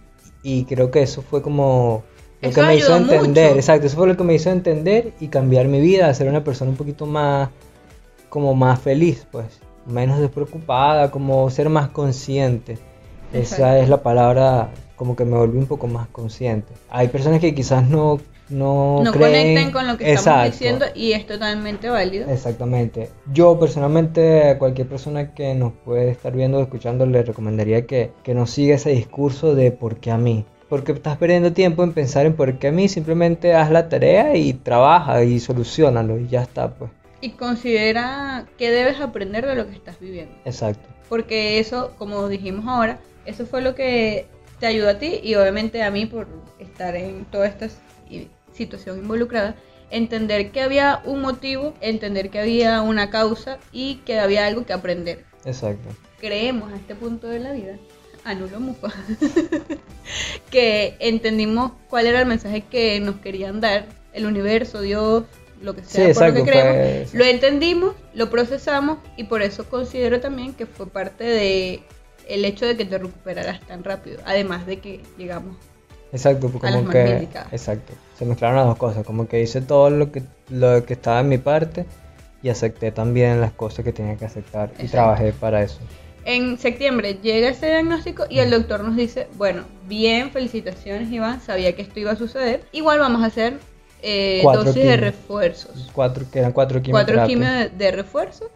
creo 0.68 0.90
que 0.90 1.02
eso 1.02 1.22
fue 1.22 1.40
como 1.40 2.02
lo 2.42 2.50
que 2.50 2.62
me 2.62 2.76
hizo 2.76 2.94
entender, 2.94 3.56
exacto, 3.56 3.86
eso 3.86 3.96
fue 3.96 4.08
lo 4.08 4.16
que 4.16 4.24
me 4.24 4.34
hizo 4.34 4.50
entender 4.50 5.14
y 5.20 5.28
cambiar 5.28 5.68
mi 5.68 5.80
vida, 5.80 6.12
ser 6.12 6.28
una 6.28 6.44
persona 6.44 6.70
un 6.72 6.76
poquito 6.76 7.06
más, 7.06 7.48
como 8.28 8.54
más 8.54 8.80
feliz, 8.80 9.26
pues, 9.30 9.60
menos 9.86 10.18
despreocupada, 10.18 11.10
como 11.10 11.48
ser 11.50 11.68
más 11.70 11.88
consciente. 11.88 12.78
Esa 13.32 13.78
es 13.78 13.88
la 13.88 14.02
palabra, 14.02 14.70
como 14.96 15.16
que 15.16 15.24
me 15.24 15.36
volví 15.36 15.58
un 15.58 15.66
poco 15.66 15.86
más 15.86 16.08
consciente. 16.08 16.72
Hay 16.90 17.08
personas 17.08 17.40
que 17.40 17.54
quizás 17.54 17.88
no 17.88 18.18
no, 18.48 19.02
no 19.02 19.12
conecten 19.12 19.72
con 19.72 19.86
lo 19.86 19.96
que 19.96 20.12
estamos 20.12 20.44
diciendo 20.46 20.84
y 20.94 21.12
es 21.12 21.26
totalmente 21.26 21.88
válido. 21.88 22.30
Exactamente. 22.30 23.10
Yo 23.32 23.58
personalmente 23.58 24.50
a 24.50 24.58
cualquier 24.58 24.86
persona 24.86 25.34
que 25.34 25.54
nos 25.54 25.72
puede 25.72 26.10
estar 26.10 26.34
viendo 26.34 26.58
o 26.58 26.62
escuchando 26.62 27.06
le 27.06 27.22
recomendaría 27.22 27.86
que, 27.86 28.12
que 28.22 28.34
no 28.34 28.46
siga 28.46 28.74
ese 28.74 28.90
discurso 28.90 29.54
de 29.54 29.70
por 29.72 29.96
qué 29.96 30.10
a 30.10 30.18
mí. 30.18 30.44
Porque 30.68 30.92
estás 30.92 31.16
perdiendo 31.16 31.52
tiempo 31.52 31.84
en 31.84 31.92
pensar 31.92 32.26
en 32.26 32.34
por 32.34 32.58
qué 32.58 32.68
a 32.68 32.72
mí, 32.72 32.88
simplemente 32.88 33.54
haz 33.54 33.70
la 33.70 33.88
tarea 33.88 34.36
y 34.36 34.52
trabaja 34.52 35.22
y 35.24 35.38
solucionalo 35.40 36.18
y 36.18 36.28
ya 36.28 36.42
está 36.42 36.74
pues. 36.74 36.90
Y 37.20 37.30
considera 37.30 38.46
que 38.58 38.70
debes 38.70 39.00
aprender 39.00 39.46
de 39.46 39.54
lo 39.54 39.66
que 39.66 39.74
estás 39.74 39.98
viviendo. 39.98 40.34
Exacto. 40.44 40.86
Porque 41.08 41.58
eso, 41.58 41.92
como 41.96 42.28
dijimos 42.28 42.66
ahora, 42.66 42.98
eso 43.24 43.46
fue 43.46 43.62
lo 43.62 43.74
que 43.74 44.26
te 44.60 44.66
ayudó 44.66 44.90
a 44.90 44.98
ti 44.98 45.20
y 45.22 45.34
obviamente 45.34 45.82
a 45.82 45.90
mí 45.90 46.06
por 46.06 46.26
estar 46.58 46.96
en 46.96 47.24
todas 47.26 47.50
estas 47.50 47.78
situación 48.54 48.98
involucrada, 48.98 49.56
entender 49.90 50.50
que 50.50 50.60
había 50.60 51.02
un 51.04 51.20
motivo, 51.20 51.74
entender 51.80 52.30
que 52.30 52.40
había 52.40 52.80
una 52.82 53.10
causa 53.10 53.58
y 53.72 53.96
que 54.06 54.18
había 54.18 54.46
algo 54.46 54.64
que 54.64 54.72
aprender. 54.72 55.24
Exacto. 55.44 55.88
Creemos 56.20 56.72
a 56.72 56.76
este 56.76 56.94
punto 56.94 57.28
de 57.28 57.38
la 57.38 57.52
vida, 57.52 57.76
anulo 58.24 58.60
mufa, 58.60 58.88
que 60.50 60.96
entendimos 61.00 61.72
cuál 61.88 62.06
era 62.06 62.20
el 62.20 62.26
mensaje 62.26 62.62
que 62.62 62.98
nos 63.00 63.16
querían 63.16 63.60
dar 63.60 63.86
el 64.12 64.26
universo, 64.26 64.80
Dios, 64.80 65.24
lo 65.60 65.74
que 65.74 65.84
sea, 65.84 66.12
por 66.14 66.28
lo 66.28 66.34
que 66.34 66.42
creemos. 66.42 67.14
Lo 67.14 67.24
entendimos, 67.24 67.94
lo 68.14 68.30
procesamos 68.30 68.98
y 69.16 69.24
por 69.24 69.42
eso 69.42 69.68
considero 69.68 70.20
también 70.20 70.54
que 70.54 70.66
fue 70.66 70.86
parte 70.86 71.24
de 71.24 71.82
el 72.28 72.44
hecho 72.44 72.66
de 72.66 72.76
que 72.76 72.84
te 72.86 72.98
recuperaras 72.98 73.60
tan 73.66 73.84
rápido, 73.84 74.18
además 74.24 74.66
de 74.66 74.80
que 74.80 75.00
llegamos 75.18 75.56
Exacto, 76.14 76.48
como 76.48 76.88
que 76.88 77.28
exacto, 77.50 77.92
se 78.16 78.24
mezclaron 78.24 78.56
las 78.56 78.66
dos 78.66 78.76
cosas, 78.76 79.04
como 79.04 79.26
que 79.26 79.42
hice 79.42 79.60
todo 79.60 79.90
lo 79.90 80.12
que 80.12 80.22
lo 80.48 80.84
que 80.84 80.92
estaba 80.92 81.18
en 81.18 81.28
mi 81.28 81.38
parte 81.38 81.86
y 82.40 82.50
acepté 82.50 82.92
también 82.92 83.40
las 83.40 83.50
cosas 83.50 83.84
que 83.84 83.92
tenía 83.92 84.16
que 84.16 84.24
aceptar 84.24 84.70
y 84.78 84.86
trabajé 84.86 85.32
para 85.32 85.64
eso. 85.64 85.80
En 86.24 86.56
septiembre 86.56 87.18
llega 87.20 87.48
ese 87.48 87.66
diagnóstico 87.66 88.26
y 88.30 88.38
el 88.38 88.50
doctor 88.50 88.84
nos 88.84 88.94
dice, 88.94 89.26
bueno, 89.34 89.64
bien, 89.88 90.30
felicitaciones 90.30 91.10
Iván, 91.10 91.40
sabía 91.40 91.74
que 91.74 91.82
esto 91.82 91.98
iba 91.98 92.12
a 92.12 92.16
suceder, 92.16 92.62
igual 92.70 93.00
vamos 93.00 93.22
a 93.24 93.26
hacer 93.26 93.58
eh, 94.00 94.40
dosis 94.44 94.84
de 94.84 94.96
refuerzos. 94.96 95.90
Cuatro, 95.92 96.26
que 96.30 96.38
eran 96.38 96.52
cuatro 96.52 96.80
Cuatro 96.88 97.26
quimios 97.26 97.76
de 97.76 97.90
refuerzo 97.90 98.50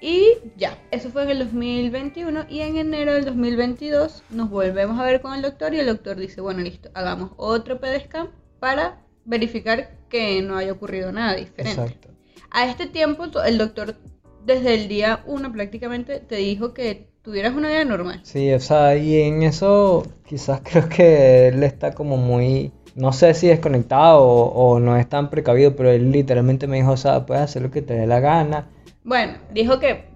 y 0.00 0.34
ya, 0.56 0.78
eso 0.90 1.10
fue 1.10 1.22
en 1.22 1.30
el 1.30 1.38
2021 1.38 2.46
y 2.48 2.60
en 2.60 2.76
enero 2.76 3.14
del 3.14 3.24
2022 3.24 4.22
nos 4.30 4.50
volvemos 4.50 4.98
a 5.00 5.04
ver 5.04 5.20
con 5.22 5.34
el 5.34 5.42
doctor 5.42 5.72
y 5.72 5.80
el 5.80 5.86
doctor 5.86 6.16
dice, 6.16 6.40
bueno, 6.40 6.60
listo, 6.60 6.90
hagamos 6.94 7.30
otro 7.36 7.80
PDSCAM 7.80 8.28
para 8.60 9.00
verificar 9.24 9.96
que 10.10 10.42
no 10.42 10.56
haya 10.56 10.72
ocurrido 10.72 11.10
nada 11.10 11.34
diferente. 11.34 11.80
Exacto. 11.80 12.08
A 12.50 12.66
este 12.66 12.86
tiempo 12.86 13.24
el 13.44 13.58
doctor 13.58 13.96
desde 14.44 14.74
el 14.74 14.88
día 14.88 15.22
1 15.26 15.52
prácticamente 15.52 16.20
te 16.20 16.36
dijo 16.36 16.74
que 16.74 17.08
tuvieras 17.22 17.54
una 17.54 17.68
vida 17.68 17.84
normal. 17.84 18.20
Sí, 18.24 18.52
o 18.52 18.60
sea, 18.60 18.96
y 18.96 19.20
en 19.22 19.42
eso 19.42 20.06
quizás 20.26 20.60
creo 20.70 20.88
que 20.88 21.48
él 21.48 21.62
está 21.62 21.94
como 21.94 22.16
muy, 22.16 22.72
no 22.94 23.12
sé 23.12 23.32
si 23.32 23.46
desconectado 23.46 24.22
o, 24.22 24.74
o 24.74 24.80
no 24.80 24.96
es 24.98 25.08
tan 25.08 25.30
precavido, 25.30 25.74
pero 25.74 25.90
él 25.90 26.12
literalmente 26.12 26.66
me 26.66 26.76
dijo, 26.76 26.92
o 26.92 26.96
sea, 26.98 27.24
puedes 27.24 27.42
hacer 27.42 27.62
lo 27.62 27.70
que 27.70 27.80
te 27.80 27.94
dé 27.94 28.06
la 28.06 28.20
gana 28.20 28.68
bueno, 29.04 29.34
dijo 29.52 29.78
que 29.78 30.06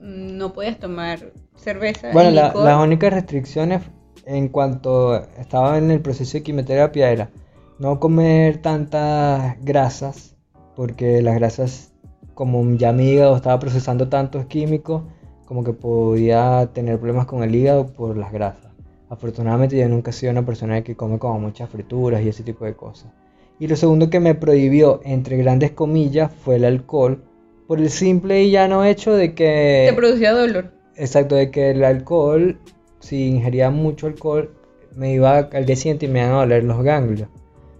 no 0.00 0.52
puedes 0.52 0.78
tomar 0.78 1.32
cerveza. 1.56 2.10
Bueno, 2.12 2.30
las 2.30 2.78
únicas 2.78 3.12
restricciones 3.12 3.82
en 4.26 4.48
cuanto 4.48 5.16
estaba 5.38 5.78
en 5.78 5.90
el 5.90 6.00
proceso 6.00 6.38
de 6.38 6.42
quimioterapia 6.42 7.10
era 7.10 7.30
no 7.78 8.00
comer 8.00 8.60
tantas 8.60 9.56
grasas, 9.62 10.36
porque 10.76 11.22
las 11.22 11.34
grasas, 11.36 11.92
como 12.34 12.62
ya 12.74 12.92
mi 12.92 13.10
hígado 13.10 13.36
estaba 13.36 13.58
procesando 13.58 14.08
tantos 14.08 14.46
químicos, 14.46 15.02
como 15.46 15.62
que 15.62 15.72
podía 15.72 16.70
tener 16.72 16.98
problemas 16.98 17.26
con 17.26 17.42
el 17.42 17.54
hígado 17.54 17.86
por 17.86 18.16
las 18.16 18.32
grasas. 18.32 18.72
Afortunadamente 19.08 19.76
yo 19.76 19.88
nunca 19.88 20.10
he 20.10 20.14
sido 20.14 20.32
una 20.32 20.44
persona 20.44 20.82
que 20.82 20.96
come 20.96 21.18
como 21.18 21.38
muchas 21.38 21.68
frituras 21.68 22.22
y 22.22 22.28
ese 22.28 22.42
tipo 22.42 22.64
de 22.64 22.74
cosas. 22.74 23.12
Y 23.58 23.68
lo 23.68 23.76
segundo 23.76 24.10
que 24.10 24.18
me 24.18 24.34
prohibió, 24.34 25.00
entre 25.04 25.36
grandes 25.36 25.70
comillas, 25.72 26.32
fue 26.32 26.56
el 26.56 26.64
alcohol, 26.64 27.22
por 27.66 27.80
el 27.80 27.90
simple 27.90 28.42
y 28.42 28.50
llano 28.50 28.84
hecho 28.84 29.14
de 29.14 29.34
que... 29.34 29.86
Te 29.88 29.94
producía 29.94 30.32
dolor. 30.32 30.72
Exacto, 30.96 31.34
de 31.34 31.50
que 31.50 31.70
el 31.70 31.84
alcohol, 31.84 32.58
si 33.00 33.28
ingería 33.28 33.70
mucho 33.70 34.06
alcohol, 34.06 34.54
me 34.94 35.12
iba 35.12 35.38
al 35.38 35.66
día 35.66 35.76
siguiente 35.76 36.06
y 36.06 36.08
me 36.08 36.20
iban 36.20 36.32
a 36.32 36.38
doler 36.40 36.64
los 36.64 36.82
ganglios. 36.82 37.28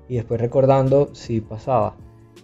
Y 0.09 0.16
después 0.16 0.41
recordando, 0.41 1.14
sí 1.14 1.41
pasaba. 1.41 1.97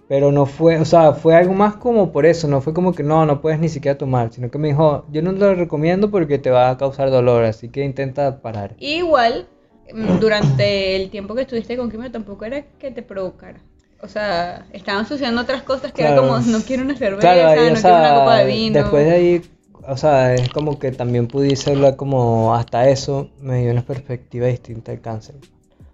Pero 0.09 0.32
no 0.32 0.45
fue, 0.47 0.76
o 0.78 0.84
sea, 0.84 1.12
fue 1.12 1.36
algo 1.36 1.55
más 1.55 1.76
como 1.76 2.11
por 2.11 2.26
eso, 2.26 2.49
no 2.49 2.61
fue 2.61 2.74
como 2.74 2.93
que 2.93 3.03
no, 3.03 3.24
no 3.26 3.41
puedes 3.41 3.61
ni 3.61 3.68
siquiera 3.68 3.97
tomar, 3.97 4.32
sino 4.32 4.51
que 4.51 4.59
me 4.59 4.68
dijo, 4.68 5.05
yo 5.12 5.22
no 5.22 5.32
te 5.32 5.38
lo 5.38 5.55
recomiendo 5.55 6.11
porque 6.11 6.38
te 6.38 6.51
va 6.51 6.70
a 6.70 6.78
causar 6.78 7.11
dolor, 7.11 7.45
así 7.45 7.68
que 7.68 7.84
intenta 7.84 8.43
parar. 8.43 8.74
Igual, 8.80 9.49
mm, 9.93 10.18
durante 10.18 10.97
el 10.97 11.11
tiempo 11.11 11.34
que 11.34 11.43
estuviste 11.43 11.76
con 11.76 11.91
quimio 11.91 12.11
tampoco 12.11 12.45
era 12.45 12.62
que 12.62 12.91
te 12.91 13.03
provocara. 13.03 13.61
O 14.03 14.09
sea, 14.09 14.67
estaban 14.73 15.07
sucediendo 15.07 15.43
otras 15.43 15.63
cosas 15.63 15.93
que 15.93 16.03
era 16.03 16.17
como, 16.17 16.39
no 16.39 16.61
quiero 16.61 16.85
una 16.85 16.97
cerveza, 16.97 17.35
no 17.35 17.75
quiero 17.75 17.99
una 17.99 18.15
copa 18.15 18.37
de 18.39 18.45
vino. 18.47 18.81
Después 18.81 19.05
de 19.05 19.13
ahí, 19.13 19.43
o 19.87 19.97
sea, 19.97 20.35
es 20.35 20.49
como 20.49 20.79
que 20.79 20.93
también 20.93 21.27
pudiese 21.27 21.71
hablar 21.71 21.97
como 21.97 22.55
hasta 22.55 22.89
eso 22.89 23.29
me 23.41 23.61
dio 23.61 23.73
una 23.73 23.83
perspectiva 23.83 24.47
distinta 24.47 24.93
del 24.93 25.01
cáncer. 25.01 25.35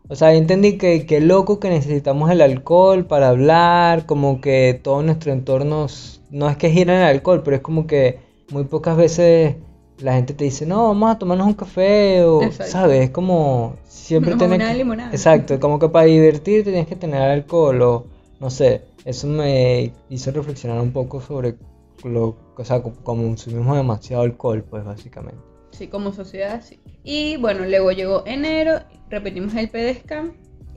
O 0.09 0.15
sea, 0.15 0.33
entendí 0.35 0.79
que, 0.79 1.05
que 1.05 1.21
loco 1.21 1.59
que 1.59 1.69
necesitamos 1.69 2.31
el 2.31 2.41
alcohol 2.41 3.07
para 3.07 3.29
hablar, 3.29 4.07
como 4.07 4.41
que 4.41 4.79
todo 4.81 5.03
nuestro 5.03 5.33
entorno 5.33 5.89
no 6.31 6.49
es 6.49 6.57
que 6.57 6.71
gira 6.71 6.95
en 6.95 7.01
el 7.01 7.09
alcohol, 7.09 7.43
pero 7.43 7.57
es 7.57 7.63
como 7.63 7.89
que 7.89 8.21
muy 8.51 8.65
pocas 8.65 8.97
veces 8.97 9.57
la 10.01 10.14
gente 10.14 10.34
te 10.34 10.44
dice, 10.44 10.66
no, 10.66 10.88
vamos 10.88 11.11
a 11.11 11.18
tomarnos 11.18 11.47
un 11.47 11.55
café, 11.55 12.22
o, 12.24 12.40
¿sabes? 12.51 13.05
Es 13.05 13.11
como 13.11 13.76
siempre 13.88 14.34
Una 14.34 14.49
tienes... 14.49 14.76
limonada. 14.76 15.11
Exacto, 15.11 15.59
como 15.61 15.78
que 15.78 15.88
para 15.88 16.07
divertirte 16.07 16.70
tienes 16.70 16.86
que 16.88 16.97
tener 16.97 17.22
alcohol, 17.22 17.82
o 17.82 18.05
no 18.40 18.51
sé, 18.51 18.82
eso 19.05 19.26
me 19.26 19.92
hizo 20.11 20.30
reflexionar 20.32 20.80
un 20.80 20.92
poco 20.92 21.20
sobre 21.20 21.57
lo, 22.05 22.36
o 22.57 22.64
sea, 22.64 22.82
como 22.82 22.97
consumimos 22.97 23.76
demasiado 23.76 24.22
alcohol, 24.22 24.64
pues 24.68 24.84
básicamente. 24.84 25.40
Sí, 25.70 25.88
como 25.88 26.12
sociedad, 26.12 26.62
sí. 26.62 26.78
Y 27.05 27.36
bueno, 27.38 27.64
luego 27.64 27.92
llegó 27.92 28.22
enero, 28.26 28.80
repetimos 29.09 29.55
el 29.55 29.68
PDSCAM 29.68 30.32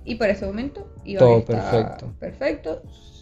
y 0.05 0.15
para 0.15 0.33
ese 0.33 0.45
momento 0.45 0.87
iba 1.05 1.19
Todo 1.19 1.43
perfecto. 1.45 2.13
Perfecto. 2.19 2.81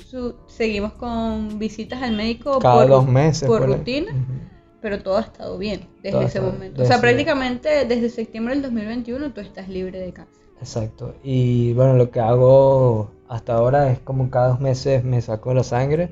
Su- 0.10 0.36
seguimos 0.48 0.94
con 0.94 1.60
visitas 1.60 2.02
al 2.02 2.16
médico 2.16 2.60
Cada 2.60 2.82
por, 2.84 2.88
dos 2.90 3.08
meses. 3.08 3.48
por 3.48 3.60
por 3.60 3.78
rutina, 3.80 4.12
Ujú. 4.12 4.57
Pero 4.82 5.02
todo 5.02 5.18
ha 5.18 5.22
estado 5.22 5.58
bien 5.58 5.82
desde 6.04 6.12
Todo 6.18 6.22
ese 6.28 6.42
momento. 6.42 6.76
O 6.76 6.84
desde 6.84 6.88
sea, 6.88 6.96
ese- 6.98 7.02
prácticamente 7.02 7.86
desde 7.86 8.10
septiembre 8.10 8.54
del 8.54 8.64
2021 8.64 9.32
tú 9.34 9.42
estás 9.42 9.68
libre 9.70 10.00
de 10.00 10.14
cáncer. 10.14 10.36
Exacto. 10.60 11.16
Y 11.24 11.74
bueno, 11.74 11.94
lo 11.94 12.10
que 12.10 12.20
hago 12.20 13.12
hasta 13.28 13.54
ahora 13.56 13.92
es 13.92 14.00
como 14.00 14.30
cada 14.30 14.50
dos 14.50 14.60
meses 14.60 15.04
me 15.04 15.22
saco 15.22 15.54
la 15.54 15.64
sangre, 15.64 16.10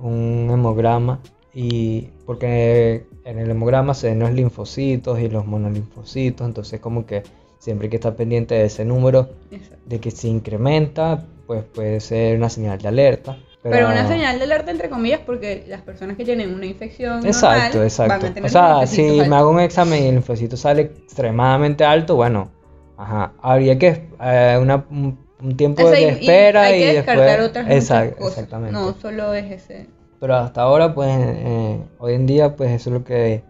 un 0.00 0.48
hemograma, 0.52 1.20
y 1.54 2.08
porque 2.26 3.06
en 3.24 3.38
el 3.38 3.50
hemograma 3.50 3.94
se 3.94 4.08
ven 4.08 4.18
los 4.20 4.32
linfocitos 4.32 5.20
y 5.20 5.28
los 5.28 5.46
monolinfocitos, 5.46 6.46
entonces 6.46 6.80
como 6.80 7.06
que 7.06 7.22
siempre 7.58 7.86
hay 7.86 7.90
que 7.90 7.96
estar 7.96 8.16
pendiente 8.16 8.54
de 8.54 8.64
ese 8.64 8.84
número, 8.84 9.28
Exacto. 9.50 9.76
de 9.86 10.00
que 10.00 10.10
si 10.10 10.28
incrementa, 10.28 11.24
pues 11.46 11.62
puede 11.64 12.00
ser 12.00 12.36
una 12.36 12.48
señal 12.48 12.78
de 12.78 12.88
alerta. 12.88 13.36
Pero, 13.62 13.86
una 13.88 14.08
señal 14.08 14.38
de 14.38 14.44
alerta 14.44 14.70
entre 14.72 14.88
comillas 14.90 15.20
porque 15.24 15.64
las 15.68 15.82
personas 15.82 16.16
que 16.16 16.24
tienen 16.24 16.52
una 16.52 16.66
infección 16.66 17.24
Exacto, 17.24 17.66
normal 17.78 17.84
exacto. 17.86 18.12
van 18.12 18.24
a 18.24 18.34
tener 18.34 18.44
O 18.44 18.48
sea, 18.52 18.86
si 18.86 19.02
me 19.02 19.36
hago 19.36 19.50
un 19.50 19.60
examen 19.60 20.02
y 20.02 20.06
el 20.08 20.14
linfocito 20.14 20.56
sale 20.56 20.82
extremadamente 20.82 21.84
alto, 21.84 22.16
bueno, 22.16 22.50
ajá, 22.96 23.32
habría 23.40 23.78
que 23.78 24.08
eh, 24.20 24.58
una- 24.60 24.84
un, 24.90 25.16
tiempo 25.56 25.84
O 25.84 25.90
sea, 25.90 26.00
y- 26.00 26.04
de 26.04 26.10
y 26.10 26.14
espera 26.14 26.62
hay 26.62 26.76
y, 26.80 26.84
que 26.84 26.92
descartar 26.94 27.26
después. 27.40 27.48
otras 27.48 27.66
Exact- 27.68 28.16
cosas. 28.16 28.32
Exactamente. 28.38 28.72
No, 28.72 28.94
solo 29.00 29.34
es 29.34 29.50
ese. 29.50 29.86
Pero 30.20 30.36
hasta 30.36 30.62
ahora, 30.62 30.94
pues, 30.94 31.10
eh, 31.18 31.78
hoy 31.98 32.14
en 32.14 32.26
día, 32.26 32.54
pues 32.56 32.70
eso 32.70 32.90
es 32.90 32.94
lo 32.94 33.04
que 33.04 33.42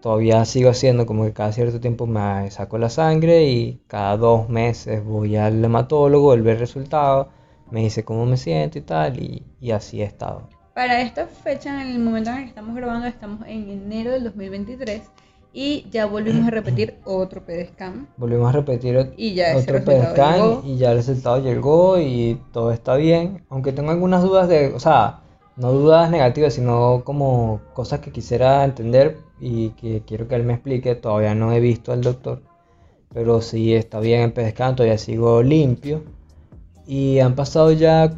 todavía 0.00 0.44
sigo 0.44 0.70
haciendo, 0.70 1.06
como 1.06 1.24
que 1.24 1.32
cada 1.32 1.52
cierto 1.52 1.80
tiempo 1.80 2.06
me 2.06 2.50
saco 2.50 2.78
la 2.78 2.90
sangre 2.90 3.44
y 3.44 3.80
cada 3.88 4.16
dos 4.16 4.48
meses 4.48 5.04
voy 5.04 5.36
al 5.36 5.64
hematólogo, 5.64 6.34
él 6.34 6.42
ve 6.42 6.52
el 6.52 6.58
resultado, 6.58 7.28
me 7.70 7.80
dice 7.80 8.04
cómo 8.04 8.26
me 8.26 8.36
siento 8.36 8.78
y 8.78 8.82
tal, 8.82 9.20
y, 9.20 9.44
y 9.60 9.70
así 9.70 10.02
he 10.02 10.04
estado. 10.04 10.48
Para 10.74 11.00
esta 11.00 11.26
fecha, 11.26 11.82
en 11.82 11.88
el 11.88 11.98
momento 11.98 12.30
en 12.30 12.36
el 12.36 12.42
que 12.44 12.48
estamos 12.50 12.76
grabando, 12.76 13.06
estamos 13.06 13.40
en 13.46 13.68
enero 13.68 14.12
del 14.12 14.24
2023 14.24 15.02
y 15.52 15.86
ya 15.90 16.06
volvimos 16.06 16.46
a 16.46 16.50
repetir 16.50 16.98
otro 17.04 17.44
PDSCAM 17.44 18.06
Volvimos 18.16 18.48
a 18.50 18.52
repetir 18.52 19.12
y 19.16 19.34
ya 19.34 19.56
otro 19.56 19.78
llegó. 19.78 20.62
y 20.64 20.76
ya 20.76 20.92
el 20.92 20.98
resultado 20.98 21.42
llegó 21.42 21.98
y 21.98 22.40
todo 22.52 22.70
está 22.70 22.96
bien, 22.96 23.44
aunque 23.48 23.72
tengo 23.72 23.90
algunas 23.90 24.22
dudas 24.22 24.48
de, 24.48 24.72
o 24.74 24.78
sea, 24.80 25.22
no 25.56 25.72
dudas 25.72 26.10
negativas, 26.10 26.54
sino 26.54 27.02
como 27.04 27.60
cosas 27.74 28.00
que 28.00 28.12
quisiera 28.12 28.62
entender 28.64 29.18
y 29.40 29.70
que 29.70 30.02
quiero 30.06 30.28
que 30.28 30.36
él 30.36 30.44
me 30.44 30.54
explique, 30.54 30.94
todavía 30.94 31.34
no 31.34 31.52
he 31.52 31.60
visto 31.60 31.92
al 31.92 32.02
doctor, 32.02 32.42
pero 33.12 33.40
sí 33.40 33.74
está 33.74 33.98
bien 34.00 34.20
el 34.22 34.32
PEDSCAN, 34.32 34.76
todavía 34.76 34.98
sigo 34.98 35.42
limpio 35.42 36.04
y 36.88 37.20
han 37.20 37.34
pasado 37.36 37.70
ya 37.70 38.10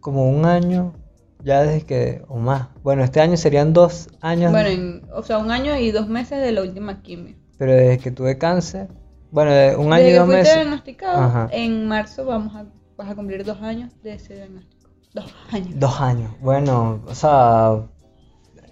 como 0.00 0.30
un 0.30 0.44
año, 0.44 0.94
ya 1.42 1.62
desde 1.62 1.84
que, 1.86 2.22
o 2.28 2.36
más, 2.36 2.68
bueno, 2.84 3.02
este 3.02 3.20
año 3.20 3.36
serían 3.36 3.72
dos 3.72 4.08
años, 4.20 4.52
Bueno, 4.52 4.68
en- 4.68 5.02
o 5.14 5.22
sea, 5.24 5.38
un 5.38 5.50
año 5.50 5.76
y 5.76 5.90
dos 5.90 6.08
meses 6.08 6.40
de 6.40 6.52
la 6.52 6.62
última 6.62 7.02
quimio. 7.02 7.34
pero 7.58 7.72
desde 7.72 7.98
que 7.98 8.10
tuve 8.10 8.38
cáncer, 8.38 8.88
bueno, 9.30 9.50
un 9.80 9.92
año 9.92 10.04
Desde 10.04 10.10
y 10.10 10.12
que 10.12 10.18
dos 10.18 10.26
fuiste 10.26 10.42
meses. 10.42 10.54
diagnosticado, 10.56 11.18
Ajá. 11.22 11.48
en 11.52 11.86
marzo 11.88 12.24
vamos 12.26 12.54
a, 12.54 12.66
vas 12.98 13.10
a 13.10 13.14
cumplir 13.14 13.44
dos 13.44 13.60
años 13.62 13.90
de 14.02 14.14
ese 14.14 14.34
diagnóstico. 14.34 14.90
Dos 15.14 15.32
años. 15.52 15.70
Dos 15.74 16.00
años. 16.00 16.30
Bueno, 16.40 17.00
o 17.06 17.14
sea, 17.14 17.82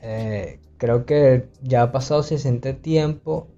eh, 0.02 0.60
creo 0.78 1.04
que 1.06 1.48
ya 1.62 1.82
ha 1.82 1.92
pasado 1.92 2.22
suficiente 2.22 2.72
tiempo 2.74 3.48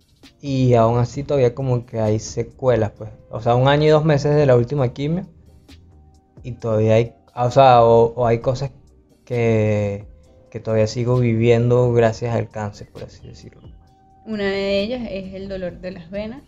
y 0.41 0.75
aún 0.75 0.99
así 0.99 1.23
todavía 1.25 1.55
como 1.55 1.87
que 1.87 2.01
hay 2.01 2.19
secuelas, 2.19 2.93
pues. 2.97 3.11
O 3.31 3.41
sea, 3.41 3.55
un 3.55 3.69
año 3.69 3.85
y 3.87 3.89
dos 3.91 4.05
meses 4.05 4.35
de 4.35 4.47
la 4.47 4.57
última 4.57 4.89
quimio 4.93 5.27
y 6.43 6.53
todavía 6.53 6.95
hay, 6.95 7.15
o 7.35 7.51
sea, 7.51 7.83
o, 7.83 8.13
o 8.15 8.27
hay 8.27 8.41
cosas 8.41 8.71
que, 9.25 10.07
que 10.51 10.61
todavía 10.61 10.87
sigo 10.87 11.19
viviendo 11.19 11.93
gracias 11.93 12.35
al 12.35 12.51
cáncer, 12.51 12.89
por 12.93 13.05
así 13.05 13.27
decirlo. 13.27 13.63
Una 14.25 14.45
de 14.45 14.81
ellas 14.83 15.03
es 15.11 15.35
el 15.35 15.49
dolor 15.49 15.81
de 15.81 15.91
las 15.93 16.11
venas 16.11 16.43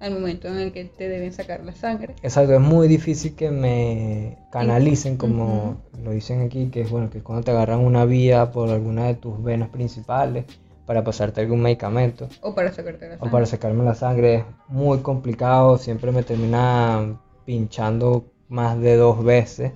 al 0.00 0.12
momento 0.14 0.48
en 0.48 0.56
el 0.58 0.72
que 0.72 0.84
te 0.86 1.08
deben 1.08 1.32
sacar 1.32 1.62
la 1.64 1.74
sangre. 1.74 2.14
Exacto, 2.22 2.54
es 2.54 2.60
muy 2.60 2.88
difícil 2.88 3.34
que 3.36 3.50
me 3.50 4.38
canalicen 4.50 5.16
como 5.18 5.82
lo 6.02 6.12
dicen 6.12 6.40
aquí, 6.42 6.70
que 6.70 6.80
es 6.82 6.90
bueno, 6.90 7.10
que 7.10 7.22
cuando 7.22 7.44
te 7.44 7.50
agarran 7.50 7.80
una 7.80 8.06
vía 8.06 8.50
por 8.50 8.70
alguna 8.70 9.06
de 9.06 9.14
tus 9.14 9.42
venas 9.42 9.68
principales 9.68 10.46
para 10.86 11.04
pasarte 11.04 11.42
algún 11.42 11.60
medicamento 11.62 12.28
O 12.40 12.54
para 12.54 12.72
sacarte 12.72 13.08
la 13.08 13.18
o 13.18 13.18
sangre. 13.18 13.30
para 13.30 13.46
sacarme 13.46 13.84
la 13.84 13.94
sangre 13.94 14.34
es 14.36 14.44
muy 14.68 14.98
complicado, 15.00 15.76
siempre 15.78 16.12
me 16.12 16.22
termina 16.22 17.20
pinchando 17.44 18.24
más 18.50 18.78
de 18.80 18.96
dos 18.96 19.24
veces. 19.24 19.72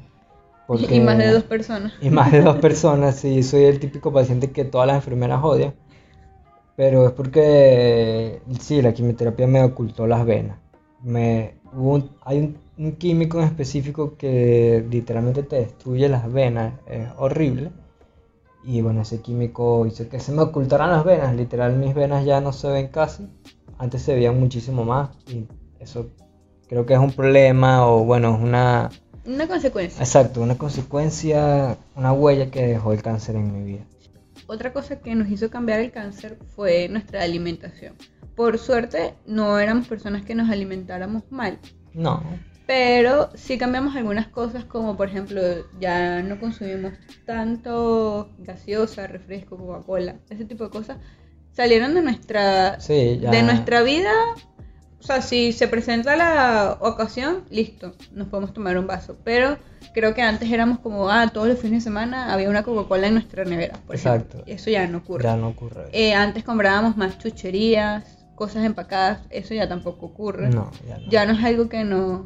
Y 0.68 1.00
más 1.00 1.18
de 1.18 1.30
dos 1.32 1.44
personas. 1.44 1.92
Y 2.02 2.10
más 2.10 2.30
de 2.32 2.42
dos 2.42 2.56
personas, 2.56 3.16
sí, 3.16 3.42
soy 3.42 3.64
el 3.64 3.80
típico 3.80 4.12
paciente 4.12 4.50
que 4.50 4.64
todas 4.64 4.86
las 4.86 4.96
enfermeras 4.96 5.42
odian. 5.42 5.74
Pero 6.76 7.06
es 7.06 7.12
porque, 7.12 8.40
sí, 8.60 8.82
la 8.82 8.92
quimioterapia 8.92 9.46
me 9.46 9.62
ocultó 9.62 10.06
las 10.06 10.26
venas. 10.26 10.58
Me, 11.02 11.54
hubo 11.72 11.94
un- 11.94 12.10
hay 12.22 12.38
un, 12.40 12.58
un 12.78 12.92
químico 12.92 13.38
en 13.38 13.44
específico 13.44 14.16
que 14.16 14.84
literalmente 14.90 15.44
te 15.44 15.56
destruye 15.56 16.08
las 16.08 16.30
venas, 16.32 16.74
es 16.86 17.08
horrible. 17.16 17.70
Y 18.64 18.80
bueno, 18.80 19.02
ese 19.02 19.20
químico 19.20 19.86
hizo 19.86 20.08
que 20.08 20.18
se 20.20 20.32
me 20.32 20.42
ocultaran 20.42 20.90
las 20.90 21.04
venas, 21.04 21.36
literal 21.36 21.76
mis 21.76 21.94
venas 21.94 22.24
ya 22.24 22.40
no 22.40 22.52
se 22.52 22.68
ven 22.70 22.88
casi. 22.88 23.28
Antes 23.78 24.02
se 24.02 24.14
veían 24.14 24.40
muchísimo 24.40 24.84
más 24.84 25.10
y 25.28 25.44
eso 25.80 26.06
creo 26.74 26.86
que 26.86 26.94
es 26.94 26.98
un 26.98 27.12
problema 27.12 27.86
o 27.86 28.04
bueno, 28.04 28.34
es 28.34 28.42
una... 28.42 28.90
Una 29.24 29.46
consecuencia. 29.46 30.02
Exacto, 30.02 30.42
una 30.42 30.58
consecuencia, 30.58 31.78
una 31.94 32.12
huella 32.12 32.50
que 32.50 32.66
dejó 32.66 32.92
el 32.92 33.00
cáncer 33.00 33.36
en 33.36 33.52
mi 33.52 33.62
vida. 33.64 33.84
Otra 34.48 34.72
cosa 34.72 34.98
que 34.98 35.14
nos 35.14 35.30
hizo 35.30 35.50
cambiar 35.50 35.78
el 35.78 35.92
cáncer 35.92 36.36
fue 36.56 36.88
nuestra 36.88 37.22
alimentación. 37.22 37.94
Por 38.34 38.58
suerte, 38.58 39.14
no 39.24 39.60
éramos 39.60 39.86
personas 39.86 40.24
que 40.24 40.34
nos 40.34 40.50
alimentáramos 40.50 41.22
mal, 41.30 41.60
No, 41.94 42.22
pero 42.66 43.30
sí 43.34 43.56
cambiamos 43.56 43.94
algunas 43.94 44.26
cosas 44.26 44.64
como 44.64 44.96
por 44.96 45.08
ejemplo 45.08 45.40
ya 45.78 46.22
no 46.22 46.40
consumimos 46.40 46.94
tanto 47.24 48.30
gaseosa, 48.38 49.06
refresco, 49.06 49.56
Coca-Cola, 49.56 50.16
ese 50.28 50.44
tipo 50.44 50.64
de 50.64 50.70
cosas 50.70 50.98
salieron 51.52 51.94
de 51.94 52.02
nuestra 52.02 52.80
sí, 52.80 53.18
ya. 53.20 53.30
de 53.30 53.42
nuestra 53.42 53.82
vida. 53.82 54.10
O 55.04 55.06
sea, 55.06 55.20
si 55.20 55.52
se 55.52 55.68
presenta 55.68 56.16
la 56.16 56.78
ocasión, 56.80 57.44
listo, 57.50 57.94
nos 58.12 58.28
podemos 58.28 58.54
tomar 58.54 58.78
un 58.78 58.86
vaso. 58.86 59.18
Pero 59.22 59.58
creo 59.92 60.14
que 60.14 60.22
antes 60.22 60.50
éramos 60.50 60.78
como, 60.78 61.10
ah, 61.10 61.28
todos 61.30 61.46
los 61.46 61.58
fines 61.58 61.84
de 61.84 61.90
semana 61.90 62.32
había 62.32 62.48
una 62.48 62.62
Coca-Cola 62.62 63.08
en 63.08 63.12
nuestra 63.14 63.44
nevera, 63.44 63.78
por 63.86 63.96
Exacto. 63.96 64.36
ejemplo. 64.38 64.54
Eso 64.54 64.70
ya 64.70 64.86
no 64.88 64.98
ocurre. 64.98 65.24
Ya 65.24 65.36
no 65.36 65.48
ocurre. 65.48 65.90
Eh, 65.92 66.14
antes 66.14 66.42
comprábamos 66.42 66.96
más 66.96 67.18
chucherías, 67.18 68.02
cosas 68.34 68.64
empacadas, 68.64 69.20
eso 69.28 69.52
ya 69.52 69.68
tampoco 69.68 70.06
ocurre. 70.06 70.48
no, 70.48 70.70
ya 70.88 70.96
no. 70.96 71.10
Ya 71.10 71.26
no 71.26 71.32
es 71.34 71.44
algo 71.44 71.68
que 71.68 71.84
nos, 71.84 72.22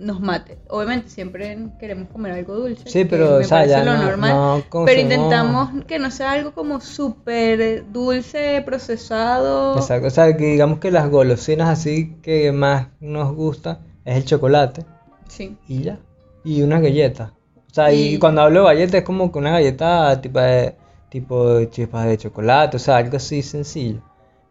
nos 0.00 0.20
mate. 0.20 0.58
Obviamente 0.68 1.08
siempre 1.10 1.56
queremos 1.78 2.08
comer 2.08 2.32
algo 2.32 2.54
dulce. 2.54 2.88
Sí, 2.88 3.04
pero 3.04 3.38
me 3.38 3.44
o 3.44 3.44
sea, 3.44 3.66
ya 3.66 3.84
lo 3.84 3.92
no, 3.96 4.02
normal. 4.02 4.32
no 4.72 4.84
Pero 4.86 5.00
intentamos 5.00 5.70
que 5.86 5.98
no 5.98 6.10
sea 6.10 6.32
algo 6.32 6.52
como 6.52 6.80
súper 6.80 7.84
dulce, 7.92 8.62
procesado. 8.64 9.76
Exacto, 9.76 10.08
o 10.08 10.10
sea, 10.10 10.36
que 10.36 10.44
digamos 10.46 10.78
que 10.78 10.90
las 10.90 11.08
golosinas 11.10 11.68
así 11.68 12.16
que 12.22 12.50
más 12.50 12.88
nos 13.00 13.34
gusta 13.34 13.80
es 14.04 14.16
el 14.16 14.24
chocolate 14.24 14.84
Sí. 15.28 15.56
y 15.68 15.82
ya. 15.82 15.98
Y 16.44 16.62
unas 16.62 16.82
galletas. 16.82 17.30
O 17.70 17.74
sea, 17.74 17.92
y, 17.92 18.14
Y- 18.14 18.18
cuando 18.18 18.40
hablo 18.42 18.60
de 18.60 18.66
galletas 18.66 18.94
es 18.96 19.04
como 19.04 19.30
que 19.30 19.38
una 19.38 19.50
galleta 19.52 20.20
tipo 20.20 20.40
de, 20.40 20.74
tipo 21.10 21.54
de 21.54 21.68
chispas 21.70 22.06
de 22.06 22.18
chocolate, 22.18 22.76
o 22.76 22.80
sea, 22.80 22.96
algo 22.96 23.16
así 23.18 23.42
sencillo. 23.42 24.00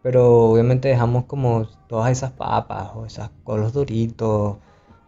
Pero 0.02 0.52
obviamente 0.52 0.88
dejamos 0.88 1.26
como 1.26 1.68
todas 1.88 2.12
esas 2.12 2.32
papas 2.32 2.92
o 2.96 3.06
esas 3.06 3.32
o 3.44 3.58
los 3.58 3.74
doritos 3.74 4.58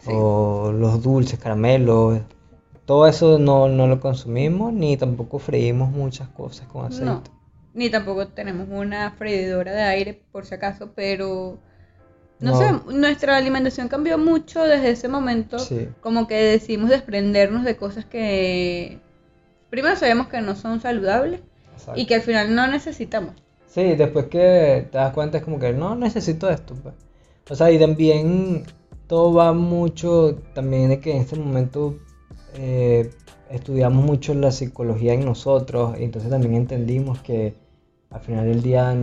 Sí. 0.01 0.11
o 0.13 0.71
los 0.71 1.01
dulces, 1.03 1.39
caramelos. 1.39 2.19
Todo 2.85 3.07
eso 3.07 3.37
no, 3.39 3.67
no 3.69 3.87
lo 3.87 3.99
consumimos 3.99 4.73
ni 4.73 4.97
tampoco 4.97 5.37
freímos 5.39 5.91
muchas 5.91 6.27
cosas 6.29 6.67
con 6.67 6.85
aceite. 6.85 7.05
No. 7.05 7.23
ni 7.73 7.89
tampoco 7.89 8.27
tenemos 8.27 8.67
una 8.69 9.11
freidora 9.11 9.71
de 9.71 9.83
aire 9.83 10.21
por 10.31 10.45
si 10.45 10.55
acaso, 10.55 10.91
pero 10.95 11.57
no, 12.39 12.51
No. 12.51 12.57
sé, 12.57 12.93
nuestra 12.93 13.37
alimentación 13.37 13.87
cambió 13.87 14.17
mucho 14.17 14.63
desde 14.63 14.89
ese 14.89 15.07
momento, 15.07 15.57
Sí. 15.59 15.87
como 16.01 16.27
que 16.27 16.35
decidimos 16.35 16.89
desprendernos 16.89 17.63
de 17.63 17.77
cosas 17.77 18.03
que 18.03 18.99
primero 19.69 19.95
sabemos 19.95 20.27
que 20.27 20.41
no 20.41 20.55
son 20.55 20.81
saludables 20.81 21.39
Exacto. 21.75 22.01
y 22.01 22.05
que 22.07 22.15
al 22.15 22.21
final 22.23 22.53
no 22.55 22.67
necesitamos. 22.67 23.35
Sí, 23.67 23.95
después 23.95 24.25
que 24.25 24.87
te 24.91 24.97
das 24.97 25.13
cuenta 25.13 25.37
es 25.37 25.43
como 25.45 25.57
que 25.59 25.71
no 25.71 25.95
necesito 25.95 26.49
esto, 26.49 26.73
pues. 26.81 26.95
O 27.49 27.55
sea, 27.55 27.71
y 27.71 27.79
también 27.79 28.63
todo 29.11 29.33
va 29.33 29.51
mucho 29.51 30.37
también 30.53 30.87
de 30.87 31.01
que 31.01 31.11
en 31.11 31.17
este 31.17 31.35
momento 31.35 31.97
eh, 32.53 33.09
estudiamos 33.49 34.05
mucho 34.05 34.33
la 34.33 34.51
psicología 34.51 35.13
en 35.13 35.25
nosotros 35.25 35.99
y 35.99 36.05
entonces 36.05 36.31
también 36.31 36.55
entendimos 36.55 37.19
que 37.19 37.53
al 38.09 38.21
final 38.21 38.45
del 38.45 38.61
día 38.61 38.95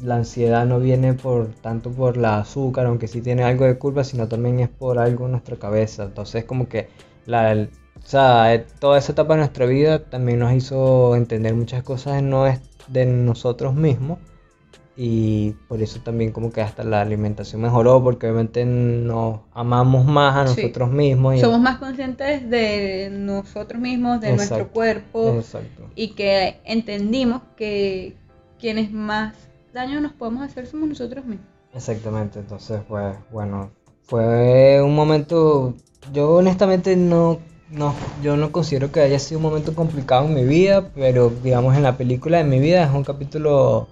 la 0.00 0.16
ansiedad 0.16 0.64
no 0.64 0.80
viene 0.80 1.12
por 1.12 1.48
tanto 1.48 1.90
por 1.90 2.16
la 2.16 2.38
azúcar, 2.38 2.86
aunque 2.86 3.06
sí 3.06 3.20
tiene 3.20 3.42
algo 3.44 3.66
de 3.66 3.76
culpa, 3.76 4.02
sino 4.02 4.28
también 4.28 4.60
es 4.60 4.70
por 4.70 4.98
algo 4.98 5.26
en 5.26 5.32
nuestra 5.32 5.58
cabeza. 5.58 6.04
Entonces 6.04 6.46
como 6.46 6.66
que 6.66 6.88
la, 7.26 7.68
o 8.02 8.06
sea, 8.06 8.54
eh, 8.54 8.64
toda 8.80 8.96
esa 8.96 9.12
etapa 9.12 9.34
de 9.34 9.40
nuestra 9.40 9.66
vida 9.66 10.08
también 10.08 10.38
nos 10.38 10.54
hizo 10.54 11.14
entender 11.16 11.54
muchas 11.54 11.82
cosas 11.82 12.22
no 12.22 12.46
es 12.46 12.60
de 12.88 13.04
nosotros 13.04 13.74
mismos 13.74 14.20
y 15.00 15.52
por 15.68 15.80
eso 15.80 16.00
también 16.00 16.32
como 16.32 16.50
que 16.50 16.60
hasta 16.60 16.82
la 16.82 17.00
alimentación 17.00 17.62
mejoró 17.62 18.02
porque 18.02 18.26
obviamente 18.26 18.64
nos 18.64 19.38
amamos 19.54 20.04
más 20.04 20.34
a 20.36 20.52
Sí. 20.52 20.62
nosotros 20.62 20.90
mismos 20.90 21.36
y 21.36 21.40
Somos 21.40 21.60
más 21.60 21.78
conscientes 21.78 22.50
de 22.50 23.08
nosotros 23.12 23.80
mismos, 23.80 24.20
de 24.20 24.34
nuestro 24.34 24.66
cuerpo 24.70 25.36
exacto 25.38 25.84
y 25.94 26.08
que 26.16 26.56
entendimos 26.64 27.42
que 27.56 28.16
quienes 28.58 28.90
más 28.90 29.34
daño 29.72 30.00
nos 30.00 30.12
podemos 30.14 30.42
hacer 30.42 30.66
somos 30.66 30.88
nosotros 30.88 31.24
mismos. 31.24 31.46
exactamente 31.72 32.40
entonces 32.40 32.80
pues 32.88 33.14
bueno 33.30 33.70
fue 34.02 34.82
un 34.82 34.96
momento 34.96 35.74
yo 36.12 36.30
honestamente 36.32 36.96
no 36.96 37.38
no 37.70 37.94
yo 38.20 38.36
no 38.36 38.50
considero 38.50 38.90
que 38.90 39.00
haya 39.00 39.20
sido 39.20 39.38
un 39.38 39.44
momento 39.44 39.76
complicado 39.76 40.26
en 40.26 40.34
mi 40.34 40.44
vida 40.44 40.90
pero 40.92 41.30
digamos 41.30 41.76
en 41.76 41.84
la 41.84 41.96
película 41.96 42.38
de 42.38 42.44
mi 42.44 42.58
vida 42.58 42.82
es 42.82 42.90
un 42.92 43.04
capítulo 43.04 43.86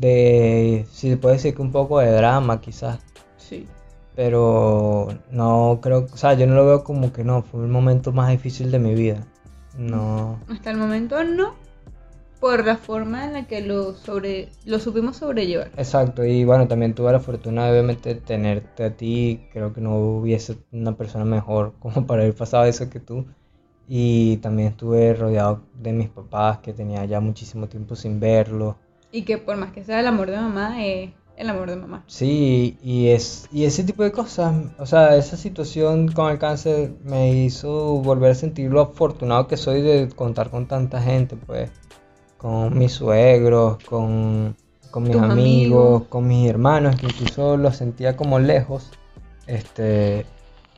de 0.00 0.86
si 0.90 1.10
se 1.10 1.16
puede 1.16 1.36
decir 1.36 1.54
que 1.54 1.62
un 1.62 1.72
poco 1.72 1.98
de 2.00 2.10
drama 2.12 2.60
quizás 2.60 2.98
Sí. 3.36 3.66
pero 4.16 5.08
no 5.30 5.78
creo, 5.82 6.06
o 6.12 6.16
sea, 6.16 6.34
yo 6.34 6.46
no 6.46 6.54
lo 6.54 6.66
veo 6.66 6.84
como 6.84 7.12
que 7.12 7.24
no, 7.24 7.42
fue 7.42 7.62
el 7.62 7.68
momento 7.68 8.12
más 8.12 8.30
difícil 8.30 8.70
de 8.70 8.78
mi 8.78 8.94
vida. 8.94 9.26
No, 9.78 10.38
Hasta 10.48 10.70
el 10.70 10.76
momento 10.78 11.22
no, 11.24 11.54
por 12.40 12.64
la 12.66 12.76
forma 12.76 13.24
en 13.26 13.32
la 13.34 13.46
que 13.46 13.60
lo 13.60 13.94
sobre 13.94 14.48
lo 14.64 14.78
supimos 14.78 15.16
sobrellevar. 15.18 15.70
exacto, 15.76 16.24
y 16.24 16.44
bueno, 16.44 16.66
también 16.68 16.94
tuve 16.94 17.12
la 17.12 17.20
fortuna 17.20 17.66
de 17.66 17.72
obviamente 17.72 18.14
tenerte 18.16 18.84
a 18.84 18.96
ti, 18.96 19.46
creo 19.52 19.72
que 19.72 19.80
no 19.80 19.96
hubiese 19.96 20.56
una 20.72 20.96
persona 20.96 21.24
mejor 21.24 21.74
como 21.80 22.06
para 22.06 22.22
haber 22.22 22.34
pasado 22.34 22.64
eso 22.64 22.88
que 22.90 23.00
tú. 23.00 23.26
Y 23.92 24.36
también 24.38 24.68
estuve 24.68 25.14
rodeado 25.14 25.62
de 25.74 25.92
mis 25.92 26.08
papás, 26.08 26.58
que 26.58 26.72
tenía 26.72 27.04
ya 27.06 27.20
muchísimo 27.20 27.68
tiempo 27.68 27.96
sin 27.96 28.20
verlos. 28.20 28.76
Y 29.12 29.22
que 29.22 29.38
por 29.38 29.56
más 29.56 29.72
que 29.72 29.84
sea 29.84 30.00
el 30.00 30.06
amor 30.06 30.30
de 30.30 30.36
mamá, 30.36 30.84
es 30.84 31.10
el 31.36 31.48
amor 31.48 31.70
de 31.70 31.76
mamá. 31.76 32.04
Sí, 32.06 32.78
y 32.82 33.08
es 33.08 33.48
y 33.50 33.64
ese 33.64 33.82
tipo 33.82 34.02
de 34.02 34.12
cosas, 34.12 34.54
o 34.78 34.86
sea, 34.86 35.16
esa 35.16 35.36
situación 35.36 36.12
con 36.12 36.30
el 36.30 36.38
cáncer 36.38 36.92
me 37.02 37.32
hizo 37.32 37.96
volver 38.02 38.32
a 38.32 38.34
sentir 38.34 38.70
lo 38.70 38.82
afortunado 38.82 39.48
que 39.48 39.56
soy 39.56 39.80
de 39.80 40.08
contar 40.10 40.50
con 40.50 40.66
tanta 40.66 41.00
gente, 41.00 41.36
pues, 41.36 41.70
con 42.36 42.78
mis 42.78 42.92
suegros, 42.92 43.82
con, 43.84 44.54
con 44.90 45.02
mis 45.04 45.16
amigos. 45.16 46.04
con 46.08 46.28
mis 46.28 46.48
hermanos, 46.48 46.96
que 46.96 47.06
incluso 47.06 47.56
los 47.56 47.76
sentía 47.76 48.16
como 48.16 48.38
lejos, 48.38 48.90
este, 49.46 50.26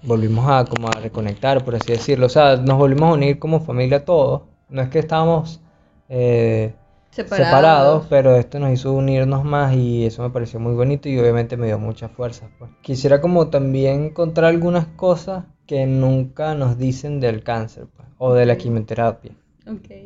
volvimos 0.02 0.48
a 0.48 0.64
como 0.64 0.88
a 0.88 0.92
reconectar, 0.92 1.64
por 1.64 1.74
así 1.74 1.92
decirlo, 1.92 2.26
o 2.26 2.30
sea, 2.30 2.56
nos 2.56 2.78
volvimos 2.78 3.10
a 3.10 3.12
unir 3.14 3.38
como 3.38 3.60
familia 3.60 4.04
todos, 4.04 4.42
no 4.68 4.82
es 4.82 4.88
que 4.88 5.00
estábamos 5.00 5.60
eh, 6.08 6.74
Separados. 7.12 7.46
separados, 7.46 8.06
pero 8.08 8.36
esto 8.36 8.58
nos 8.58 8.72
hizo 8.72 8.94
unirnos 8.94 9.44
más 9.44 9.74
y 9.76 10.06
eso 10.06 10.22
me 10.22 10.30
pareció 10.30 10.58
muy 10.58 10.72
bonito 10.72 11.10
y 11.10 11.18
obviamente 11.18 11.58
me 11.58 11.66
dio 11.66 11.78
muchas 11.78 12.10
fuerzas. 12.10 12.48
Pues. 12.58 12.70
Quisiera 12.80 13.20
como 13.20 13.48
también 13.48 14.04
encontrar 14.04 14.46
algunas 14.46 14.86
cosas 14.86 15.44
que 15.66 15.86
nunca 15.86 16.54
nos 16.54 16.78
dicen 16.78 17.20
del 17.20 17.42
cáncer 17.42 17.84
pues, 17.94 18.08
o 18.16 18.32
de 18.32 18.46
la 18.46 18.56
quimioterapia. 18.56 19.32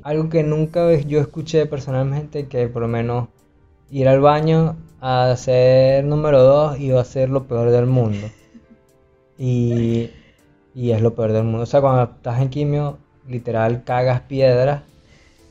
Algo 0.03 0.29
que 0.29 0.43
nunca 0.43 0.93
yo 0.95 1.21
escuché 1.21 1.67
personalmente 1.67 2.49
que 2.49 2.67
por 2.67 2.83
lo 2.83 2.89
menos 2.89 3.29
ir 3.89 4.09
al 4.09 4.21
baño 4.21 4.77
a 5.01 5.33
ser 5.37 6.05
número 6.05 6.43
dos 6.43 6.81
iba 6.81 7.01
a 7.01 7.05
ser 7.05 7.31
lo 7.31 7.45
peor 7.45 7.71
del 7.71 7.87
mundo. 7.87 8.27
Y, 9.39 10.11
y 10.75 10.91
es 10.91 11.01
lo 11.01 11.15
peor 11.15 11.31
del 11.31 11.45
mundo. 11.45 11.61
O 11.61 11.67
sea, 11.67 11.81
cuando 11.81 12.03
estás 12.03 12.41
en 12.43 12.51
quimio, 12.51 12.99
literal 13.29 13.85
cagas 13.85 14.23
piedras 14.23 14.83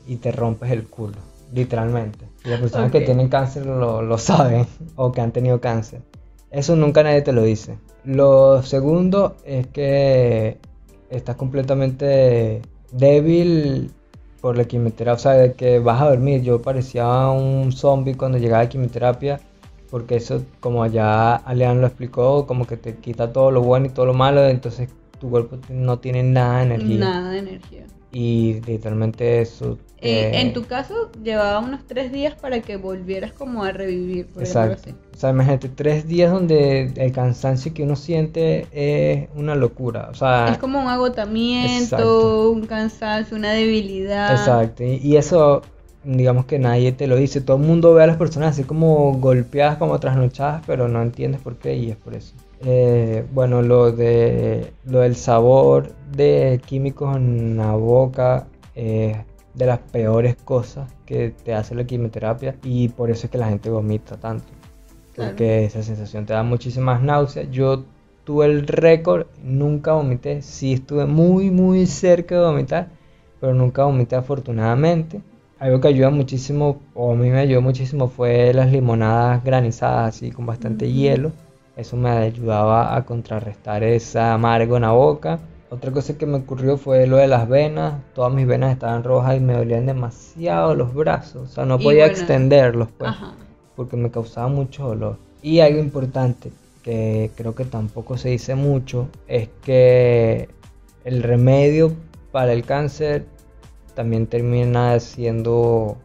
y 0.06 0.16
te 0.16 0.32
rompes 0.32 0.70
el 0.70 0.86
culo. 0.86 1.16
Literalmente. 1.52 2.26
Y 2.44 2.48
las 2.48 2.60
personas 2.60 2.90
que 2.90 3.00
tienen 3.00 3.28
cáncer 3.28 3.66
lo, 3.66 4.02
lo 4.02 4.18
saben 4.18 4.66
o 4.96 5.12
que 5.12 5.20
han 5.20 5.32
tenido 5.32 5.60
cáncer. 5.60 6.02
Eso 6.50 6.76
nunca 6.76 7.02
nadie 7.02 7.22
te 7.22 7.32
lo 7.32 7.42
dice. 7.42 7.78
Lo 8.04 8.62
segundo 8.62 9.36
es 9.44 9.66
que 9.66 10.58
estás 11.10 11.36
completamente 11.36 12.62
débil 12.92 13.90
por 14.40 14.56
la 14.56 14.64
quimioterapia, 14.64 15.14
o 15.14 15.18
sea, 15.18 15.32
de 15.32 15.54
que 15.54 15.78
vas 15.78 16.00
a 16.00 16.10
dormir. 16.10 16.42
Yo 16.42 16.62
parecía 16.62 17.28
un 17.30 17.72
zombie 17.72 18.14
cuando 18.14 18.38
llegaba 18.38 18.62
a 18.62 18.68
quimioterapia, 18.68 19.40
porque 19.90 20.16
eso, 20.16 20.44
como 20.60 20.82
allá 20.82 21.36
Alean 21.36 21.80
lo 21.80 21.86
explicó, 21.86 22.46
como 22.46 22.66
que 22.66 22.76
te 22.76 22.96
quita 22.96 23.32
todo 23.32 23.50
lo 23.50 23.62
bueno 23.62 23.86
y 23.86 23.90
todo 23.90 24.06
lo 24.06 24.14
malo, 24.14 24.46
entonces 24.46 24.88
tu 25.18 25.30
cuerpo 25.30 25.58
no 25.68 25.98
tiene 25.98 26.22
nada 26.22 26.58
de 26.58 26.64
energía. 26.64 26.98
Nada 26.98 27.30
de 27.30 27.38
energía. 27.38 27.86
Y 28.18 28.62
literalmente 28.66 29.42
eso. 29.42 29.76
Y 30.00 30.08
eh, 30.08 30.40
en 30.40 30.54
tu 30.54 30.64
caso, 30.64 31.10
llevaba 31.22 31.58
unos 31.58 31.86
tres 31.86 32.10
días 32.10 32.34
para 32.34 32.60
que 32.60 32.78
volvieras 32.78 33.32
como 33.32 33.62
a 33.62 33.72
revivir, 33.72 34.26
por 34.26 34.42
Exacto. 34.42 34.78
así. 34.80 34.94
O 35.14 35.18
sea, 35.18 35.30
imagínate, 35.30 35.68
tres 35.68 36.08
días 36.08 36.32
donde 36.32 36.92
el 36.96 37.12
cansancio 37.12 37.74
que 37.74 37.82
uno 37.82 37.94
siente 37.94 38.68
es 38.72 39.28
una 39.36 39.54
locura. 39.54 40.08
O 40.10 40.14
sea, 40.14 40.48
Es 40.50 40.56
como 40.56 40.80
un 40.80 40.88
agotamiento, 40.88 41.74
Exacto. 41.82 42.50
un 42.52 42.66
cansancio, 42.66 43.36
una 43.36 43.52
debilidad. 43.52 44.30
Exacto, 44.30 44.82
y, 44.82 44.94
y 44.96 45.18
eso, 45.18 45.60
digamos 46.02 46.46
que 46.46 46.58
nadie 46.58 46.92
te 46.92 47.06
lo 47.08 47.16
dice. 47.16 47.42
Todo 47.42 47.58
el 47.58 47.64
mundo 47.64 47.92
ve 47.92 48.04
a 48.04 48.06
las 48.06 48.16
personas 48.16 48.52
así 48.52 48.64
como 48.64 49.12
golpeadas, 49.18 49.76
como 49.76 50.00
trasnochadas, 50.00 50.62
pero 50.66 50.88
no 50.88 51.02
entiendes 51.02 51.42
por 51.42 51.56
qué 51.56 51.76
y 51.76 51.90
es 51.90 51.96
por 51.96 52.14
eso. 52.14 52.32
Eh, 52.64 53.26
bueno, 53.34 53.60
lo 53.60 53.92
de 53.92 54.72
lo 54.86 55.00
del 55.00 55.16
sabor 55.16 55.92
de 56.16 56.60
químicos 56.64 57.16
en 57.16 57.56
la 57.56 57.74
boca 57.74 58.46
es 58.74 59.16
de 59.54 59.66
las 59.66 59.78
peores 59.78 60.36
cosas 60.36 60.92
que 61.06 61.30
te 61.44 61.54
hace 61.54 61.74
la 61.74 61.84
quimioterapia 61.84 62.56
y 62.62 62.88
por 62.88 63.10
eso 63.10 63.26
es 63.26 63.30
que 63.30 63.38
la 63.38 63.48
gente 63.48 63.70
vomita 63.70 64.16
tanto. 64.16 64.46
Claro. 65.14 65.30
Porque 65.30 65.64
esa 65.64 65.82
sensación 65.82 66.26
te 66.26 66.34
da 66.34 66.42
muchísimas 66.42 67.02
náuseas. 67.02 67.50
Yo 67.50 67.84
tuve 68.24 68.46
el 68.46 68.66
récord, 68.66 69.26
nunca 69.42 69.94
vomité. 69.94 70.42
Sí 70.42 70.74
estuve 70.74 71.06
muy, 71.06 71.50
muy 71.50 71.86
cerca 71.86 72.34
de 72.34 72.44
vomitar, 72.44 72.88
pero 73.40 73.54
nunca 73.54 73.84
vomité 73.84 74.16
afortunadamente. 74.16 75.22
Algo 75.58 75.80
que 75.80 75.88
ayuda 75.88 76.10
muchísimo, 76.10 76.80
o 76.92 77.12
a 77.12 77.14
mí 77.14 77.30
me 77.30 77.38
ayudó 77.38 77.62
muchísimo, 77.62 78.08
fue 78.08 78.52
las 78.52 78.70
limonadas 78.70 79.42
granizadas, 79.42 80.14
así 80.14 80.30
con 80.30 80.44
bastante 80.44 80.84
Ujú. 80.84 80.94
hielo. 80.94 81.32
Eso 81.76 81.96
me 81.96 82.10
ayudaba 82.10 82.94
a 82.94 83.06
contrarrestar 83.06 83.82
ese 83.84 84.18
amargo 84.18 84.76
en 84.76 84.82
la 84.82 84.92
boca. 84.92 85.38
Otra 85.68 85.90
cosa 85.90 86.16
que 86.16 86.26
me 86.26 86.36
ocurrió 86.36 86.76
fue 86.76 87.06
lo 87.06 87.16
de 87.16 87.26
las 87.26 87.48
venas. 87.48 87.94
Todas 88.14 88.32
mis 88.32 88.46
venas 88.46 88.72
estaban 88.72 89.02
rojas 89.02 89.36
y 89.36 89.40
me 89.40 89.54
dolían 89.54 89.86
demasiado 89.86 90.74
los 90.74 90.94
brazos. 90.94 91.50
O 91.50 91.52
sea, 91.52 91.64
no 91.64 91.78
podía 91.78 92.04
bueno, 92.04 92.12
extenderlos, 92.12 92.88
pues 92.96 93.10
Ajá. 93.10 93.34
porque 93.74 93.96
me 93.96 94.10
causaba 94.10 94.48
mucho 94.48 94.86
dolor. 94.88 95.18
Y 95.42 95.60
algo 95.60 95.80
importante 95.80 96.52
que 96.82 97.30
creo 97.34 97.54
que 97.54 97.64
tampoco 97.64 98.16
se 98.16 98.28
dice 98.28 98.54
mucho 98.54 99.08
es 99.26 99.48
que 99.64 100.48
el 101.04 101.22
remedio 101.22 101.92
para 102.30 102.52
el 102.52 102.64
cáncer 102.64 103.26
también 103.94 104.26
termina 104.26 104.98
siendo 105.00 105.96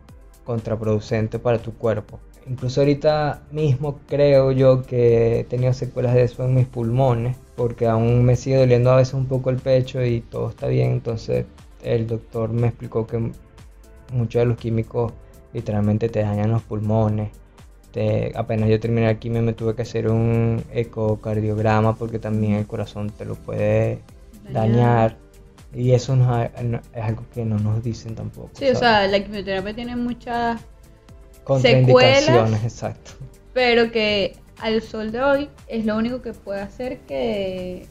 contraproducente 0.44 1.38
para 1.38 1.60
tu 1.60 1.74
cuerpo. 1.74 2.20
Incluso 2.48 2.82
ahorita 2.82 3.44
mismo 3.52 4.00
creo 4.08 4.52
yo 4.52 4.82
que 4.84 5.42
he 5.42 5.44
tenido 5.44 5.74
secuelas 5.74 6.16
de 6.16 6.24
eso 6.24 6.44
en 6.44 6.56
mis 6.56 6.66
pulmones 6.68 7.38
porque 7.56 7.86
aún 7.88 8.24
me 8.26 8.36
sigue 8.36 8.58
doliendo 8.58 8.92
a 8.92 8.96
veces 8.98 9.14
un 9.14 9.28
poco 9.28 9.50
el 9.52 9.58
pecho 9.58 10.04
y 10.04 10.22
todo 10.22 10.50
está 10.50 10.68
bien. 10.68 10.92
Entonces 10.92 11.46
el 11.84 12.08
doctor 12.08 12.50
me 12.52 12.68
explicó 12.68 13.06
que 13.08 13.32
muchos 14.14 14.40
de 14.42 14.46
los 14.46 14.58
químicos 14.58 15.14
literalmente 15.54 16.10
te 16.10 16.22
dañan 16.22 16.52
los 16.52 16.62
pulmones. 16.64 17.30
Te- 17.92 18.32
apenas 18.36 18.70
yo 18.70 18.80
terminé 18.80 19.06
la 19.08 19.20
quimio 19.20 19.42
me 19.42 19.54
tuve 19.54 19.76
que 19.76 19.82
hacer 19.84 20.10
un 20.10 20.64
ecocardiograma 20.72 21.96
porque 21.96 22.20
también 22.20 22.54
el 22.54 22.66
corazón 22.66 23.10
te 23.12 23.26
lo 23.26 23.36
puede 23.36 24.00
dañar. 24.52 25.18
Y 25.74 25.92
eso 25.92 26.16
no 26.16 26.42
es, 26.42 26.50
no- 26.64 26.82
es 26.94 27.04
algo 27.04 27.24
que 27.34 27.46
no 27.46 27.58
nos 27.60 27.84
dicen 27.84 28.16
tampoco. 28.16 28.50
Sí, 28.54 28.68
o 28.70 28.76
sea, 28.76 29.08
la 29.08 29.24
quimioterapia 29.24 29.74
tiene 29.74 29.96
muchas 29.96 30.62
Contraindicaciones, 31.44 32.64
exacto. 32.64 33.12
pero 33.54 33.92
que 33.92 34.36
al 34.60 34.82
sol 34.82 35.12
de 35.12 35.22
hoy 35.22 35.50
es 35.68 35.86
lo 35.86 35.98
único 35.98 36.22
que 36.22 36.34
puede 36.34 36.62
hacer 36.62 37.00
que 37.00 37.88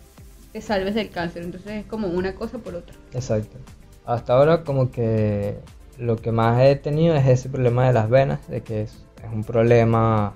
te 0.52 0.60
salves 0.60 0.94
del 0.94 1.10
cáncer. 1.10 1.42
Entonces 1.42 1.72
es 1.72 1.86
como 1.86 2.08
una 2.08 2.34
cosa 2.34 2.58
por 2.58 2.74
otra. 2.74 2.94
Exacto. 3.12 3.58
Hasta 4.06 4.34
ahora 4.34 4.64
como 4.64 4.90
que 4.90 5.56
lo 5.98 6.16
que 6.16 6.32
más 6.32 6.60
he 6.62 6.76
tenido 6.76 7.14
es 7.14 7.26
ese 7.26 7.48
problema 7.48 7.86
de 7.86 7.92
las 7.92 8.08
venas, 8.08 8.46
de 8.48 8.62
que 8.62 8.82
es, 8.82 8.92
es 9.22 9.32
un 9.32 9.44
problema 9.44 10.32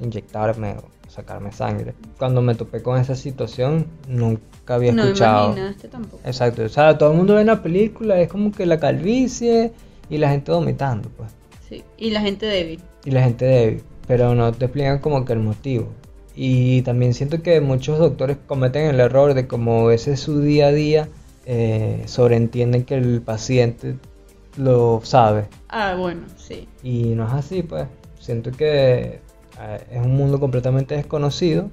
inyectarme 0.00 0.76
o 0.76 1.10
sacarme 1.10 1.52
sangre. 1.52 1.94
Cuando 2.18 2.42
me 2.42 2.54
topé 2.54 2.82
con 2.82 3.00
esa 3.00 3.14
situación 3.14 3.86
nunca 4.08 4.74
había 4.74 4.92
no 4.92 5.02
escuchado. 5.02 5.52
imaginaste 5.52 5.88
tampoco. 5.88 6.20
Exacto, 6.24 6.64
o 6.64 6.68
sea, 6.68 6.96
todo 6.98 7.10
el 7.12 7.16
mundo 7.16 7.34
ve 7.34 7.44
la 7.44 7.62
película, 7.62 8.20
es 8.20 8.28
como 8.28 8.52
que 8.52 8.66
la 8.66 8.78
calvicie 8.78 9.72
y 10.08 10.18
la 10.18 10.30
gente 10.30 10.52
vomitando, 10.52 11.08
pues. 11.16 11.30
Sí. 11.68 11.84
Y 11.96 12.10
la 12.10 12.20
gente 12.20 12.46
débil. 12.46 12.80
Y 13.04 13.10
la 13.10 13.22
gente 13.22 13.44
débil, 13.44 13.82
pero 14.06 14.34
no 14.34 14.52
te 14.52 14.66
explican 14.66 14.98
como 14.98 15.24
que 15.24 15.32
el 15.32 15.40
motivo. 15.40 15.88
Y 16.34 16.82
también 16.82 17.14
siento 17.14 17.42
que 17.42 17.60
muchos 17.60 17.98
doctores 17.98 18.36
cometen 18.46 18.90
el 18.90 19.00
error 19.00 19.34
de 19.34 19.46
como 19.46 19.90
ese 19.90 20.12
es 20.12 20.20
su 20.20 20.40
día 20.40 20.66
a 20.66 20.72
día, 20.72 21.08
eh, 21.46 22.02
sobreentienden 22.06 22.84
que 22.84 22.94
el 22.94 23.22
paciente 23.22 23.96
lo 24.56 25.00
sabe. 25.02 25.46
Ah, 25.68 25.96
bueno, 25.98 26.22
sí. 26.36 26.68
Y 26.82 27.14
no 27.14 27.26
es 27.26 27.32
así, 27.32 27.62
pues. 27.62 27.86
Siento 28.18 28.50
que 28.50 29.20
es 29.90 29.98
un 29.98 30.16
mundo 30.16 30.38
completamente 30.40 30.94
desconocido. 30.94 31.70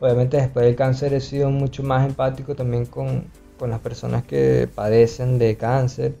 Obviamente 0.00 0.36
después 0.36 0.64
del 0.66 0.74
cáncer 0.74 1.12
he 1.14 1.20
sido 1.20 1.50
mucho 1.50 1.82
más 1.82 2.08
empático 2.08 2.54
también 2.54 2.86
con, 2.86 3.24
con 3.58 3.70
las 3.70 3.80
personas 3.80 4.24
que 4.24 4.68
padecen 4.74 5.38
de 5.38 5.56
cáncer. 5.56 6.14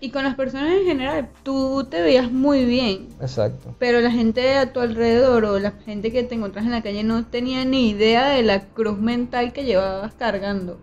Y 0.00 0.10
con 0.10 0.22
las 0.22 0.36
personas 0.36 0.72
en 0.72 0.84
general, 0.84 1.28
tú 1.42 1.84
te 1.90 2.00
veías 2.00 2.30
muy 2.30 2.64
bien, 2.64 3.08
Exacto. 3.20 3.74
pero 3.80 4.00
la 4.00 4.12
gente 4.12 4.56
a 4.56 4.72
tu 4.72 4.78
alrededor 4.78 5.44
o 5.44 5.58
la 5.58 5.72
gente 5.72 6.12
que 6.12 6.22
te 6.22 6.36
encontrás 6.36 6.64
en 6.64 6.70
la 6.70 6.82
calle 6.82 7.02
no 7.02 7.26
tenía 7.26 7.64
ni 7.64 7.90
idea 7.90 8.28
de 8.28 8.44
la 8.44 8.66
cruz 8.66 8.98
mental 8.98 9.52
que 9.52 9.64
llevabas 9.64 10.14
cargando. 10.14 10.78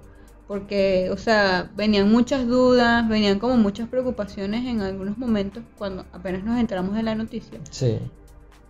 Porque, 0.48 1.10
o 1.12 1.18
sea, 1.18 1.72
venían 1.76 2.12
muchas 2.12 2.46
dudas, 2.46 3.08
venían 3.08 3.40
como 3.40 3.58
muchas 3.58 3.88
preocupaciones 3.88 4.66
en 4.68 4.82
algunos 4.82 5.18
momentos 5.18 5.64
cuando 5.78 6.06
apenas 6.12 6.44
nos 6.44 6.60
enteramos 6.60 6.94
de 6.94 7.02
la 7.02 7.16
noticia. 7.16 7.60
Sí. 7.72 7.98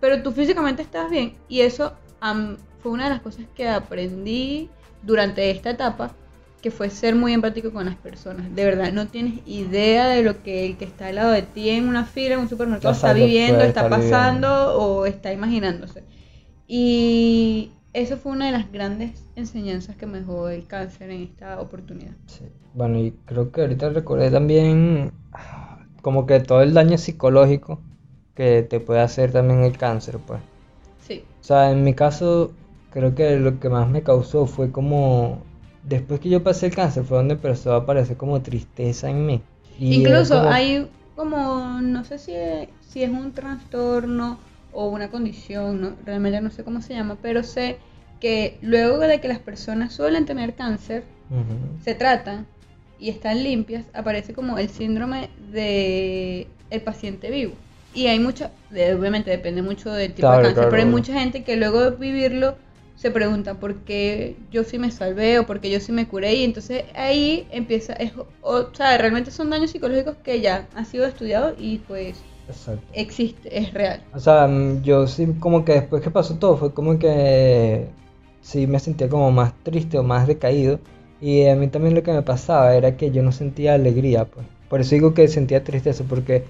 Pero 0.00 0.22
tú 0.22 0.32
físicamente 0.32 0.80
estabas 0.82 1.10
bien 1.10 1.34
y 1.48 1.60
eso 1.60 1.92
am, 2.20 2.56
fue 2.82 2.92
una 2.92 3.04
de 3.04 3.10
las 3.10 3.20
cosas 3.20 3.46
que 3.54 3.68
aprendí 3.68 4.70
durante 5.02 5.50
esta 5.50 5.70
etapa, 5.70 6.14
que 6.66 6.72
fue 6.72 6.90
ser 6.90 7.14
muy 7.14 7.32
empático 7.32 7.72
con 7.72 7.86
las 7.86 7.94
personas. 7.94 8.52
De 8.52 8.64
verdad, 8.64 8.92
no 8.92 9.06
tienes 9.06 9.34
idea 9.46 10.08
de 10.08 10.24
lo 10.24 10.42
que 10.42 10.66
el 10.66 10.76
que 10.76 10.84
está 10.84 11.06
al 11.06 11.14
lado 11.14 11.30
de 11.30 11.42
ti 11.42 11.70
en 11.70 11.86
una 11.86 12.04
fila, 12.04 12.34
en 12.34 12.40
un 12.40 12.48
supermercado, 12.48 12.92
está 12.92 13.12
viviendo, 13.12 13.62
está 13.62 13.88
pasando 13.88 14.76
o 14.76 15.06
está 15.06 15.32
imaginándose. 15.32 16.02
Y 16.66 17.70
eso 17.92 18.16
fue 18.16 18.32
una 18.32 18.46
de 18.46 18.50
las 18.50 18.72
grandes 18.72 19.28
enseñanzas 19.36 19.94
que 19.94 20.06
me 20.06 20.18
dejó 20.18 20.48
el 20.48 20.66
cáncer 20.66 21.08
en 21.12 21.22
esta 21.22 21.60
oportunidad. 21.60 22.16
Sí. 22.26 22.46
Bueno, 22.74 22.98
y 22.98 23.12
creo 23.26 23.52
que 23.52 23.60
ahorita 23.60 23.90
recordé 23.90 24.32
también 24.32 25.12
como 26.02 26.26
que 26.26 26.40
todo 26.40 26.62
el 26.62 26.74
daño 26.74 26.98
psicológico 26.98 27.80
que 28.34 28.64
te 28.68 28.80
puede 28.80 29.02
hacer 29.02 29.30
también 29.30 29.62
el 29.62 29.78
cáncer, 29.78 30.18
pues. 30.18 30.40
Sí, 30.98 31.22
O 31.40 31.44
sea, 31.44 31.70
en 31.70 31.84
mi 31.84 31.94
caso, 31.94 32.50
creo 32.90 33.14
que 33.14 33.36
lo 33.38 33.60
que 33.60 33.68
más 33.68 33.88
me 33.88 34.02
causó 34.02 34.46
fue 34.46 34.72
como, 34.72 35.44
después 35.88 36.20
que 36.20 36.28
yo 36.28 36.42
pasé 36.42 36.66
el 36.66 36.74
cáncer, 36.74 37.04
fue 37.04 37.18
donde 37.18 37.34
empezó 37.34 37.72
a 37.72 37.76
aparecer 37.78 38.16
como 38.16 38.40
tristeza 38.42 39.08
en 39.10 39.26
mí. 39.26 39.40
Y 39.78 39.94
Incluso 39.96 40.34
como- 40.38 40.50
hay 40.50 40.88
como, 41.14 41.80
no 41.82 42.04
sé 42.04 42.18
si 42.18 42.32
es, 42.34 42.68
si 42.88 43.02
es 43.02 43.10
un 43.10 43.32
trastorno 43.32 44.38
o 44.72 44.88
una 44.88 45.08
condición, 45.10 45.80
no, 45.80 45.92
realmente 46.04 46.40
no 46.40 46.50
sé 46.50 46.64
cómo 46.64 46.82
se 46.82 46.94
llama, 46.94 47.16
pero 47.22 47.42
sé 47.42 47.78
que 48.20 48.58
luego 48.62 48.98
de 48.98 49.20
que 49.20 49.28
las 49.28 49.38
personas 49.38 49.92
suelen 49.94 50.26
tener 50.26 50.54
cáncer, 50.54 51.04
Ujú. 51.30 51.82
se 51.82 51.94
tratan 51.94 52.46
y 52.98 53.10
están 53.10 53.42
limpias, 53.42 53.84
aparece 53.94 54.32
como 54.34 54.58
el 54.58 54.68
síndrome 54.68 55.28
de 55.52 56.46
el 56.70 56.80
paciente 56.80 57.30
vivo. 57.30 57.52
Y 57.94 58.08
hay 58.08 58.18
mucho, 58.18 58.50
de- 58.70 58.94
obviamente 58.94 59.30
depende 59.30 59.62
mucho 59.62 59.90
del 59.92 60.12
tipo 60.12 60.28
Claro, 60.28 60.36
de 60.38 60.42
cáncer, 60.42 60.54
claro, 60.54 60.70
pero 60.70 60.82
hay 60.82 60.88
claro. 60.88 60.96
mucha 60.98 61.12
gente 61.20 61.44
que 61.44 61.56
luego 61.56 61.90
de 61.90 61.96
vivirlo 61.96 62.56
se 62.96 63.10
pregunta 63.10 63.54
por 63.54 63.76
qué 63.76 64.36
yo 64.50 64.64
sí 64.64 64.78
me 64.78 64.90
salvé 64.90 65.38
o 65.38 65.46
por 65.46 65.60
qué 65.60 65.70
yo 65.70 65.80
sí 65.80 65.92
me 65.92 66.08
curé 66.08 66.34
y 66.34 66.44
entonces 66.44 66.84
ahí 66.94 67.46
empieza, 67.50 67.92
es, 67.94 68.12
o, 68.40 68.74
sea, 68.74 68.96
realmente 68.98 69.30
son 69.30 69.50
daños 69.50 69.70
psicológicos 69.70 70.16
que 70.24 70.40
ya 70.40 70.66
han 70.74 70.86
sido 70.86 71.06
estudiados 71.06 71.54
y 71.58 71.78
pues 71.78 72.16
Exacto. 72.48 72.82
existe, 72.94 73.58
es 73.58 73.72
real. 73.74 74.02
O 74.14 74.18
sea, 74.18 74.46
mm, 74.46 74.82
yo 74.82 75.06
sí 75.06 75.26
como 75.38 75.64
que 75.64 75.72
después 75.72 76.02
que 76.02 76.10
pasó 76.10 76.36
todo 76.36 76.56
fue 76.56 76.72
como 76.72 76.98
que 76.98 77.86
sí 78.40 78.66
me 78.66 78.78
sentía 78.78 79.08
como 79.08 79.30
más 79.32 79.52
triste 79.62 79.98
o 79.98 80.02
más 80.02 80.26
decaído. 80.26 80.78
Y 81.20 81.46
a 81.46 81.56
mí 81.56 81.68
también 81.68 81.94
lo 81.94 82.02
que 82.02 82.12
me 82.12 82.22
pasaba 82.22 82.74
era 82.76 82.96
que 82.96 83.10
yo 83.10 83.22
no 83.22 83.32
sentía 83.32 83.74
alegría, 83.74 84.26
pues. 84.26 84.46
Por 84.68 84.80
eso 84.80 84.94
digo 84.94 85.14
que 85.14 85.28
sentía 85.28 85.64
tristeza, 85.64 86.04
porque 86.08 86.44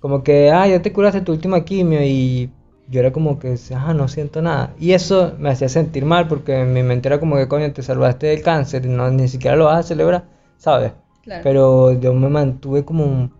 como 0.00 0.22
que, 0.22 0.50
ah, 0.50 0.66
ya 0.66 0.82
te 0.82 0.92
curaste 0.92 1.20
tu 1.22 1.32
última 1.32 1.64
quimio 1.64 2.02
y 2.02 2.50
yo 2.90 3.00
era 3.00 3.12
como 3.12 3.38
que, 3.38 3.54
ah, 3.74 3.94
no 3.94 4.08
siento 4.08 4.42
nada. 4.42 4.74
Y 4.78 4.92
eso 4.92 5.34
me 5.38 5.50
hacía 5.50 5.68
sentir 5.68 6.04
mal 6.04 6.28
porque 6.28 6.64
mi 6.64 6.82
mente 6.82 7.08
era 7.08 7.20
como 7.20 7.36
que, 7.36 7.48
coño, 7.48 7.72
te 7.72 7.82
salvaste 7.82 8.26
del 8.28 8.42
cáncer 8.42 8.84
y 8.86 8.88
no, 8.88 9.10
ni 9.10 9.28
siquiera 9.28 9.56
lo 9.56 9.66
vas 9.66 9.78
a 9.80 9.88
celebrar, 9.88 10.24
¿sabes? 10.56 10.92
Claro. 11.22 11.42
Pero 11.44 11.92
yo 11.92 12.14
me 12.14 12.28
mantuve 12.28 12.84
como 12.84 13.04
un... 13.04 13.32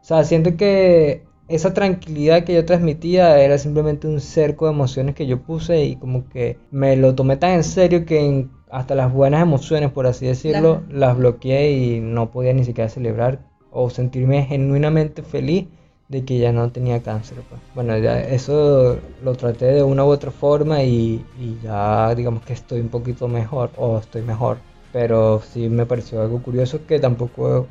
O 0.00 0.04
sea, 0.04 0.24
siento 0.24 0.56
que 0.56 1.26
esa 1.48 1.72
tranquilidad 1.74 2.44
que 2.44 2.54
yo 2.54 2.64
transmitía 2.64 3.40
era 3.42 3.58
simplemente 3.58 4.06
un 4.06 4.20
cerco 4.20 4.66
de 4.66 4.72
emociones 4.72 5.14
que 5.14 5.26
yo 5.26 5.42
puse 5.42 5.84
y 5.84 5.96
como 5.96 6.28
que 6.28 6.58
me 6.70 6.96
lo 6.96 7.14
tomé 7.14 7.36
tan 7.36 7.52
en 7.52 7.64
serio 7.64 8.04
que 8.04 8.20
en- 8.24 8.50
hasta 8.70 8.94
las 8.94 9.12
buenas 9.12 9.42
emociones, 9.42 9.90
por 9.92 10.06
así 10.06 10.26
decirlo, 10.26 10.82
las 10.90 11.16
bloqueé 11.16 11.72
y 11.72 12.00
no 12.00 12.30
podía 12.30 12.52
ni 12.52 12.64
siquiera 12.64 12.88
celebrar 12.90 13.40
o 13.70 13.88
sentirme 13.90 14.44
genuinamente 14.44 15.22
feliz 15.22 15.66
de 16.08 16.24
que 16.24 16.38
ya 16.38 16.52
no 16.52 16.70
tenía 16.70 17.02
cáncer. 17.02 17.38
pues. 17.48 17.60
Bueno, 17.74 17.96
ya 17.98 18.20
eso 18.20 18.98
lo 19.22 19.34
traté 19.34 19.66
de 19.66 19.82
una 19.82 20.04
u 20.04 20.08
otra 20.08 20.30
forma 20.30 20.82
y, 20.82 21.24
y 21.38 21.58
ya 21.62 22.14
digamos 22.14 22.44
que 22.44 22.54
estoy 22.54 22.80
un 22.80 22.88
poquito 22.88 23.28
mejor 23.28 23.70
o 23.76 23.98
estoy 23.98 24.22
mejor. 24.22 24.58
Pero 24.92 25.42
sí 25.42 25.68
me 25.68 25.84
pareció 25.84 26.22
algo 26.22 26.42
curioso 26.42 26.86
que 26.86 26.98
tampoco 26.98 27.66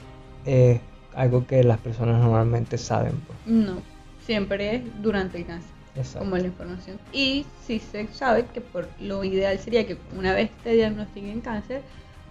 es 0.45 0.79
algo 1.15 1.47
que 1.47 1.63
las 1.63 1.79
personas 1.79 2.21
normalmente 2.21 2.77
saben. 2.77 3.13
Pues. 3.25 3.39
No, 3.45 3.81
siempre 4.25 4.75
es 4.75 5.01
durante 5.01 5.39
el 5.39 5.45
cáncer. 5.45 5.77
Exacto. 5.97 6.19
como 6.19 6.37
la 6.37 6.45
información. 6.45 6.99
Y 7.11 7.43
si 7.65 7.79
se 7.79 8.07
sabe 8.09 8.45
que 8.53 8.61
por 8.61 8.87
lo 8.99 9.23
ideal 9.23 9.57
sería 9.57 9.87
que 9.87 9.97
una 10.15 10.31
vez 10.33 10.51
te 10.63 10.73
diagnostiquen 10.73 11.41
cáncer, 11.41 11.81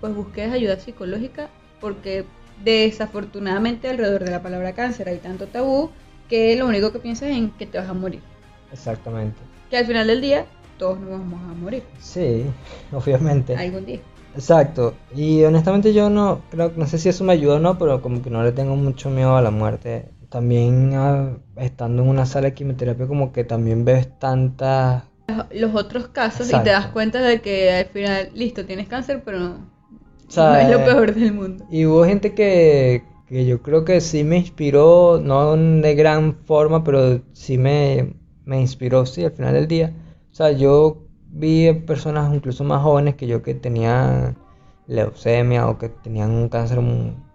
pues 0.01 0.15
busques 0.15 0.53
ayuda 0.53 0.79
psicológica 0.79 1.49
porque 1.81 2.25
desafortunadamente 2.57 3.89
alrededor 3.89 4.25
de 4.25 4.31
la 4.31 4.43
palabra 4.43 4.75
cáncer 4.75 5.09
hay 5.09 5.19
tanto 5.21 5.49
tabú 5.49 5.91
que 6.29 6.57
lo 6.57 6.67
único 6.67 6.93
que 6.93 6.99
piensas 7.01 7.31
es 7.31 7.37
en 7.37 7.51
que 7.57 7.67
te 7.67 7.79
vas 7.79 7.89
a 7.89 7.95
morir. 7.95 8.23
Exactamente. 8.71 9.51
Que 9.71 9.77
al 9.79 9.87
final 9.87 10.07
del 10.09 10.21
día 10.21 10.47
todos 10.77 10.99
nos 11.01 11.11
vamos 11.11 11.41
a 11.43 11.55
morir 11.55 11.85
Sí, 11.99 12.55
obviamente. 12.93 13.55
algún 13.55 13.85
día. 13.87 14.01
Exacto. 14.35 15.03
Y 15.11 15.43
honestamente 15.45 15.93
yo 15.95 16.11
no 16.11 16.49
creo, 16.51 16.73
no 16.77 16.87
sé 16.87 16.99
si 16.99 17.09
eso 17.09 17.25
me 17.25 17.33
ayuda 17.33 17.57
o 17.57 17.59
no, 17.59 17.79
pero 17.79 18.03
como 18.03 18.23
que 18.23 18.31
no 18.31 18.43
le 18.43 18.53
tengo 18.53 18.77
mucho 18.77 19.11
miedo 19.11 19.37
a 19.37 19.43
la 19.43 19.51
muerte. 19.51 20.13
También 20.29 20.93
ah, 20.95 21.39
estando 21.57 22.03
en 22.03 22.09
una 22.09 22.27
sala 22.27 22.49
de 22.49 22.55
quimioterapia 22.55 23.07
como 23.07 23.33
que 23.33 23.45
también 23.45 23.85
ves 23.85 24.19
tantas 24.19 25.05
Los 25.51 25.75
otros 25.75 26.09
casos 26.09 26.53
y 26.53 26.61
te 26.63 26.71
das 26.71 26.87
Exacto. 26.87 26.93
cuenta 26.93 27.21
de 27.21 27.41
que 27.41 27.73
al 27.73 27.87
final, 27.87 28.31
listo, 28.35 28.65
tienes 28.67 28.89
cáncer, 28.89 29.23
pero 29.25 29.39
no, 29.41 29.71
O 30.29 30.31
sea, 30.31 30.53
no 30.53 30.59
es 30.59 30.71
lo 30.71 30.79
eh, 30.81 30.85
peor 30.85 31.15
del 31.15 31.33
mundo. 31.33 31.65
Y 31.71 31.87
hubo 31.87 32.05
gente 32.05 32.35
que, 32.35 33.05
que 33.27 33.47
yo 33.47 33.63
creo 33.63 33.85
que 33.85 34.01
sí 34.01 34.25
me 34.25 34.39
inspiró, 34.39 35.21
no 35.23 35.57
de 35.57 35.95
gran 35.95 36.35
forma, 36.45 36.85
pero 36.85 37.21
sí 37.33 37.59
me, 37.59 38.15
me 38.45 38.61
inspiró, 38.61 39.07
sí, 39.07 39.25
al 39.25 39.33
final 39.33 39.55
del 39.55 39.69
día. 39.69 39.93
O 40.31 40.35
sea, 40.35 40.53
yo 40.53 41.07
vi 41.31 41.73
personas 41.73 42.35
incluso 42.35 42.65
más 42.65 42.83
jóvenes 42.83 43.15
que 43.17 43.27
yo 43.27 43.43
que 43.43 43.55
tenían 43.55 44.37
leucemia 44.87 45.69
o 45.69 45.79
que 45.79 45.89
tenían 45.89 46.31
un 46.31 46.49
cáncer 46.49 46.79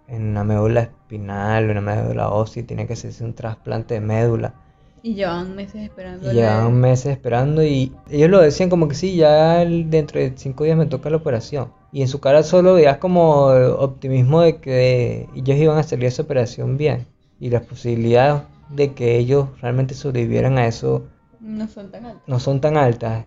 en 0.08 0.34
la 0.34 0.44
médula 0.44 0.82
espinal 0.82 1.66
o 1.66 1.68
en 1.68 1.74
la 1.74 1.80
médula 1.80 2.28
ósea 2.30 2.66
tenía 2.66 2.86
que 2.86 2.94
hacerse 2.94 3.24
un 3.24 3.34
trasplante 3.34 3.94
de 3.94 4.00
médula. 4.00 4.54
Y 5.02 5.14
llevan 5.14 5.56
meses 5.56 5.82
esperando. 5.82 6.30
Y 6.30 6.34
llevaban 6.34 6.80
meses 6.80 7.12
esperando 7.12 7.64
y 7.64 7.92
ellos 8.08 8.30
lo 8.30 8.40
decían 8.40 8.70
como 8.70 8.88
que 8.88 8.94
sí, 8.94 9.16
ya 9.16 9.64
dentro 9.64 10.20
de 10.20 10.32
cinco 10.36 10.64
días 10.64 10.76
me 10.76 10.86
toca 10.86 11.10
la 11.10 11.16
operación. 11.16 11.72
Y 11.92 12.02
en 12.02 12.08
su 12.08 12.20
cara 12.20 12.42
solo 12.42 12.74
veías 12.74 12.98
como 12.98 13.46
optimismo 13.46 14.40
de 14.42 14.60
que 14.60 15.28
ellos 15.34 15.56
iban 15.58 15.78
a 15.78 15.82
salir 15.84 16.02
de 16.02 16.08
esa 16.08 16.22
operación 16.22 16.76
bien. 16.78 17.06
Y 17.38 17.50
las 17.50 17.62
posibilidades 17.66 18.44
de 18.68 18.94
que 18.94 19.18
ellos 19.18 19.48
realmente 19.60 19.94
sobrevivieran 19.94 20.58
a 20.58 20.66
eso 20.66 21.10
No 21.40 21.68
son 21.68 21.90
tan 21.90 22.06
altos. 22.06 22.22
no 22.26 22.40
son 22.40 22.60
tan 22.60 22.76
altas. 22.76 23.26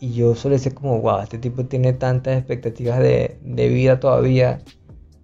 Y 0.00 0.12
yo 0.14 0.34
solo 0.34 0.54
decía 0.54 0.74
como, 0.74 1.00
wow, 1.00 1.20
este 1.20 1.38
tipo 1.38 1.66
tiene 1.66 1.92
tantas 1.94 2.38
expectativas 2.38 2.98
de, 3.00 3.38
de 3.42 3.68
vida 3.68 4.00
todavía 4.00 4.62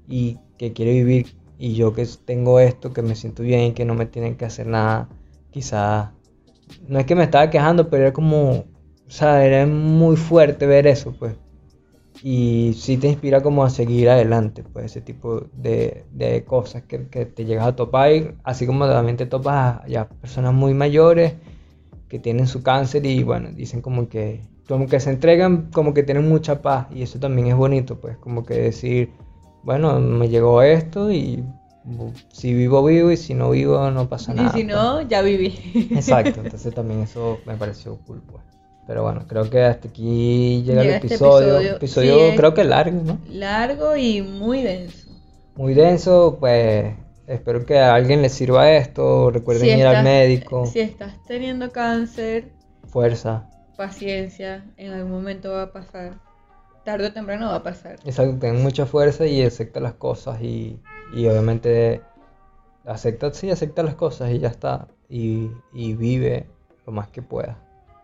y 0.08 0.38
que 0.58 0.72
quiere 0.72 0.92
vivir. 0.94 1.36
Y 1.58 1.74
yo 1.76 1.94
que 1.94 2.06
tengo 2.24 2.60
esto, 2.60 2.92
que 2.92 3.02
me 3.02 3.16
siento 3.16 3.42
bien 3.44 3.62
y 3.62 3.74
que 3.74 3.84
no 3.84 3.94
me 3.94 4.06
tienen 4.06 4.36
que 4.36 4.46
hacer 4.46 4.66
nada, 4.66 5.08
quizás, 5.50 6.10
no 6.88 6.98
es 7.00 7.06
que 7.06 7.14
me 7.16 7.24
estaba 7.24 7.50
quejando, 7.50 7.90
pero 7.90 8.04
era 8.04 8.12
como, 8.12 8.50
o 8.52 8.66
sea, 9.10 9.44
era 9.46 9.66
muy 9.66 10.16
fuerte 10.16 10.66
ver 10.66 10.86
eso, 10.86 11.12
pues. 11.18 11.36
Y 12.22 12.74
sí 12.74 12.98
te 12.98 13.08
inspira 13.08 13.42
como 13.42 13.64
a 13.64 13.70
seguir 13.70 14.08
adelante, 14.08 14.62
pues 14.62 14.86
ese 14.86 15.00
tipo 15.00 15.40
de, 15.52 16.04
de 16.12 16.44
cosas 16.44 16.82
que, 16.82 17.08
que 17.08 17.26
te 17.26 17.44
llegas 17.44 17.66
a 17.66 17.76
topar, 17.76 18.12
y 18.12 18.34
así 18.44 18.66
como 18.66 18.86
también 18.86 19.16
te 19.16 19.26
topas 19.26 19.80
a 19.82 19.86
ya 19.88 20.08
personas 20.08 20.54
muy 20.54 20.72
mayores 20.72 21.34
que 22.08 22.18
tienen 22.18 22.46
su 22.46 22.62
cáncer 22.62 23.04
y 23.06 23.22
bueno, 23.22 23.50
dicen 23.52 23.80
como 23.80 24.08
que 24.08 24.42
como 24.68 24.86
que 24.86 25.00
se 25.00 25.10
entregan, 25.10 25.70
como 25.72 25.92
que 25.92 26.02
tienen 26.02 26.28
mucha 26.28 26.62
paz 26.62 26.86
y 26.94 27.02
eso 27.02 27.18
también 27.18 27.48
es 27.48 27.56
bonito, 27.56 28.00
pues 28.00 28.16
como 28.18 28.44
que 28.44 28.54
decir, 28.54 29.10
bueno, 29.64 29.98
me 29.98 30.28
llegó 30.28 30.62
esto 30.62 31.10
y 31.10 31.44
si 32.32 32.54
vivo 32.54 32.84
vivo 32.84 33.10
y 33.10 33.16
si 33.16 33.34
no 33.34 33.50
vivo 33.50 33.90
no 33.90 34.08
pasa 34.08 34.32
nada. 34.34 34.50
Y 34.50 34.60
si 34.60 34.64
no, 34.64 34.94
pues. 34.96 35.08
ya 35.08 35.22
viví. 35.22 35.88
Exacto, 35.90 36.40
entonces 36.44 36.72
también 36.74 37.00
eso 37.00 37.38
me 37.44 37.56
pareció 37.56 37.96
cool, 38.06 38.22
pues. 38.30 38.42
Pero 38.86 39.02
bueno, 39.04 39.24
creo 39.28 39.48
que 39.48 39.62
hasta 39.62 39.88
aquí 39.88 40.62
llega, 40.64 40.82
Llega 40.82 40.96
el 40.96 41.02
este 41.04 41.06
episodio. 41.14 41.60
episodio. 41.76 42.30
Sí, 42.30 42.36
creo 42.36 42.54
que 42.54 42.64
largo, 42.64 43.00
¿no? 43.04 43.18
Largo 43.28 43.96
y 43.96 44.22
muy 44.22 44.62
denso. 44.62 45.08
Muy 45.54 45.74
denso, 45.74 46.36
pues 46.40 46.94
espero 47.26 47.64
que 47.64 47.78
a 47.78 47.94
alguien 47.94 48.22
le 48.22 48.28
sirva 48.28 48.70
esto. 48.72 49.30
Recuerden 49.30 49.62
Si 49.64 49.70
ir 49.80 49.86
al 49.86 50.02
médico. 50.02 50.66
Si 50.66 50.80
estás 50.80 51.14
teniendo 51.26 51.70
cáncer, 51.70 52.50
Fuerza. 52.88 53.48
paciencia, 53.76 54.64
en 54.76 54.92
algún 54.92 55.12
momento 55.12 55.52
va 55.52 55.62
a 55.62 55.72
pasar. 55.72 56.18
Tarde 56.84 57.06
o 57.06 57.12
temprano 57.12 57.46
va 57.46 57.56
a 57.56 57.62
pasar. 57.62 57.96
Exacto, 58.04 58.36
ten 58.40 58.60
mucha 58.62 58.86
fuerza 58.86 59.24
y 59.26 59.42
acepta 59.42 59.78
las 59.78 59.92
cosas 59.94 60.42
y, 60.42 60.80
y 61.14 61.26
obviamente 61.28 62.00
acepta, 62.84 63.32
sí, 63.32 63.50
acepta 63.50 63.84
las 63.84 63.94
cosas 63.94 64.32
y 64.32 64.40
ya 64.40 64.48
está. 64.48 64.88
Y, 65.08 65.50
y 65.72 65.94
vive 65.94 66.46
lo 66.84 66.92
más 66.92 67.08
que 67.08 67.22
puedas. 67.22 67.56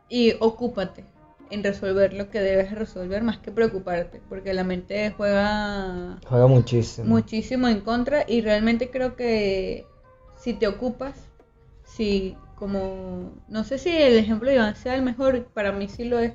Y 0.09 0.35
ocúpate 0.41 1.05
en 1.51 1.63
resolver 1.65 2.13
lo 2.13 2.31
que 2.31 2.41
debes 2.41 2.75
resolver 2.75 3.23
más 3.23 3.39
que 3.39 3.51
preocuparte, 3.51 4.21
porque 4.29 4.53
la 4.53 4.65
mente 4.65 5.13
juega 5.17 6.19
Juega 6.27 6.47
muchísimo. 6.47 7.09
muchísimo 7.09 7.69
en 7.69 7.81
contra 7.81 8.25
y 8.27 8.41
realmente 8.43 8.91
creo 8.91 9.17
que 9.17 9.87
si 10.37 10.55
te 10.55 10.67
ocupas, 10.67 11.15
si 11.85 12.37
como, 12.55 13.33
no 13.49 13.65
sé 13.65 13.79
si 13.79 13.91
el 13.91 14.19
ejemplo 14.19 14.49
de 14.49 14.57
Iván 14.57 14.77
sea 14.77 14.95
el 14.95 15.03
mejor, 15.03 15.45
para 15.47 15.73
mí 15.73 15.89
sí 15.89 16.05
lo 16.05 16.19
es, 16.19 16.33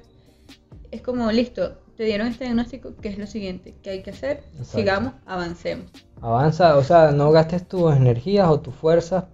es 0.92 1.02
como, 1.02 1.32
listo, 1.32 1.78
te 1.96 2.04
dieron 2.06 2.28
este 2.28 2.46
diagnóstico, 2.46 2.96
¿qué 3.02 3.10
es 3.10 3.18
lo 3.18 3.28
siguiente? 3.28 3.76
¿Qué 3.84 3.92
hay 3.92 4.04
que 4.04 4.12
hacer? 4.12 4.44
Exacto. 4.54 4.78
Sigamos, 4.78 5.14
avancemos. 5.26 5.92
Avanza, 6.22 6.78
o 6.78 6.84
sea, 6.84 7.12
no 7.12 7.32
gastes 7.32 7.68
tus 7.68 7.94
energías 7.94 8.48
o 8.48 8.60
tus 8.62 8.74
fuerzas 8.74 9.26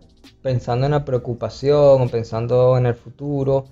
pensando 0.41 0.85
en 0.85 0.91
la 0.93 1.05
preocupación 1.05 2.01
o 2.01 2.07
pensando 2.09 2.77
en 2.77 2.85
el 2.87 2.95
futuro. 2.95 3.65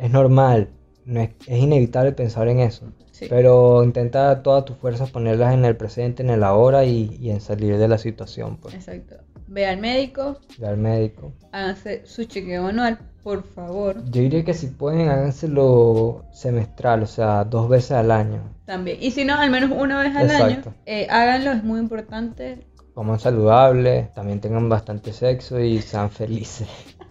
Es 0.00 0.10
normal, 0.10 0.68
no 1.04 1.20
es, 1.20 1.30
es 1.46 1.58
inevitable 1.62 2.12
pensar 2.12 2.48
en 2.48 2.60
eso. 2.60 2.86
Sí. 3.12 3.26
Pero 3.28 3.84
intenta 3.84 4.42
todas 4.42 4.64
tus 4.64 4.76
fuerzas 4.76 5.10
ponerlas 5.10 5.52
en 5.52 5.64
el 5.66 5.76
presente, 5.76 6.22
en 6.22 6.30
el 6.30 6.42
ahora 6.42 6.84
y, 6.84 7.16
y 7.20 7.30
en 7.30 7.40
salir 7.40 7.76
de 7.76 7.86
la 7.88 7.98
situación. 7.98 8.56
Pues. 8.56 8.74
Exacto. 8.74 9.16
Ve 9.46 9.66
al 9.66 9.78
médico, 9.78 10.38
Ve 10.58 10.68
al 10.68 10.76
médico. 10.78 11.32
háganse 11.52 12.06
su 12.06 12.24
chequeo 12.24 12.68
anual, 12.68 12.98
por 13.22 13.42
favor. 13.42 13.96
Yo 14.04 14.22
diría 14.22 14.44
que 14.44 14.54
si 14.54 14.68
pueden, 14.68 15.08
háganselo 15.08 16.24
semestral, 16.32 17.02
o 17.02 17.06
sea, 17.06 17.44
dos 17.44 17.68
veces 17.68 17.90
al 17.92 18.10
año. 18.12 18.40
También. 18.64 18.98
Y 19.00 19.10
si 19.10 19.24
no, 19.24 19.34
al 19.34 19.50
menos 19.50 19.70
una 19.76 20.00
vez 20.00 20.14
al 20.16 20.30
Exacto. 20.30 20.70
año, 20.70 20.76
eh, 20.86 21.06
háganlo, 21.10 21.50
es 21.52 21.64
muy 21.64 21.80
importante. 21.80 22.64
Coman 22.94 23.18
saludable, 23.18 24.10
también 24.14 24.40
tengan 24.40 24.68
bastante 24.68 25.12
sexo 25.12 25.60
y 25.60 25.82
sean 25.82 26.10
felices. 26.10 26.68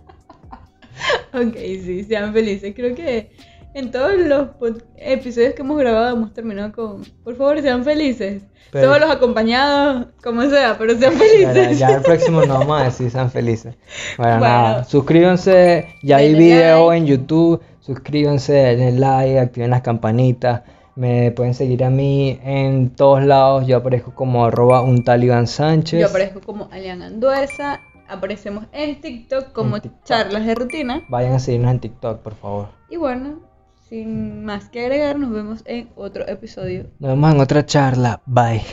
Ok, 1.33 1.55
sí, 1.55 2.03
sean 2.03 2.33
felices. 2.33 2.73
Creo 2.75 2.95
que 2.95 3.29
en 3.73 3.91
todos 3.91 4.13
los 4.17 4.47
episodios 4.97 5.53
que 5.53 5.61
hemos 5.61 5.77
grabado 5.77 6.15
hemos 6.15 6.33
terminado 6.33 6.71
con, 6.71 7.03
por 7.23 7.35
favor, 7.35 7.61
sean 7.61 7.83
felices. 7.83 8.43
Pero- 8.71 8.85
Todos 8.87 8.99
los 8.99 9.09
acompañados, 9.11 10.07
como 10.23 10.43
sea, 10.49 10.75
pero 10.77 10.95
sean 10.97 11.13
felices. 11.13 11.79
ya 11.79 11.95
el 11.95 12.01
próximo 12.03 12.41
no 12.45 12.59
vamos 12.59 12.81
a 12.81 12.85
decir 12.85 13.09
sean 13.09 13.31
felices. 13.31 13.75
Bueno, 14.17 14.39
Bueno. 14.39 14.53
nada, 14.53 14.83
suscríbanse, 14.83 15.87
ya 16.03 16.17
hay 16.17 16.35
video 16.35 16.89
like. 16.89 16.97
en 16.99 17.05
YouTube, 17.07 17.61
suscríbanse, 17.79 18.53
denle 18.53 18.99
like, 18.99 19.39
activen 19.39 19.71
las 19.71 19.81
campanitas. 19.81 20.61
Me 20.95 21.31
pueden 21.31 21.53
seguir 21.53 21.83
a 21.83 21.89
mí 21.89 22.39
en 22.43 22.89
todos 22.89 23.23
lados, 23.23 23.65
yo 23.65 23.77
aparezco 23.77 24.13
como 24.13 24.45
arroba 24.45 24.81
un 24.81 25.03
talibán 25.03 25.47
Sánchez. 25.47 25.99
Yo 26.01 26.07
aparezco 26.07 26.41
como 26.41 26.67
Alian 26.71 27.01
Anduesa, 27.01 27.79
Aparecemos 28.09 28.65
en 28.71 28.99
TikTok 28.99 29.51
como 29.51 29.77
charlas 30.03 30.45
de 30.45 30.55
rutina. 30.55 31.03
Vayan 31.09 31.33
a 31.33 31.39
seguirnos 31.39 31.71
en 31.71 31.79
TikTok, 31.79 32.21
por 32.21 32.35
favor. 32.35 32.69
Y 32.89 32.97
bueno, 32.97 33.39
sin 33.87 34.43
más 34.43 34.69
que 34.69 34.81
agregar, 34.81 35.17
nos 35.17 35.31
vemos 35.31 35.61
en 35.65 35.89
otro 35.95 36.27
episodio. 36.27 36.87
Nos 36.99 37.11
vemos 37.11 37.33
en 37.33 37.39
otra 37.39 37.65
charla. 37.65 38.21
Bye. 38.25 38.63